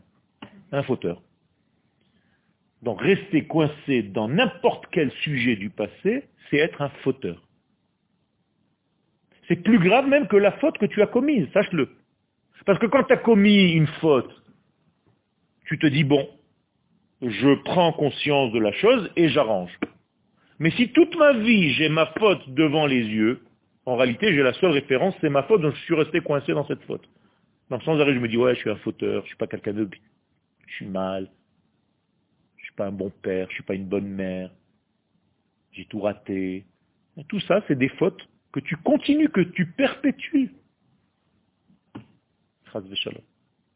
un 0.72 0.84
fauteur. 0.84 1.22
Donc 2.84 3.02
rester 3.02 3.46
coincé 3.46 4.04
dans 4.04 4.28
n'importe 4.28 4.86
quel 4.92 5.12
sujet 5.24 5.56
du 5.56 5.70
passé, 5.70 6.26
c'est 6.50 6.58
être 6.58 6.82
un 6.82 6.90
fauteur. 7.04 7.42
C'est 9.48 9.58
plus 9.58 9.80
grave 9.80 10.08
même 10.08 10.28
que 10.28 10.36
la 10.36 10.52
faute 10.54 10.78
que 10.78 10.86
tu 10.86 11.02
as 11.02 11.08
commise, 11.08 11.48
sache-le. 11.54 11.90
Parce 12.66 12.80
que 12.80 12.86
quand 12.86 13.04
tu 13.04 13.14
as 13.14 13.18
commis 13.18 13.72
une 13.72 13.88
faute, 13.88 14.30
tu 15.66 15.80
te 15.80 15.88
dis, 15.88 16.04
bon, 16.04 16.28
je 17.22 17.56
prends 17.64 17.94
conscience 17.94 18.52
de 18.52 18.60
la 18.60 18.74
chose 18.74 19.10
et 19.16 19.30
j'arrange. 19.30 19.72
Mais 20.60 20.72
si 20.72 20.92
toute 20.92 21.16
ma 21.16 21.34
vie 21.34 21.72
j'ai 21.74 21.90
ma 21.90 22.08
faute 22.18 22.50
devant 22.50 22.86
les 22.86 23.04
yeux, 23.04 23.42
en 23.86 23.96
réalité 23.96 24.34
j'ai 24.34 24.44
la 24.44 24.54
seule 24.54 24.72
référence, 24.72 25.16
c'est 25.22 25.30
ma 25.30 25.44
faute, 25.44 25.62
donc 25.62 25.76
je 25.76 25.82
suis 25.82 25.96
resté 25.96 26.22
coincé 26.22 26.54
dans 26.54 26.66
cette 26.68 26.84
faute. 26.84 27.08
Donc 27.70 27.84
sans 27.84 28.00
arrêt 28.00 28.14
je 28.14 28.20
me 28.20 28.28
dis, 28.28 28.38
ouais, 28.38 28.56
je 28.56 28.60
suis 28.62 28.70
un 28.70 28.78
fauteur, 28.78 29.24
je 29.24 29.28
suis 29.28 29.38
pas 29.38 29.48
quelqu'un 29.48 29.74
de... 29.74 29.90
Je 30.68 30.76
suis 30.76 30.86
mal, 30.86 31.30
je 32.58 32.64
suis 32.64 32.74
pas 32.74 32.88
un 32.88 32.92
bon 32.92 33.10
père, 33.10 33.48
je 33.50 33.56
suis 33.56 33.64
pas 33.64 33.76
une 33.76 33.88
bonne 33.88 34.08
mère, 34.08 34.52
j'ai 35.72 35.86
tout 35.86 36.00
raté. 36.00 36.66
Tout 37.30 37.40
ça, 37.42 37.64
c'est 37.68 37.78
des 37.78 37.90
fautes 37.90 38.28
que 38.52 38.60
tu 38.60 38.76
continues, 38.78 39.30
que 39.30 39.42
tu 39.42 39.66
perpétues. 39.66 40.52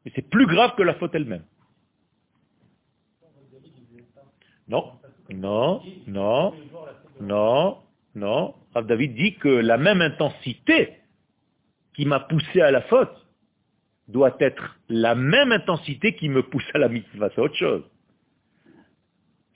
Et 0.05 0.11
c'est 0.15 0.29
plus 0.29 0.45
grave 0.45 0.75
que 0.75 0.83
la 0.83 0.95
faute 0.95 1.15
elle-même. 1.15 1.45
Non, 4.67 4.93
non, 5.33 5.81
non, 6.07 6.53
non, 7.19 7.77
non. 8.15 8.53
Rav 8.73 8.85
David 8.87 9.15
dit 9.15 9.35
que 9.35 9.49
la 9.49 9.77
même 9.77 10.01
intensité 10.01 10.97
qui 11.93 12.05
m'a 12.05 12.21
poussé 12.21 12.61
à 12.61 12.71
la 12.71 12.81
faute 12.81 13.15
doit 14.07 14.35
être 14.39 14.77
la 14.89 15.15
même 15.15 15.51
intensité 15.51 16.15
qui 16.15 16.29
me 16.29 16.43
pousse 16.43 16.67
à 16.73 16.77
la 16.77 16.89
mitzvah. 16.89 17.29
C'est 17.33 17.41
autre 17.41 17.55
chose. 17.55 17.83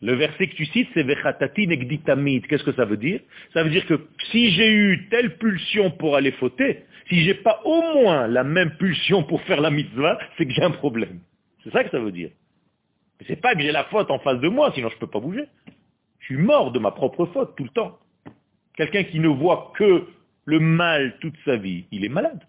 Le 0.01 0.13
verset 0.13 0.47
que 0.47 0.55
tu 0.55 0.65
cites, 0.65 0.89
c'est 0.93 1.03
Vechatati 1.03 1.67
Negditamid. 1.67 2.45
Qu'est-ce 2.47 2.63
que 2.63 2.73
ça 2.73 2.86
veut 2.86 2.97
dire? 2.97 3.21
Ça 3.53 3.63
veut 3.63 3.69
dire 3.69 3.86
que 3.86 4.07
si 4.32 4.51
j'ai 4.51 4.71
eu 4.71 5.07
telle 5.09 5.38
pulsion 5.38 5.91
pour 5.91 6.15
aller 6.15 6.32
fauter, 6.34 6.84
si 7.07 7.23
j'ai 7.23 7.34
pas 7.34 7.61
au 7.63 7.82
moins 8.01 8.28
la 8.28 8.43
même 8.43 8.71
pulsion 8.78 9.23
pour 9.23 9.41
faire 9.43 9.61
la 9.61 9.71
mitzvah, 9.71 10.19
c'est 10.38 10.45
que 10.45 10.51
j'ai 10.51 10.63
un 10.63 10.71
problème. 10.71 11.19
C'est 11.63 11.71
ça 11.71 11.84
que 11.84 11.89
ça 11.91 11.99
veut 11.99 12.11
dire. 12.11 12.30
C'est 13.28 13.38
pas 13.38 13.55
que 13.55 13.61
j'ai 13.61 13.72
la 13.72 13.86
faute 13.86 14.11
en 14.11 14.20
face 14.20 14.39
de 14.39 14.49
moi, 14.49 14.72
sinon 14.74 14.89
je 14.89 14.95
ne 14.95 14.99
peux 14.99 15.07
pas 15.07 15.20
bouger. 15.20 15.47
Je 16.20 16.26
suis 16.26 16.38
mort 16.38 16.72
de 16.72 16.80
ma 16.80 16.91
propre 16.91 17.26
faute 17.28 17.55
tout 17.55 17.63
le 17.63 17.70
temps. 17.70 17.97
Quelqu'un 18.76 19.03
qui 19.03 19.20
ne 19.20 19.28
voit 19.28 19.72
que 19.76 20.07
le 20.43 20.59
mal 20.59 21.18
toute 21.20 21.36
sa 21.45 21.55
vie, 21.55 21.86
il 21.91 22.03
est 22.03 22.09
malade. 22.09 22.45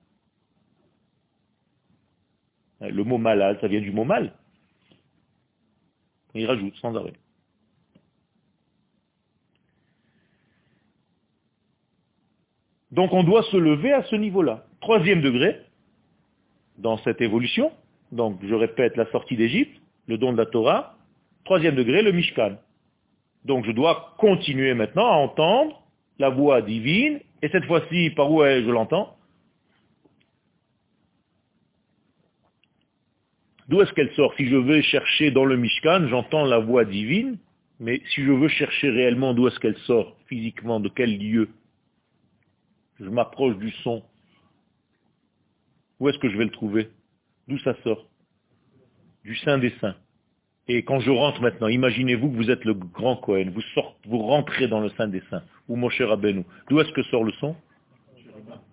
Le 2.81 3.05
mot 3.05 3.19
malade, 3.19 3.59
ça 3.61 3.69
vient 3.69 3.81
du 3.81 3.93
mot 3.93 4.05
mal. 4.05 4.35
Il 6.35 6.47
rajoute 6.47 6.77
sans 6.77 6.95
arrêt. 6.95 7.15
Donc 12.91 13.13
on 13.13 13.23
doit 13.23 13.43
se 13.45 13.57
lever 13.57 13.93
à 13.93 14.03
ce 14.05 14.17
niveau-là. 14.17 14.67
Troisième 14.81 15.21
degré, 15.21 15.61
dans 16.79 16.99
cette 16.99 17.21
évolution, 17.21 17.73
donc 18.13 18.39
je 18.43 18.55
répète 18.55 18.97
la 18.97 19.11
sortie 19.11 19.37
d'Égypte, 19.37 19.81
le 20.07 20.19
don 20.19 20.33
de 20.33 20.39
la 20.39 20.47
Torah. 20.47 20.97
Troisième 21.45 21.77
degré, 21.77 22.03
le 22.03 22.13
Mishkan. 22.13 22.57
Donc 23.45 23.65
je 23.65 23.73
dois 23.73 24.15
continuer 24.19 24.75
maintenant 24.75 25.07
à 25.07 25.17
entendre 25.17 25.83
la 26.19 26.31
voix 26.31 26.63
divine, 26.63 27.21
et 27.43 27.49
cette 27.49 27.67
fois-ci, 27.67 28.11
par 28.11 28.31
où 28.33 28.43
je 28.43 28.71
l'entends? 28.71 29.17
D'où 33.69 33.81
est-ce 33.81 33.93
qu'elle 33.93 34.13
sort? 34.15 34.33
Si 34.37 34.47
je 34.47 34.57
veux 34.57 34.81
chercher 34.81 35.31
dans 35.31 35.45
le 35.45 35.57
Mishkan, 35.57 36.09
j'entends 36.09 36.45
la 36.45 36.59
voix 36.59 36.85
divine, 36.85 37.39
mais 37.81 38.01
si 38.15 38.25
je 38.25 38.33
veux 38.33 38.49
chercher 38.49 38.91
réellement 38.91 39.35
d'où 39.35 39.49
est-ce 39.49 39.61
qu'elle 39.61 39.77
sort 39.79 40.17
physiquement, 40.27 40.81
de 40.81 40.89
quel 40.89 41.19
lieu, 41.19 41.51
je 42.99 43.09
m'approche 43.09 43.57
du 43.59 43.71
son. 43.83 44.03
Où 46.01 46.09
est-ce 46.09 46.19
que 46.19 46.31
je 46.31 46.37
vais 46.37 46.45
le 46.45 46.51
trouver? 46.51 46.91
D'où 47.49 47.59
ça 47.59 47.75
sort? 47.83 48.07
Du 49.27 49.37
Saint 49.37 49.59
des 49.59 49.75
Saints. 49.81 49.97
Et 50.69 50.85
quand 50.85 51.01
je 51.01 51.11
rentre 51.11 51.43
maintenant, 51.43 51.67
imaginez-vous 51.67 52.31
que 52.31 52.37
vous 52.37 52.51
êtes 52.51 52.65
le 52.65 52.75
grand 52.75 53.17
Cohen, 53.17 53.53
vous, 54.07 54.19
rentrez 54.19 54.69
dans 54.69 54.81
le 54.81 54.89
Saint 54.91 55.09
des 55.09 55.23
Saints, 55.29 55.43
ou 55.69 55.77
mon 55.77 55.91
cher 55.91 56.11
Abenou. 56.13 56.45
D'où 56.69 56.81
est-ce 56.81 56.93
que 56.93 57.03
sort 57.05 57.25
le 57.25 57.33
son? 57.33 57.57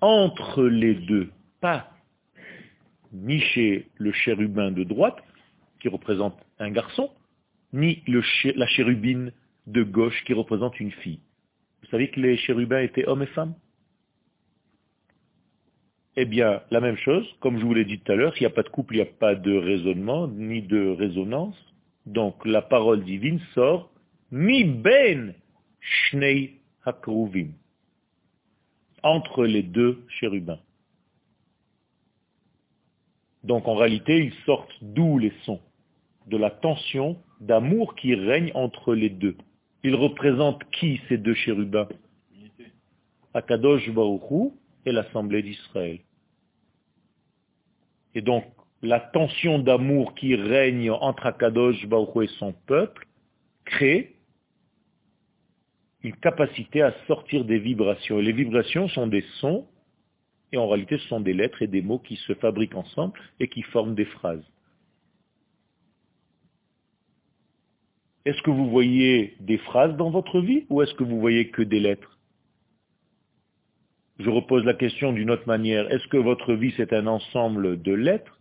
Entre 0.01 0.63
les 0.63 0.93
deux, 0.93 1.31
pas 1.59 1.89
ni 3.11 3.39
chez 3.39 3.87
le 3.97 4.11
chérubin 4.11 4.71
de 4.71 4.83
droite, 4.83 5.17
qui 5.79 5.89
représente 5.89 6.39
un 6.59 6.71
garçon, 6.71 7.11
ni 7.73 8.03
la 8.07 8.67
chérubine 8.67 9.31
de 9.67 9.83
gauche 9.83 10.23
qui 10.25 10.33
représente 10.33 10.79
une 10.79 10.91
fille. 10.91 11.19
Vous 11.81 11.89
savez 11.89 12.09
que 12.09 12.19
les 12.19 12.37
chérubins 12.37 12.81
étaient 12.81 13.07
hommes 13.07 13.23
et 13.23 13.27
femmes? 13.27 13.53
Eh 16.15 16.25
bien, 16.25 16.61
la 16.69 16.79
même 16.79 16.97
chose, 16.97 17.25
comme 17.39 17.57
je 17.59 17.65
vous 17.65 17.73
l'ai 17.73 17.85
dit 17.85 17.99
tout 17.99 18.11
à 18.11 18.15
l'heure, 18.15 18.33
s'il 18.33 18.43
n'y 18.43 18.51
a 18.51 18.55
pas 18.55 18.61
de 18.61 18.69
couple, 18.69 18.95
il 18.95 18.97
n'y 18.97 19.03
a 19.03 19.11
pas 19.11 19.33
de 19.33 19.55
raisonnement, 19.55 20.27
ni 20.27 20.61
de 20.61 20.89
résonance. 20.89 21.57
Donc 22.05 22.45
la 22.45 22.61
parole 22.61 23.03
divine 23.03 23.39
sort 23.53 23.89
mi 24.31 24.63
ben 24.63 25.33
shnei 25.79 26.59
hakruvim 26.85 27.51
entre 29.01 29.45
les 29.45 29.63
deux 29.63 30.03
chérubins. 30.07 30.59
Donc 33.43 33.67
en 33.67 33.75
réalité, 33.75 34.25
ils 34.25 34.33
sortent 34.45 34.77
d'où 34.81 35.17
les 35.17 35.33
sons? 35.45 35.61
De 36.27 36.37
la 36.37 36.49
tension 36.49 37.17
d'amour 37.41 37.95
qui 37.95 38.15
règne 38.15 38.51
entre 38.53 38.93
les 38.93 39.09
deux. 39.09 39.35
Ils 39.83 39.95
représentent 39.95 40.63
qui 40.71 41.01
ces 41.09 41.17
deux 41.17 41.33
chérubins? 41.33 41.89
Akadosh 43.33 43.89
Baruchou 43.89 44.55
et 44.85 44.91
l'Assemblée 44.91 45.43
d'Israël. 45.43 45.99
Et 48.15 48.21
donc, 48.21 48.45
la 48.81 48.99
tension 48.99 49.59
d'amour 49.59 50.13
qui 50.13 50.35
règne 50.35 50.91
entre 50.91 51.25
Akadosh 51.25 51.85
Baruchou 51.87 52.23
et 52.23 52.27
son 52.39 52.53
peuple 52.53 53.07
crée 53.65 54.15
une 56.03 56.15
capacité 56.17 56.81
à 56.81 56.93
sortir 57.07 57.45
des 57.45 57.59
vibrations. 57.59 58.19
Et 58.19 58.23
les 58.23 58.33
vibrations 58.33 58.89
sont 58.89 59.07
des 59.07 59.23
sons, 59.39 59.65
et 60.51 60.57
en 60.57 60.67
réalité 60.67 60.97
ce 60.97 61.07
sont 61.07 61.21
des 61.21 61.33
lettres 61.33 61.61
et 61.61 61.67
des 61.67 61.81
mots 61.81 61.99
qui 61.99 62.17
se 62.17 62.33
fabriquent 62.35 62.75
ensemble 62.75 63.19
et 63.39 63.47
qui 63.47 63.61
forment 63.61 63.95
des 63.95 64.05
phrases. 64.05 64.43
Est-ce 68.25 68.41
que 68.41 68.51
vous 68.51 68.69
voyez 68.69 69.35
des 69.39 69.57
phrases 69.57 69.95
dans 69.97 70.09
votre 70.09 70.39
vie 70.39 70.65
ou 70.69 70.81
est-ce 70.81 70.93
que 70.93 71.03
vous 71.03 71.19
voyez 71.19 71.49
que 71.49 71.61
des 71.61 71.79
lettres? 71.79 72.19
Je 74.19 74.29
repose 74.29 74.63
la 74.63 74.73
question 74.73 75.11
d'une 75.11 75.31
autre 75.31 75.47
manière. 75.47 75.91
Est-ce 75.91 76.07
que 76.07 76.17
votre 76.17 76.53
vie 76.53 76.73
c'est 76.77 76.93
un 76.93 77.07
ensemble 77.07 77.81
de 77.81 77.93
lettres 77.93 78.39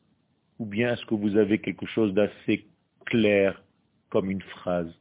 ou 0.58 0.66
bien 0.66 0.92
est-ce 0.92 1.04
que 1.06 1.14
vous 1.14 1.36
avez 1.36 1.58
quelque 1.58 1.86
chose 1.86 2.12
d'assez 2.14 2.66
clair 3.06 3.62
comme 4.10 4.30
une 4.30 4.42
phrase? 4.42 4.92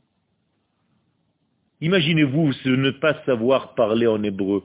Imaginez-vous 1.81 2.53
ne 2.65 2.91
pas 2.91 3.21
savoir 3.25 3.75
parler 3.75 4.07
en 4.07 4.23
hébreu. 4.23 4.63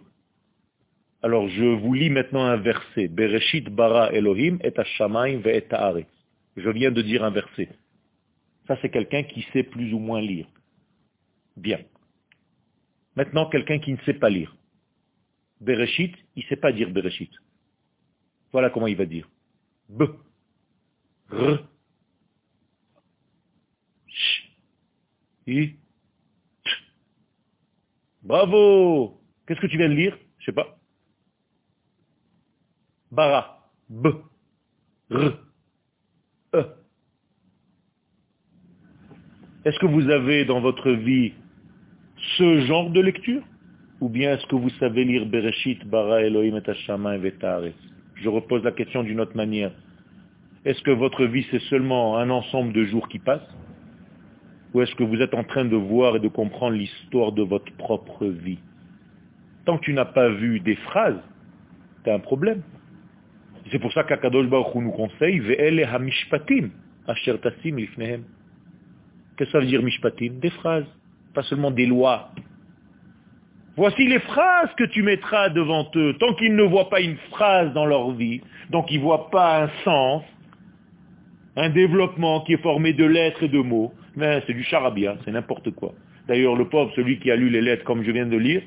Alors 1.23 1.49
je 1.49 1.65
vous 1.65 1.95
lis 1.95 2.11
maintenant 2.11 2.45
un 2.45 2.57
verset. 2.57 3.09
Bereshit 3.09 3.69
bara 3.69 4.13
Elohim 4.13 4.59
et 4.63 4.73
Je 6.57 6.71
viens 6.71 6.91
de 6.91 7.03
dire 7.03 7.25
un 7.25 7.31
verset. 7.31 7.69
Ça, 8.67 8.77
c'est 8.83 8.91
quelqu'un 8.91 9.23
qui 9.23 9.47
sait 9.53 9.63
plus 9.63 9.93
ou 9.93 9.99
moins 9.99 10.21
lire. 10.21 10.47
Bien. 11.57 11.81
Maintenant, 13.15 13.49
quelqu'un 13.49 13.79
qui 13.79 13.93
ne 13.93 13.99
sait 13.99 14.15
pas 14.15 14.29
lire. 14.29 14.57
Bereshit, 15.61 16.15
il 16.35 16.45
ne 16.45 16.49
sait 16.49 16.57
pas 16.57 16.73
dire 16.73 16.91
Bereshit. 16.91 17.31
Voilà 18.53 18.71
comment 18.71 18.87
il 18.87 18.97
va 18.97 19.07
dire. 19.07 19.29
B. 19.89 20.05
R. 21.31 21.69
Sh. 24.07 24.51
I. 25.47 25.77
T. 26.65 26.71
Bravo 28.23 29.21
Qu'est-ce 29.47 29.61
que 29.61 29.67
tu 29.67 29.79
viens 29.79 29.89
de 29.89 29.95
lire? 29.95 30.19
Je 30.39 30.47
sais 30.47 30.53
pas. 30.53 30.79
Bara. 33.11 33.71
B. 33.89 34.09
R. 35.11 35.39
E. 36.55 36.65
Est-ce 39.65 39.79
que 39.79 39.87
vous 39.87 40.09
avez 40.11 40.45
dans 40.45 40.61
votre 40.61 40.91
vie 40.91 41.33
ce 42.39 42.61
genre 42.67 42.91
de 42.91 43.01
lecture? 43.01 43.43
Ou 44.01 44.09
bien 44.09 44.35
est-ce 44.35 44.47
que 44.47 44.57
vous 44.57 44.71
savez 44.79 45.05
lire 45.05 45.25
Bereshit, 45.27 45.87
Bara 45.87 46.23
Elohim 46.23 46.57
et 46.57 46.71
Hashamayim 46.71 47.25
et 47.25 47.73
Je 48.17 48.29
repose 48.29 48.63
la 48.63 48.73
question 48.73 49.03
d'une 49.03 49.21
autre 49.21 49.37
manière. 49.37 49.73
Est-ce 50.67 50.83
que 50.83 50.91
votre 50.91 51.25
vie 51.25 51.47
c'est 51.51 51.63
seulement 51.63 52.19
un 52.19 52.29
ensemble 52.29 52.73
de 52.73 52.85
jours 52.85 53.09
qui 53.09 53.19
passent? 53.19 53.49
Ou 54.75 54.83
est-ce 54.83 54.95
que 54.97 55.05
vous 55.05 55.23
êtes 55.23 55.33
en 55.33 55.45
train 55.45 55.65
de 55.65 55.77
voir 55.77 56.17
et 56.17 56.21
de 56.21 56.29
comprendre 56.29 56.77
l'histoire 56.77 57.33
de 57.33 57.43
votre 57.43 57.73
propre 57.77 58.27
vie? 58.27 58.59
Tant 59.65 59.79
que 59.79 59.85
tu 59.85 59.95
n'as 59.95 60.05
pas 60.05 60.29
vu 60.29 60.61
des 60.61 60.77
phrases, 60.77 61.21
tu 62.05 62.11
as 62.11 62.15
un 62.15 62.19
problème. 62.19 62.63
C'est 63.71 63.79
pour 63.79 63.93
ça 63.93 64.05
qu'Akadosh 64.05 64.49
Baruch 64.49 64.75
nous 64.75 64.93
conseille, 64.93 65.39
Ve'ele 65.41 65.85
hamishpatim, 65.85 66.71
asher 67.09 67.37
lifnehem. 67.65 68.25
Qu'est-ce 69.37 69.51
que 69.51 69.53
ça 69.53 69.61
veut 69.61 69.67
dire 69.67 69.83
mishpatim? 69.83 70.39
Des 70.41 70.51
phrases, 70.51 70.87
pas 71.35 71.43
seulement 71.45 71.71
des 71.71 71.87
lois. 71.87 72.31
Voici 73.77 74.07
les 74.07 74.21
phrases 74.21 74.71
que 74.77 74.85
tu 74.85 75.03
mettras 75.03 75.51
devant 75.51 75.91
eux. 75.97 76.17
Tant 76.19 76.33
qu'ils 76.35 76.57
ne 76.57 76.63
voient 76.63 76.89
pas 76.89 77.01
une 77.01 77.17
phrase 77.31 77.73
dans 77.75 77.85
leur 77.85 78.13
vie, 78.13 78.41
donc 78.71 78.91
ils 78.91 78.99
ne 78.99 79.03
voient 79.03 79.31
pas 79.31 79.65
un 79.65 79.69
sens, 79.85 80.23
un 81.57 81.69
développement 81.69 82.41
qui 82.41 82.55
est 82.55 82.63
formé 82.63 82.95
de 82.95 83.05
lettres 83.05 83.43
et 83.43 83.49
de 83.49 83.61
mots, 83.61 83.93
mais 84.15 84.43
c'est 84.47 84.55
du 84.55 84.63
charabia, 84.63 85.17
c'est 85.25 85.31
n'importe 85.31 85.71
quoi. 85.73 85.93
D'ailleurs, 86.27 86.57
le 86.57 86.69
pauvre, 86.69 86.91
celui 86.97 87.19
qui 87.19 87.31
a 87.31 87.37
lu 87.37 87.51
les 87.51 87.61
lettres 87.61 87.85
comme 87.85 88.03
je 88.03 88.11
viens 88.11 88.27
de 88.27 88.37
lire, 88.37 88.63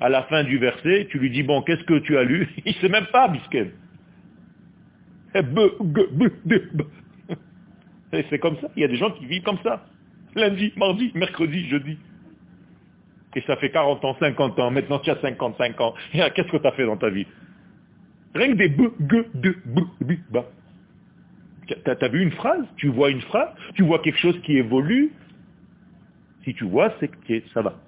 à 0.00 0.08
la 0.10 0.24
fin 0.24 0.44
du 0.44 0.58
verset, 0.58 1.06
tu 1.10 1.18
lui 1.18 1.30
dis, 1.30 1.42
bon, 1.42 1.62
qu'est-ce 1.62 1.84
que 1.84 1.98
tu 2.00 2.18
as 2.18 2.24
lu? 2.24 2.48
Il 2.66 2.72
ne 2.72 2.78
sait 2.78 2.88
même 2.88 3.06
pas, 3.06 3.28
bisquet. 3.28 3.70
C'est 8.30 8.38
comme 8.38 8.56
ça. 8.60 8.68
Il 8.76 8.82
y 8.82 8.84
a 8.84 8.88
des 8.88 8.96
gens 8.96 9.10
qui 9.10 9.26
vivent 9.26 9.42
comme 9.42 9.58
ça 9.64 9.84
lundi, 10.36 10.72
mardi, 10.76 11.10
mercredi, 11.14 11.68
jeudi. 11.68 11.96
Et 13.36 13.40
ça 13.42 13.56
fait 13.56 13.70
40 13.70 14.04
ans, 14.04 14.16
50 14.18 14.58
ans, 14.60 14.70
maintenant 14.70 14.98
tu 15.00 15.10
as 15.10 15.20
55 15.20 15.80
ans. 15.80 15.94
Qu'est-ce 16.12 16.50
que 16.50 16.56
tu 16.56 16.66
as 16.66 16.72
fait 16.72 16.86
dans 16.86 16.96
ta 16.96 17.10
vie? 17.10 17.26
Rien 18.34 18.48
que 18.48 18.56
des 18.56 18.68
b, 18.68 18.82
de, 19.00 19.26
b, 19.64 19.80
b, 20.00 20.12
ba. 20.30 20.44
Tu 21.66 21.74
as, 21.86 22.08
vu 22.08 22.22
une 22.22 22.32
phrase? 22.32 22.64
Tu 22.76 22.88
vois 22.88 23.10
une 23.10 23.22
phrase? 23.22 23.48
Tu 23.74 23.82
vois 23.82 24.00
quelque 24.00 24.18
chose 24.18 24.38
qui 24.42 24.56
évolue? 24.56 25.12
Si 26.44 26.54
tu 26.54 26.64
vois, 26.64 26.92
c'est 27.00 27.08
que 27.08 27.48
ça 27.54 27.62
va. 27.62 27.80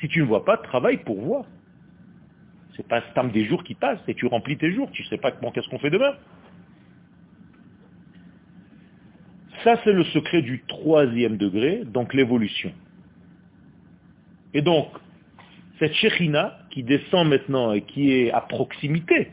Si 0.00 0.08
tu 0.08 0.20
ne 0.20 0.26
vois 0.26 0.44
pas, 0.44 0.56
travaille 0.56 0.98
pour 0.98 1.20
voir. 1.20 1.44
C'est 2.76 2.86
pas 2.86 3.00
stam 3.10 3.30
des 3.30 3.44
jours 3.46 3.62
qui 3.64 3.74
passent 3.74 4.02
et 4.08 4.14
tu 4.14 4.26
remplis 4.26 4.58
tes 4.58 4.72
jours. 4.72 4.90
Tu 4.92 5.02
ne 5.02 5.08
sais 5.08 5.18
pas 5.18 5.30
qu'est-ce 5.30 5.68
qu'on 5.68 5.78
fait 5.78 5.90
demain. 5.90 6.14
Ça, 9.64 9.80
c'est 9.84 9.92
le 9.92 10.04
secret 10.04 10.42
du 10.42 10.62
troisième 10.66 11.36
degré, 11.36 11.82
donc 11.84 12.12
l'évolution. 12.12 12.72
Et 14.56 14.62
donc, 14.62 14.88
cette 15.78 15.92
Shekhina 15.92 16.56
qui 16.70 16.82
descend 16.82 17.28
maintenant 17.28 17.74
et 17.74 17.82
qui 17.82 18.10
est 18.10 18.30
à 18.32 18.40
proximité 18.40 19.28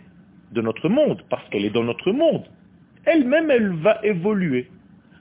de 0.51 0.61
notre 0.61 0.89
monde, 0.89 1.21
parce 1.29 1.47
qu'elle 1.47 1.63
est 1.63 1.69
dans 1.69 1.85
notre 1.85 2.11
monde, 2.11 2.43
elle-même, 3.05 3.49
elle 3.49 3.71
va 3.71 4.01
évoluer. 4.03 4.69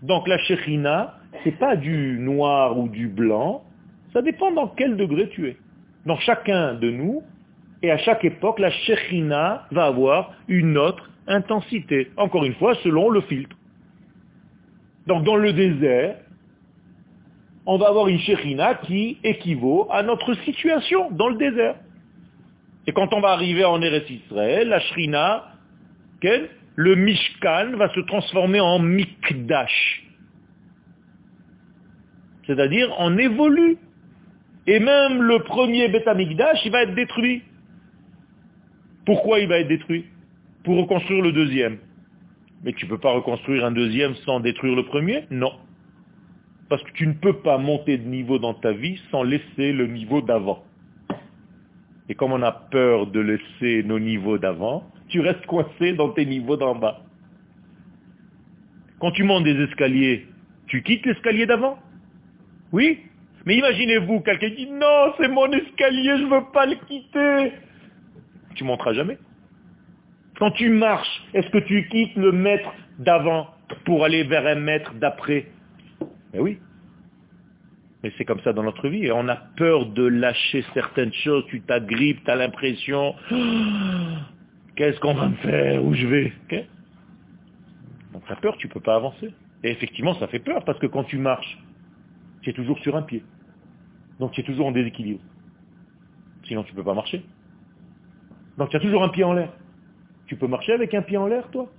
Donc 0.02 0.26
la 0.26 0.38
Shekhina, 0.38 1.20
c'est 1.44 1.56
pas 1.56 1.76
du 1.76 2.18
noir 2.18 2.76
ou 2.76 2.88
du 2.88 3.06
blanc, 3.06 3.62
ça 4.12 4.22
dépend 4.22 4.50
dans 4.50 4.66
quel 4.66 4.96
degré 4.96 5.28
tu 5.28 5.46
es. 5.46 5.56
Donc 6.04 6.18
chacun 6.22 6.74
de 6.74 6.90
nous, 6.90 7.22
et 7.80 7.92
à 7.92 7.98
chaque 7.98 8.24
époque, 8.24 8.58
la 8.58 8.70
Shekhina 8.70 9.68
va 9.70 9.84
avoir 9.84 10.34
une 10.48 10.76
autre 10.78 11.08
intensité. 11.28 12.10
Encore 12.16 12.44
une 12.44 12.54
fois, 12.54 12.74
selon 12.82 13.08
le 13.08 13.20
filtre. 13.20 13.56
Donc 15.06 15.22
dans 15.22 15.36
le 15.36 15.52
désert, 15.52 16.16
on 17.66 17.78
va 17.78 17.88
avoir 17.88 18.08
une 18.08 18.18
shérina 18.18 18.74
qui 18.74 19.18
équivaut 19.22 19.86
à 19.90 20.02
notre 20.02 20.34
situation 20.44 21.10
dans 21.12 21.28
le 21.28 21.36
désert. 21.36 21.76
Et 22.86 22.92
quand 22.92 23.12
on 23.12 23.20
va 23.20 23.30
arriver 23.30 23.64
en 23.64 23.80
Eretz 23.80 24.10
Israël, 24.10 24.68
la 24.68 24.80
shrina, 24.80 25.52
le 26.76 26.94
mishkan 26.94 27.76
va 27.76 27.92
se 27.94 28.00
transformer 28.00 28.60
en 28.60 28.78
mikdash. 28.78 30.04
C'est-à-dire, 32.46 32.92
on 32.98 33.16
évolue. 33.18 33.78
Et 34.66 34.78
même 34.78 35.22
le 35.22 35.40
premier 35.40 35.88
Betamikdash, 35.88 36.64
il 36.64 36.72
va 36.72 36.82
être 36.82 36.94
détruit. 36.94 37.42
Pourquoi 39.06 39.40
il 39.40 39.48
va 39.48 39.58
être 39.58 39.68
détruit? 39.68 40.04
Pour 40.64 40.76
reconstruire 40.76 41.22
le 41.22 41.32
deuxième. 41.32 41.78
Mais 42.62 42.72
tu 42.72 42.84
ne 42.84 42.90
peux 42.90 42.98
pas 42.98 43.12
reconstruire 43.12 43.64
un 43.64 43.72
deuxième 43.72 44.14
sans 44.16 44.38
détruire 44.38 44.76
le 44.76 44.84
premier? 44.84 45.24
Non. 45.30 45.52
Parce 46.72 46.82
que 46.84 46.92
tu 46.92 47.06
ne 47.06 47.12
peux 47.12 47.34
pas 47.34 47.58
monter 47.58 47.98
de 47.98 48.08
niveau 48.08 48.38
dans 48.38 48.54
ta 48.54 48.72
vie 48.72 48.98
sans 49.10 49.24
laisser 49.24 49.74
le 49.74 49.86
niveau 49.88 50.22
d'avant. 50.22 50.64
Et 52.08 52.14
comme 52.14 52.32
on 52.32 52.40
a 52.40 52.50
peur 52.50 53.08
de 53.08 53.20
laisser 53.20 53.82
nos 53.82 53.98
niveaux 53.98 54.38
d'avant, 54.38 54.90
tu 55.10 55.20
restes 55.20 55.44
coincé 55.44 55.92
dans 55.92 56.08
tes 56.12 56.24
niveaux 56.24 56.56
d'en 56.56 56.74
bas. 56.74 57.02
Quand 59.00 59.10
tu 59.10 59.22
montes 59.22 59.44
des 59.44 59.64
escaliers, 59.64 60.26
tu 60.66 60.82
quittes 60.82 61.04
l'escalier 61.04 61.44
d'avant? 61.44 61.78
Oui? 62.72 63.00
Mais 63.44 63.56
imaginez-vous, 63.58 64.20
quelqu'un 64.20 64.48
dit, 64.48 64.70
non, 64.70 65.12
c'est 65.18 65.28
mon 65.28 65.52
escalier, 65.52 66.16
je 66.16 66.22
ne 66.22 66.30
veux 66.30 66.52
pas 66.54 66.64
le 66.64 66.76
quitter. 66.86 67.52
Tu 68.54 68.64
monteras 68.64 68.94
jamais. 68.94 69.18
Quand 70.38 70.52
tu 70.52 70.70
marches, 70.70 71.22
est-ce 71.34 71.50
que 71.50 71.58
tu 71.58 71.86
quittes 71.88 72.16
le 72.16 72.32
mètre 72.32 72.72
d'avant 72.98 73.48
pour 73.84 74.04
aller 74.06 74.22
vers 74.24 74.46
un 74.46 74.54
mètre 74.54 74.94
d'après? 74.94 75.51
Mais 76.32 76.40
oui. 76.40 76.58
Mais 78.02 78.12
c'est 78.18 78.24
comme 78.24 78.40
ça 78.40 78.52
dans 78.52 78.62
notre 78.62 78.88
vie. 78.88 79.06
Et 79.06 79.12
on 79.12 79.28
a 79.28 79.36
peur 79.36 79.86
de 79.86 80.04
lâcher 80.04 80.64
certaines 80.74 81.12
choses. 81.12 81.44
Tu 81.48 81.60
t'agrippes, 81.60 82.24
tu 82.24 82.30
as 82.30 82.36
l'impression, 82.36 83.14
qu'est-ce 84.76 84.98
qu'on 85.00 85.14
va 85.14 85.28
me 85.28 85.36
faire? 85.36 85.84
Où 85.84 85.94
je 85.94 86.06
vais? 86.06 86.32
Donc 88.12 88.24
tu 88.26 88.36
peur, 88.36 88.56
tu 88.58 88.66
ne 88.66 88.72
peux 88.72 88.80
pas 88.80 88.96
avancer. 88.96 89.32
Et 89.62 89.70
effectivement, 89.70 90.14
ça 90.14 90.26
fait 90.26 90.40
peur 90.40 90.64
parce 90.64 90.78
que 90.78 90.86
quand 90.86 91.04
tu 91.04 91.18
marches, 91.18 91.58
tu 92.40 92.50
es 92.50 92.52
toujours 92.52 92.78
sur 92.80 92.96
un 92.96 93.02
pied. 93.02 93.22
Donc 94.18 94.32
tu 94.32 94.40
es 94.40 94.44
toujours 94.44 94.66
en 94.66 94.72
déséquilibre. 94.72 95.20
Sinon 96.44 96.64
tu 96.64 96.72
ne 96.72 96.76
peux 96.76 96.84
pas 96.84 96.94
marcher. 96.94 97.24
Donc 98.58 98.70
tu 98.70 98.76
as 98.76 98.80
toujours 98.80 99.04
un 99.04 99.08
pied 99.08 99.24
en 99.24 99.32
l'air. 99.32 99.52
Tu 100.26 100.36
peux 100.36 100.48
marcher 100.48 100.72
avec 100.72 100.92
un 100.94 101.02
pied 101.02 101.16
en 101.16 101.26
l'air, 101.26 101.48
toi? 101.50 101.70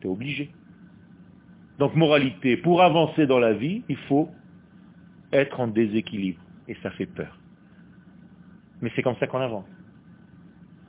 Tu 0.00 0.06
es 0.06 0.10
obligé. 0.10 0.50
Donc 1.80 1.96
moralité, 1.96 2.58
pour 2.58 2.82
avancer 2.82 3.26
dans 3.26 3.38
la 3.38 3.54
vie, 3.54 3.82
il 3.88 3.96
faut 3.96 4.28
être 5.32 5.58
en 5.60 5.66
déséquilibre. 5.66 6.38
Et 6.68 6.76
ça 6.82 6.90
fait 6.90 7.06
peur. 7.06 7.38
Mais 8.82 8.92
c'est 8.94 9.02
comme 9.02 9.16
ça 9.16 9.26
qu'on 9.26 9.40
avance. 9.40 9.64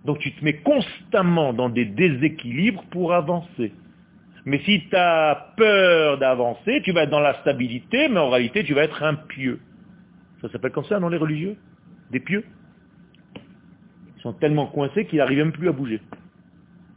Donc 0.03 0.19
tu 0.19 0.33
te 0.33 0.43
mets 0.43 0.57
constamment 0.57 1.53
dans 1.53 1.69
des 1.69 1.85
déséquilibres 1.85 2.83
pour 2.91 3.13
avancer. 3.13 3.71
Mais 4.43 4.59
si 4.65 4.81
tu 4.89 4.95
as 4.97 5.53
peur 5.55 6.17
d'avancer, 6.17 6.81
tu 6.83 6.91
vas 6.91 7.03
être 7.03 7.09
dans 7.09 7.21
la 7.21 7.35
stabilité, 7.35 8.09
mais 8.09 8.19
en 8.19 8.29
réalité 8.29 8.65
tu 8.65 8.73
vas 8.73 8.83
être 8.83 9.01
un 9.01 9.15
pieux. 9.15 9.61
Ça 10.41 10.49
s'appelle 10.49 10.71
comme 10.71 10.85
ça 10.85 10.99
dans 10.99 11.07
les 11.07 11.17
religieux? 11.17 11.55
Des 12.11 12.19
pieux? 12.19 12.43
Ils 14.17 14.21
sont 14.23 14.33
tellement 14.33 14.67
coincés 14.67 15.05
qu'ils 15.05 15.19
n'arrivent 15.19 15.37
même 15.37 15.53
plus 15.53 15.69
à 15.69 15.71
bouger. 15.71 16.01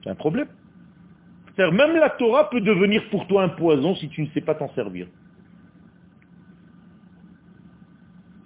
C'est 0.03 0.11
un 0.11 0.17
problème. 0.17 0.49
C'est-à-dire 1.55 1.75
même 1.75 1.97
la 1.97 2.11
Torah 2.11 2.51
peut 2.51 2.61
devenir 2.61 3.09
pour 3.11 3.27
toi 3.27 3.45
un 3.45 3.49
poison 3.49 3.95
si 3.95 4.09
tu 4.09 4.23
ne 4.23 4.29
sais 4.29 4.41
pas 4.41 4.55
t'en 4.55 4.73
servir. 4.75 5.07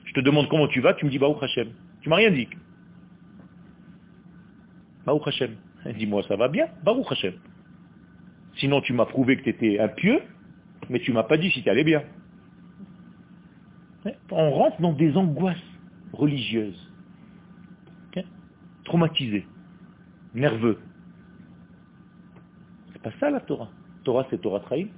Je 0.05 0.13
te 0.13 0.21
demande 0.21 0.49
comment 0.49 0.69
tu 0.69 0.81
vas, 0.81 0.95
tu 0.95 1.05
me 1.05 1.11
dis 1.11 1.19
Baruch 1.19 1.43
Hashem. 1.43 1.69
Tu 2.01 2.09
m'as 2.09 2.17
rien 2.17 2.31
dit. 2.31 2.49
Baruch 5.07 5.27
Hashem. 5.27 5.57
Dis-moi, 5.97 6.23
ça 6.25 6.37
va 6.37 6.49
bien 6.49 6.67
Baruch 6.83 7.11
Hashem. 7.11 7.35
Sinon, 8.57 8.81
tu 8.81 8.93
m'as 8.93 9.07
prouvé 9.07 9.37
que 9.37 9.45
tu 9.45 9.51
étais 9.51 9.79
un 9.79 9.89
pieux, 9.89 10.21
mais 10.91 11.01
tu 11.01 11.13
m'as 11.13 11.23
pas 11.23 11.37
dit 11.37 11.51
si 11.51 11.63
tu 11.63 11.71
allais 11.71 11.85
bien. 11.85 12.03
On 14.31 14.51
rentre 14.51 14.81
dans 14.81 14.93
des 14.93 15.17
angoisses 15.17 15.57
religieuses. 16.13 16.85
Traumatisés, 18.85 19.47
nerveux. 20.35 20.79
C'est 23.03 23.11
pas 23.11 23.19
ça 23.21 23.31
la 23.31 23.41
Torah. 23.41 23.69
Torah, 24.05 24.27
c'est 24.31 24.41
Torah 24.41 24.61
Traïm. 24.61 24.89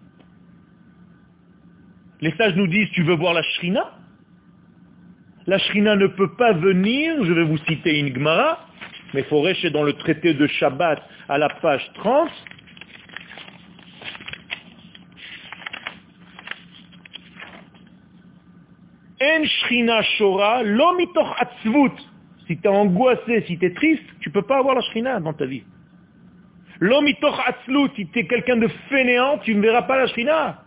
Les 2.20 2.32
sages 2.32 2.54
nous 2.54 2.66
disent, 2.66 2.90
tu 2.90 3.02
veux 3.02 3.14
voir 3.14 3.34
la 3.34 3.42
Shrina? 3.42 3.92
La 5.46 5.58
Shrina 5.58 5.96
ne 5.96 6.06
peut 6.06 6.34
pas 6.36 6.52
venir, 6.52 7.24
je 7.24 7.32
vais 7.32 7.44
vous 7.44 7.58
citer 7.58 7.98
une 7.98 8.14
Gemara, 8.14 8.66
mais 9.14 9.22
Foresh 9.24 9.64
dans 9.72 9.82
le 9.82 9.94
traité 9.94 10.34
de 10.34 10.46
Shabbat 10.46 11.02
à 11.28 11.38
la 11.38 11.48
page 11.48 11.90
30. 11.94 12.30
En 19.22 19.44
Shrina 19.44 20.02
Shora, 20.02 20.62
atzvut. 21.38 21.92
Si 22.46 22.58
tu 22.58 22.64
es 22.64 22.68
angoissé, 22.68 23.44
si 23.46 23.58
tu 23.58 23.66
es 23.66 23.74
triste, 23.74 24.04
tu 24.20 24.28
ne 24.28 24.34
peux 24.34 24.42
pas 24.42 24.58
avoir 24.58 24.74
la 24.74 24.80
Shrina 24.82 25.20
dans 25.20 25.32
ta 25.32 25.46
vie. 25.46 25.62
L'omitoch 26.80 27.38
atzlut, 27.46 27.90
si 27.94 28.06
tu 28.08 28.18
es 28.20 28.26
quelqu'un 28.26 28.56
de 28.56 28.68
fainéant, 28.88 29.38
tu 29.38 29.54
ne 29.54 29.60
verras 29.60 29.82
pas 29.82 29.98
la 29.98 30.06
Shrina. 30.08 30.64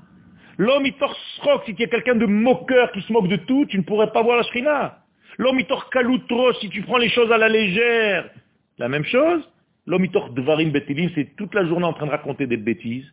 L'omitoch 0.58 1.16
srok, 1.38 1.66
si 1.66 1.76
tu 1.76 1.84
es 1.84 1.90
quelqu'un 1.90 2.16
de 2.16 2.26
moqueur 2.26 2.92
qui 2.92 3.02
se 3.02 3.12
moque 3.12 3.28
de 3.28 3.38
tout, 3.38 3.66
tu 3.66 3.78
ne 3.78 3.84
pourrais 3.84 4.12
pas 4.12 4.22
voir 4.22 4.38
la 4.38 4.44
Shrina. 4.44 5.04
L'omitor 5.38 5.90
kalutro, 5.90 6.54
si 6.54 6.70
tu 6.70 6.82
prends 6.84 6.98
les 6.98 7.10
choses 7.10 7.32
à 7.32 7.38
la 7.38 7.50
légère, 7.50 8.30
la 8.78 8.88
même 8.88 9.06
chose. 9.06 9.50
L'omitor 9.86 10.30
dvarim 10.30 10.72
betilim, 10.72 11.10
c'est 11.16 11.36
toute 11.36 11.54
la 11.54 11.66
journée 11.66 11.86
en 11.86 11.94
train 11.94 12.06
de 12.06 12.12
raconter 12.12 12.48
des 12.48 12.58
bêtises. 12.58 13.12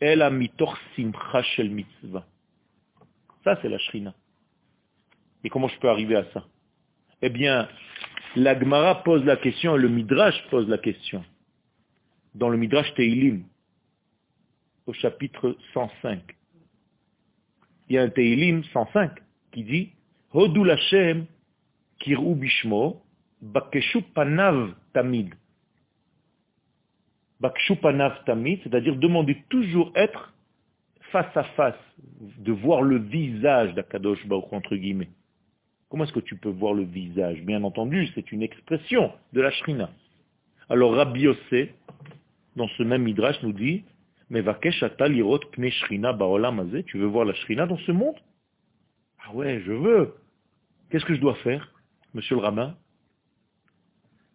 El 0.00 0.22
amitor 0.22 0.78
simcha 0.94 1.42
shel 1.42 1.70
mitzvah. 1.70 2.24
Ça, 3.44 3.58
c'est 3.60 3.68
la 3.68 3.78
shrina. 3.78 4.14
Et 5.44 5.50
comment 5.50 5.68
je 5.68 5.78
peux 5.78 5.88
arriver 5.88 6.16
à 6.16 6.24
ça? 6.32 6.44
Eh 7.22 7.28
bien, 7.28 7.68
la 8.36 8.58
Gemara 8.58 9.02
pose 9.02 9.24
la 9.24 9.36
question 9.36 9.76
le 9.76 9.88
Midrash 9.88 10.40
pose 10.50 10.68
la 10.68 10.78
question. 10.78 11.24
Dans 12.38 12.50
le 12.50 12.56
Midrash 12.56 12.94
Teilim, 12.94 13.42
au 14.86 14.92
chapitre 14.92 15.56
105. 15.74 16.20
Il 17.88 17.96
y 17.96 17.98
a 17.98 18.02
un 18.02 18.10
Teilim 18.10 18.62
105 18.72 19.10
qui 19.50 19.64
dit 19.64 19.90
Hodu 20.32 20.62
Lashem 20.64 21.26
Kiru 21.98 22.36
Bishmo 22.36 23.02
Bakeshu 23.42 24.02
Panav 24.14 24.72
Tamid. 24.92 25.34
Bakeshu 27.40 27.74
Panav 27.74 28.22
Tamid, 28.24 28.60
c'est-à-dire 28.62 28.94
demander 28.94 29.42
toujours 29.48 29.90
être 29.96 30.32
face 31.10 31.36
à 31.36 31.42
face, 31.42 31.74
de 32.20 32.52
voir 32.52 32.82
le 32.82 32.98
visage 32.98 33.74
d'Akadosh 33.74 34.24
Baruch 34.28 34.52
entre 34.52 34.76
guillemets. 34.76 35.10
Comment 35.88 36.04
est-ce 36.04 36.12
que 36.12 36.20
tu 36.20 36.36
peux 36.36 36.50
voir 36.50 36.72
le 36.72 36.84
visage? 36.84 37.42
Bien 37.42 37.64
entendu, 37.64 38.08
c'est 38.14 38.30
une 38.30 38.42
expression 38.42 39.12
de 39.32 39.40
la 39.40 39.50
shrina. 39.50 39.90
Alors 40.68 40.94
Rabbi 40.94 41.22
Yossé, 41.22 41.74
dans 42.58 42.68
ce 42.68 42.82
même 42.82 43.04
midrash, 43.04 43.42
nous 43.42 43.52
dit, 43.52 43.84
mais 44.28 44.42
tu 44.42 44.48
veux 46.98 47.06
voir 47.06 47.24
la 47.24 47.34
shrina 47.34 47.66
dans 47.66 47.78
ce 47.78 47.92
monde? 47.92 48.16
Ah 49.24 49.32
ouais, 49.32 49.62
je 49.64 49.72
veux. 49.72 50.14
Qu'est-ce 50.90 51.06
que 51.06 51.14
je 51.14 51.20
dois 51.20 51.36
faire, 51.36 51.72
monsieur 52.12 52.36
le 52.36 52.42
rabbin? 52.42 52.76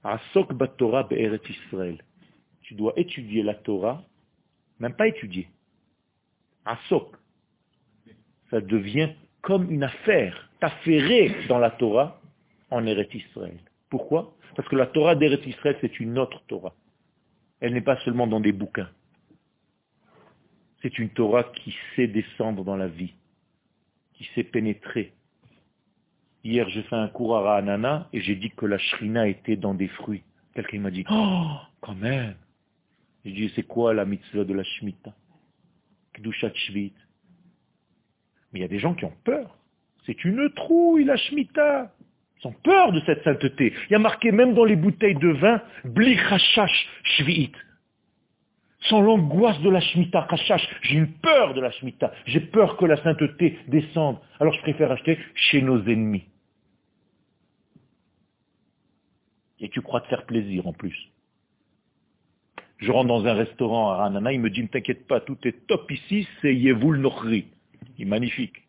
Asok 0.03 0.53
Torah 0.78 1.07
Israël. 1.11 2.03
Tu 2.61 2.74
dois 2.74 2.93
étudier 2.95 3.43
la 3.43 3.53
Torah, 3.53 4.03
même 4.80 4.95
pas 4.95 5.07
étudier. 5.07 5.47
Asok. 6.65 7.15
Ça 8.49 8.61
devient 8.61 9.09
comme 9.41 9.69
une 9.71 9.84
affaire, 9.84 10.49
affairée 10.61 11.36
dans 11.47 11.59
la 11.59 11.71
Torah 11.71 12.21
en 12.71 12.86
Eretz 12.86 13.13
Israël. 13.13 13.59
Pourquoi? 13.89 14.34
Parce 14.55 14.67
que 14.69 14.76
la 14.76 14.88
Torah 14.88 15.15
d'Eretz 15.15 15.45
Israël, 15.45 15.78
c'est 15.82 15.99
une 15.99 16.17
autre 16.17 16.41
Torah. 16.47 16.74
Elle 17.64 17.74
n'est 17.74 17.82
pas 17.82 17.97
seulement 18.01 18.28
dans 18.28 18.39
des 18.39 18.51
bouquins. 18.51 18.89
C'est 20.84 20.99
une 20.99 21.09
Torah 21.09 21.45
qui 21.45 21.76
sait 21.95 22.07
descendre 22.07 22.64
dans 22.64 22.76
la 22.76 22.88
vie, 22.88 23.16
qui 24.14 24.26
sait 24.36 24.43
pénétrer, 24.43 25.14
Hier, 26.43 26.68
j'ai 26.70 26.84
fait 26.84 26.95
un 26.95 27.07
cours 27.07 27.38
à 27.38 27.41
Ra'anana 27.41 28.09
et 28.11 28.20
j'ai 28.20 28.36
dit 28.36 28.49
que 28.49 28.66
la 28.66 28.78
shrina 28.78 29.28
était 29.30 29.55
dans 29.55 29.74
des 29.74 29.88
fruits. 29.88 30.24
Quelqu'un 30.53 30.80
m'a 30.80 30.91
dit, 30.91 31.05
oh, 31.09 31.55
quand 31.80 31.95
même. 31.95 32.36
J'ai 33.24 33.32
dit, 33.32 33.51
c'est 33.55 33.64
quoi 33.64 33.93
la 33.93 34.03
mitzvah 34.03 34.43
de 34.43 34.53
la 34.53 34.64
Shemitah? 34.64 35.14
Kedushat 36.11 36.53
Shvit. 36.53 36.93
Mais 38.51 38.59
il 38.59 38.61
y 38.61 38.66
a 38.66 38.68
des 38.68 38.80
gens 38.80 38.93
qui 38.93 39.05
ont 39.05 39.14
peur. 39.24 39.57
C'est 40.05 40.26
une 40.26 40.49
trouille, 40.53 41.05
la 41.05 41.16
Shemitah. 41.16 41.93
Ils 42.43 42.47
ont 42.47 42.55
peur 42.63 42.91
de 42.91 42.99
cette 43.05 43.23
sainteté. 43.23 43.73
Il 43.89 43.93
y 43.93 43.95
a 43.95 43.99
marqué 43.99 44.31
même 44.31 44.53
dans 44.53 44.65
les 44.65 44.75
bouteilles 44.75 45.15
de 45.15 45.29
vin, 45.29 45.61
Bli 45.85 46.17
Chashash 46.17 46.87
Shvit. 47.03 47.51
Sans 48.81 49.01
l'angoisse 49.01 49.59
de 49.61 49.69
la 49.69 49.79
Shemitah, 49.79 50.27
Chashash, 50.29 50.67
j'ai 50.81 50.97
une 50.97 51.13
peur 51.13 51.53
de 51.53 51.61
la 51.61 51.71
Shemitah. 51.71 52.11
J'ai 52.25 52.41
peur 52.41 52.75
que 52.75 52.85
la 52.85 53.01
sainteté 53.01 53.59
descende. 53.67 54.19
Alors 54.39 54.53
je 54.53 54.61
préfère 54.61 54.91
acheter 54.91 55.17
chez 55.35 55.61
nos 55.61 55.81
ennemis. 55.83 56.25
Et 59.61 59.69
tu 59.69 59.81
crois 59.81 60.01
te 60.01 60.07
faire 60.07 60.25
plaisir 60.25 60.67
en 60.67 60.73
plus. 60.73 60.97
Je 62.79 62.91
rentre 62.91 63.07
dans 63.07 63.25
un 63.25 63.33
restaurant 63.33 63.91
à 63.91 63.95
Ranana, 63.97 64.33
il 64.33 64.41
me 64.41 64.49
dit, 64.49 64.61
ne 64.61 64.67
t'inquiète 64.67 65.07
pas, 65.07 65.21
tout 65.21 65.37
est 65.45 65.65
top 65.67 65.89
ici, 65.89 66.27
c'est 66.41 66.53
Yevul 66.53 66.97
Nochri. 66.97 67.47
Il 67.97 68.01
est 68.01 68.09
magnifique. 68.09 68.67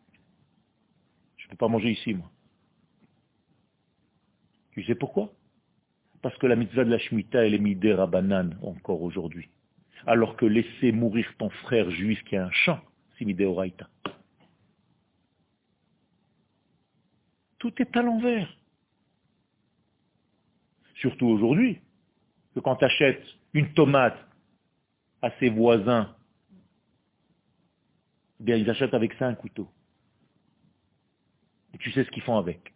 Je 1.35 1.47
ne 1.47 1.49
peux 1.49 1.57
pas 1.57 1.67
manger 1.67 1.91
ici, 1.91 2.13
moi. 2.13 2.31
Tu 4.75 4.83
sais 4.83 4.95
pourquoi? 4.95 5.33
Parce 6.21 6.37
que 6.37 6.45
la 6.45 6.55
mitzvah 6.55 6.83
de 6.83 6.91
la 6.91 6.99
Shemitah, 6.99 7.45
elle 7.45 7.55
est 7.55 7.59
midé 7.59 7.93
Rabanan 7.93 8.57
encore 8.61 9.01
aujourd'hui. 9.01 9.49
Alors 10.05 10.35
que 10.37 10.45
laisser 10.45 10.91
mourir 10.91 11.25
ton 11.39 11.49
frère 11.49 11.89
juif 11.89 12.23
qui 12.25 12.35
a 12.35 12.45
un 12.45 12.51
champ, 12.51 12.79
c'est 13.17 13.25
midé 13.25 13.45
Oraita. 13.45 13.89
Tout 17.57 17.73
est 17.81 17.97
à 17.97 18.03
l'envers 18.03 18.47
surtout 20.95 21.27
aujourd'hui, 21.27 21.79
que 22.53 22.59
quand 22.59 22.77
tu 22.77 22.85
achètes 22.85 23.23
une 23.53 23.73
tomate 23.73 24.17
à 25.21 25.29
ses 25.39 25.49
voisins, 25.49 26.15
eh 28.39 28.43
bien 28.43 28.55
ils 28.55 28.69
achètent 28.69 28.93
avec 28.93 29.13
ça 29.13 29.27
un 29.27 29.35
couteau. 29.35 29.69
Et 31.73 31.77
tu 31.77 31.91
sais 31.91 32.03
ce 32.03 32.09
qu'ils 32.11 32.23
font 32.23 32.37
avec. 32.37 32.73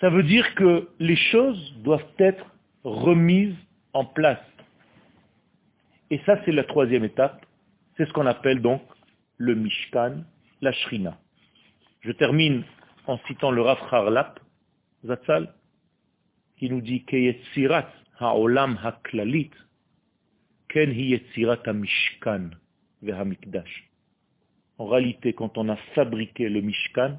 Ça 0.00 0.10
veut 0.10 0.22
dire 0.22 0.54
que 0.54 0.88
les 1.00 1.16
choses 1.16 1.74
doivent 1.82 2.12
être 2.18 2.44
remises 2.84 3.56
en 3.92 4.04
place. 4.04 4.38
Et 6.10 6.20
ça, 6.24 6.40
c'est 6.44 6.52
la 6.52 6.64
troisième 6.64 7.04
étape. 7.04 7.44
C'est 7.96 8.06
ce 8.06 8.12
qu'on 8.12 8.26
appelle 8.26 8.62
donc 8.62 8.82
le 9.38 9.54
Mishkan, 9.54 10.22
la 10.60 10.72
Shrina. 10.72 11.18
Je 12.00 12.12
termine 12.12 12.64
en 13.06 13.18
citant 13.26 13.50
le 13.50 13.62
Rav 13.62 13.78
Harlap, 13.90 14.40
Zatzal, 15.04 15.52
qui 16.58 16.70
nous 16.70 16.80
dit 16.80 17.04
que 17.04 17.16
ha'olam 18.20 18.78
ha'klalit 18.82 19.50
ken 20.68 20.90
hi 20.92 21.20
mishkan 21.74 22.50
ve'hamikdash. 23.02 23.90
En 24.78 24.86
réalité, 24.86 25.32
quand 25.32 25.58
on 25.58 25.68
a 25.68 25.76
fabriqué 25.94 26.48
le 26.48 26.60
Mishkan, 26.60 27.18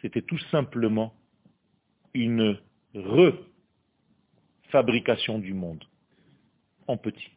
c'était 0.00 0.22
tout 0.22 0.38
simplement 0.50 1.12
une 2.14 2.58
refabrication 2.94 5.38
du 5.38 5.54
monde 5.54 5.84
en 6.86 6.96
petit. 6.96 7.30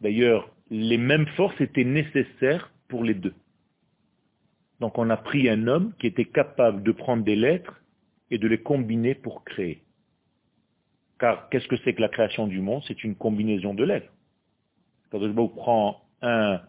D'ailleurs, 0.00 0.50
les 0.70 0.98
mêmes 0.98 1.26
forces 1.36 1.60
étaient 1.60 1.84
nécessaires 1.84 2.72
pour 2.88 3.04
les 3.04 3.14
deux. 3.14 3.34
Donc 4.80 4.96
on 4.96 5.10
a 5.10 5.16
pris 5.16 5.48
un 5.48 5.66
homme 5.66 5.92
qui 5.98 6.06
était 6.06 6.24
capable 6.24 6.82
de 6.82 6.92
prendre 6.92 7.22
des 7.22 7.36
lettres 7.36 7.80
et 8.30 8.38
de 8.38 8.48
les 8.48 8.62
combiner 8.62 9.14
pour 9.14 9.44
créer. 9.44 9.82
Car 11.18 11.50
qu'est-ce 11.50 11.68
que 11.68 11.76
c'est 11.84 11.94
que 11.94 12.00
la 12.00 12.08
création 12.08 12.46
du 12.46 12.60
monde? 12.60 12.82
C'est 12.86 13.04
une 13.04 13.14
combinaison 13.14 13.74
de 13.74 13.84
lettres. 13.84 14.10
Quand 15.10 15.20
je 15.20 15.28
prend 15.28 16.02
un 16.22 16.62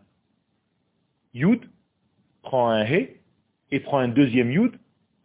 yud, 1.34 1.62
prend 2.42 2.70
un 2.70 2.84
he, 2.84 3.22
et 3.72 3.80
prend 3.80 4.00
un 4.00 4.10
deuxième 4.10 4.52
yud, 4.52 4.78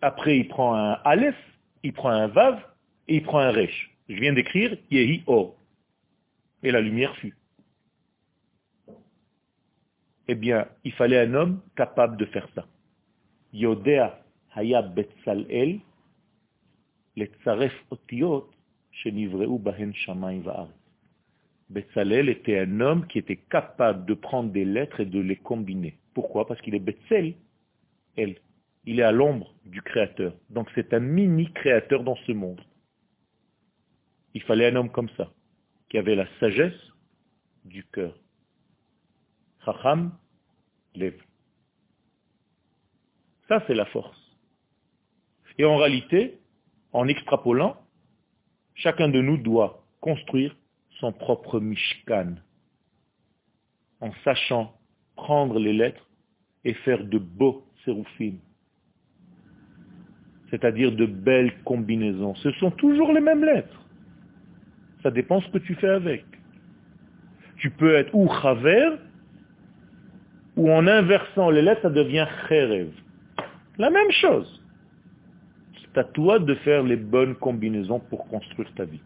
après 0.07 0.38
il 0.38 0.46
prend 0.46 0.74
un 0.74 0.92
aleph, 1.04 1.36
il 1.82 1.92
prend 1.92 2.11
un 2.11 2.28
vav, 2.28 2.62
et 3.09 3.16
il 3.16 3.22
prend 3.22 3.40
un 3.40 3.50
resh. 3.50 3.90
Je 4.09 4.14
viens 4.14 4.32
d'écrire 4.32 4.76
yehi 4.90 5.24
or. 5.26 5.57
Et 6.62 6.70
la 6.70 6.80
lumière 6.80 7.14
fut. 7.16 7.36
Eh 10.28 10.34
bien, 10.34 10.68
il 10.84 10.92
fallait 10.92 11.18
un 11.18 11.34
homme 11.34 11.61
capable 11.76 12.16
de 12.16 12.24
faire 12.26 12.48
ça. 12.54 12.66
Yodea 13.52 14.22
haya 14.54 14.82
betzalel, 14.82 15.80
letzaref 17.16 17.74
otiot, 17.90 18.48
shenivreu 18.92 19.59
bahen 19.59 19.92
va'aretz. 20.42 20.70
Betzalel 21.68 22.28
était 22.28 22.61
un 22.61 22.80
homme 22.80 23.07
qui 23.09 23.18
était 23.18 23.42
capable 23.57 24.07
de 24.07 24.14
prendre 24.14 24.50
des 24.50 24.64
lettres 24.64 25.00
et 25.00 25.07
de 25.07 25.20
les 25.20 25.36
combiner. 25.36 25.98
Pourquoi? 26.14 26.46
Parce 26.46 26.61
qu'il 26.61 26.76
est 26.76 26.86
Betzel, 26.90 27.34
elle. 28.16 28.36
Il 28.87 29.01
est 29.01 29.05
à 29.05 29.12
l'ombre 29.12 29.53
du 29.64 29.82
Créateur. 29.82 30.32
Donc 30.49 30.70
c'est 30.74 30.95
un 30.95 31.01
mini-créateur 31.01 32.05
dans 32.05 32.16
ce 32.26 32.32
monde. 32.32 32.61
Il 34.34 34.43
fallait 34.43 34.66
un 34.68 34.76
homme 34.76 34.91
comme 34.91 35.09
ça, 35.16 35.32
qui 35.89 35.99
avait 35.99 36.14
la 36.14 36.26
sagesse 36.39 36.80
du 37.64 37.84
cœur. 37.84 38.16
Chacham, 39.64 40.16
lève. 40.95 41.20
Ça, 43.49 43.62
c'est 43.66 43.74
la 43.74 43.87
force. 43.87 44.20
Et 45.59 45.64
en 45.64 45.76
réalité, 45.76 46.39
en 46.93 47.09
extrapolant, 47.09 47.76
chacun 48.74 49.09
de 49.09 49.20
nous 49.20 49.39
doit 49.39 49.84
construire 50.01 50.55
son 51.01 51.12
propre 51.12 51.61
Mishkan, 51.61 52.37
en 54.01 54.12
sachant 54.24 54.78
prendre 55.16 55.59
les 55.59 55.72
lettres 55.72 56.09
et 56.64 56.74
faire 56.74 57.05
de 57.05 57.18
beaux 57.18 57.66
séroufim, 57.84 58.37
c'est-à-dire 60.51 60.92
de 60.92 61.07
belles 61.07 61.53
combinaisons. 61.64 62.34
Ce 62.36 62.51
sont 62.53 62.70
toujours 62.70 63.12
les 63.12 63.20
mêmes 63.20 63.44
lettres. 63.44 63.82
Ça 65.03 65.11
dépend 65.11 65.40
ce 65.40 65.49
que 65.51 65.59
tu 65.59 65.74
fais 65.74 65.88
avec. 65.88 66.24
Tu 67.59 67.70
peux 67.70 67.94
être 67.94 68.14
ou 68.14 68.28
chaver, 68.42 68.97
ou 70.57 70.70
en 70.70 70.86
inversant 70.86 71.51
les 71.51 71.62
lettres, 71.62 71.82
ça 71.82 71.90
devient 71.90 72.26
cherev. 72.49 72.88
La 73.78 73.90
même 73.90 74.11
chose. 74.11 74.62
C'est 75.82 75.99
à 75.99 76.05
toi 76.05 76.38
de 76.38 76.55
faire 76.57 76.82
les 76.82 76.97
bonnes 76.97 77.34
combinaisons 77.34 78.01
pour 78.01 78.26
construire 78.28 78.72
ta 78.74 78.84
vie. 78.84 79.01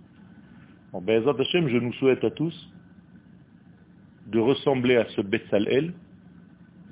En 0.92 1.00
Bezat 1.00 1.34
Hashem, 1.38 1.68
je 1.68 1.76
nous 1.76 1.92
souhaite 1.94 2.24
à 2.24 2.30
tous 2.30 2.70
de 4.26 4.38
ressembler 4.38 4.96
à 4.96 5.06
ce 5.16 5.20
Betsalel, 5.20 5.92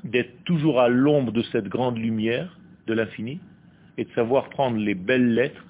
d'être 0.05 0.44
toujours 0.44 0.80
à 0.80 0.88
l'ombre 0.88 1.32
de 1.32 1.42
cette 1.42 1.68
grande 1.68 1.99
lumière 1.99 2.59
de 2.86 2.94
l'infini, 2.94 3.40
et 3.99 4.05
de 4.05 4.11
savoir 4.12 4.49
prendre 4.49 4.78
les 4.78 4.94
belles 4.94 5.34
lettres, 5.34 5.62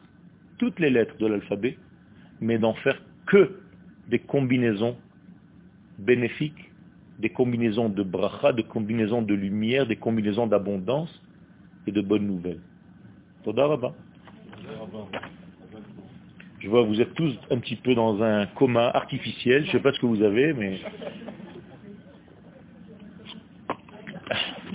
toutes 0.58 0.78
les 0.78 0.90
lettres 0.90 1.16
de 1.18 1.26
l'alphabet, 1.26 1.78
mais 2.40 2.58
d'en 2.58 2.74
faire 2.74 3.02
que 3.26 3.58
des 4.08 4.18
combinaisons 4.18 4.96
bénéfiques, 5.98 6.70
des 7.18 7.30
combinaisons 7.30 7.88
de 7.88 8.02
bracha, 8.02 8.52
des 8.52 8.62
combinaisons 8.64 9.22
de 9.22 9.34
lumière, 9.34 9.86
des 9.86 9.96
combinaisons 9.96 10.46
d'abondance 10.46 11.22
et 11.86 11.92
de 11.92 12.00
bonnes 12.00 12.26
nouvelles. 12.26 12.60
Je 16.60 16.68
vois, 16.68 16.82
vous 16.82 17.00
êtes 17.00 17.14
tous 17.14 17.34
un 17.50 17.58
petit 17.58 17.76
peu 17.76 17.94
dans 17.94 18.22
un 18.22 18.46
coma 18.46 18.88
artificiel. 18.88 19.62
Je 19.62 19.68
ne 19.68 19.72
sais 19.72 19.80
pas 19.80 19.92
ce 19.92 20.00
que 20.00 20.06
vous 20.06 20.22
avez, 20.22 20.52
mais... 20.52 20.80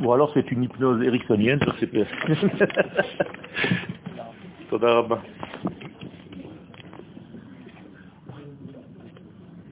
Ou 0.01 0.11
alors 0.11 0.31
c'est 0.33 0.51
une 0.51 0.63
hypnose 0.63 1.03
ericksonienne, 1.03 1.59
je 1.61 1.69
ne 1.69 1.77
sais 1.77 1.87
pas. 1.87 3.23
תודה 4.73 4.93
רבה. 4.93 5.15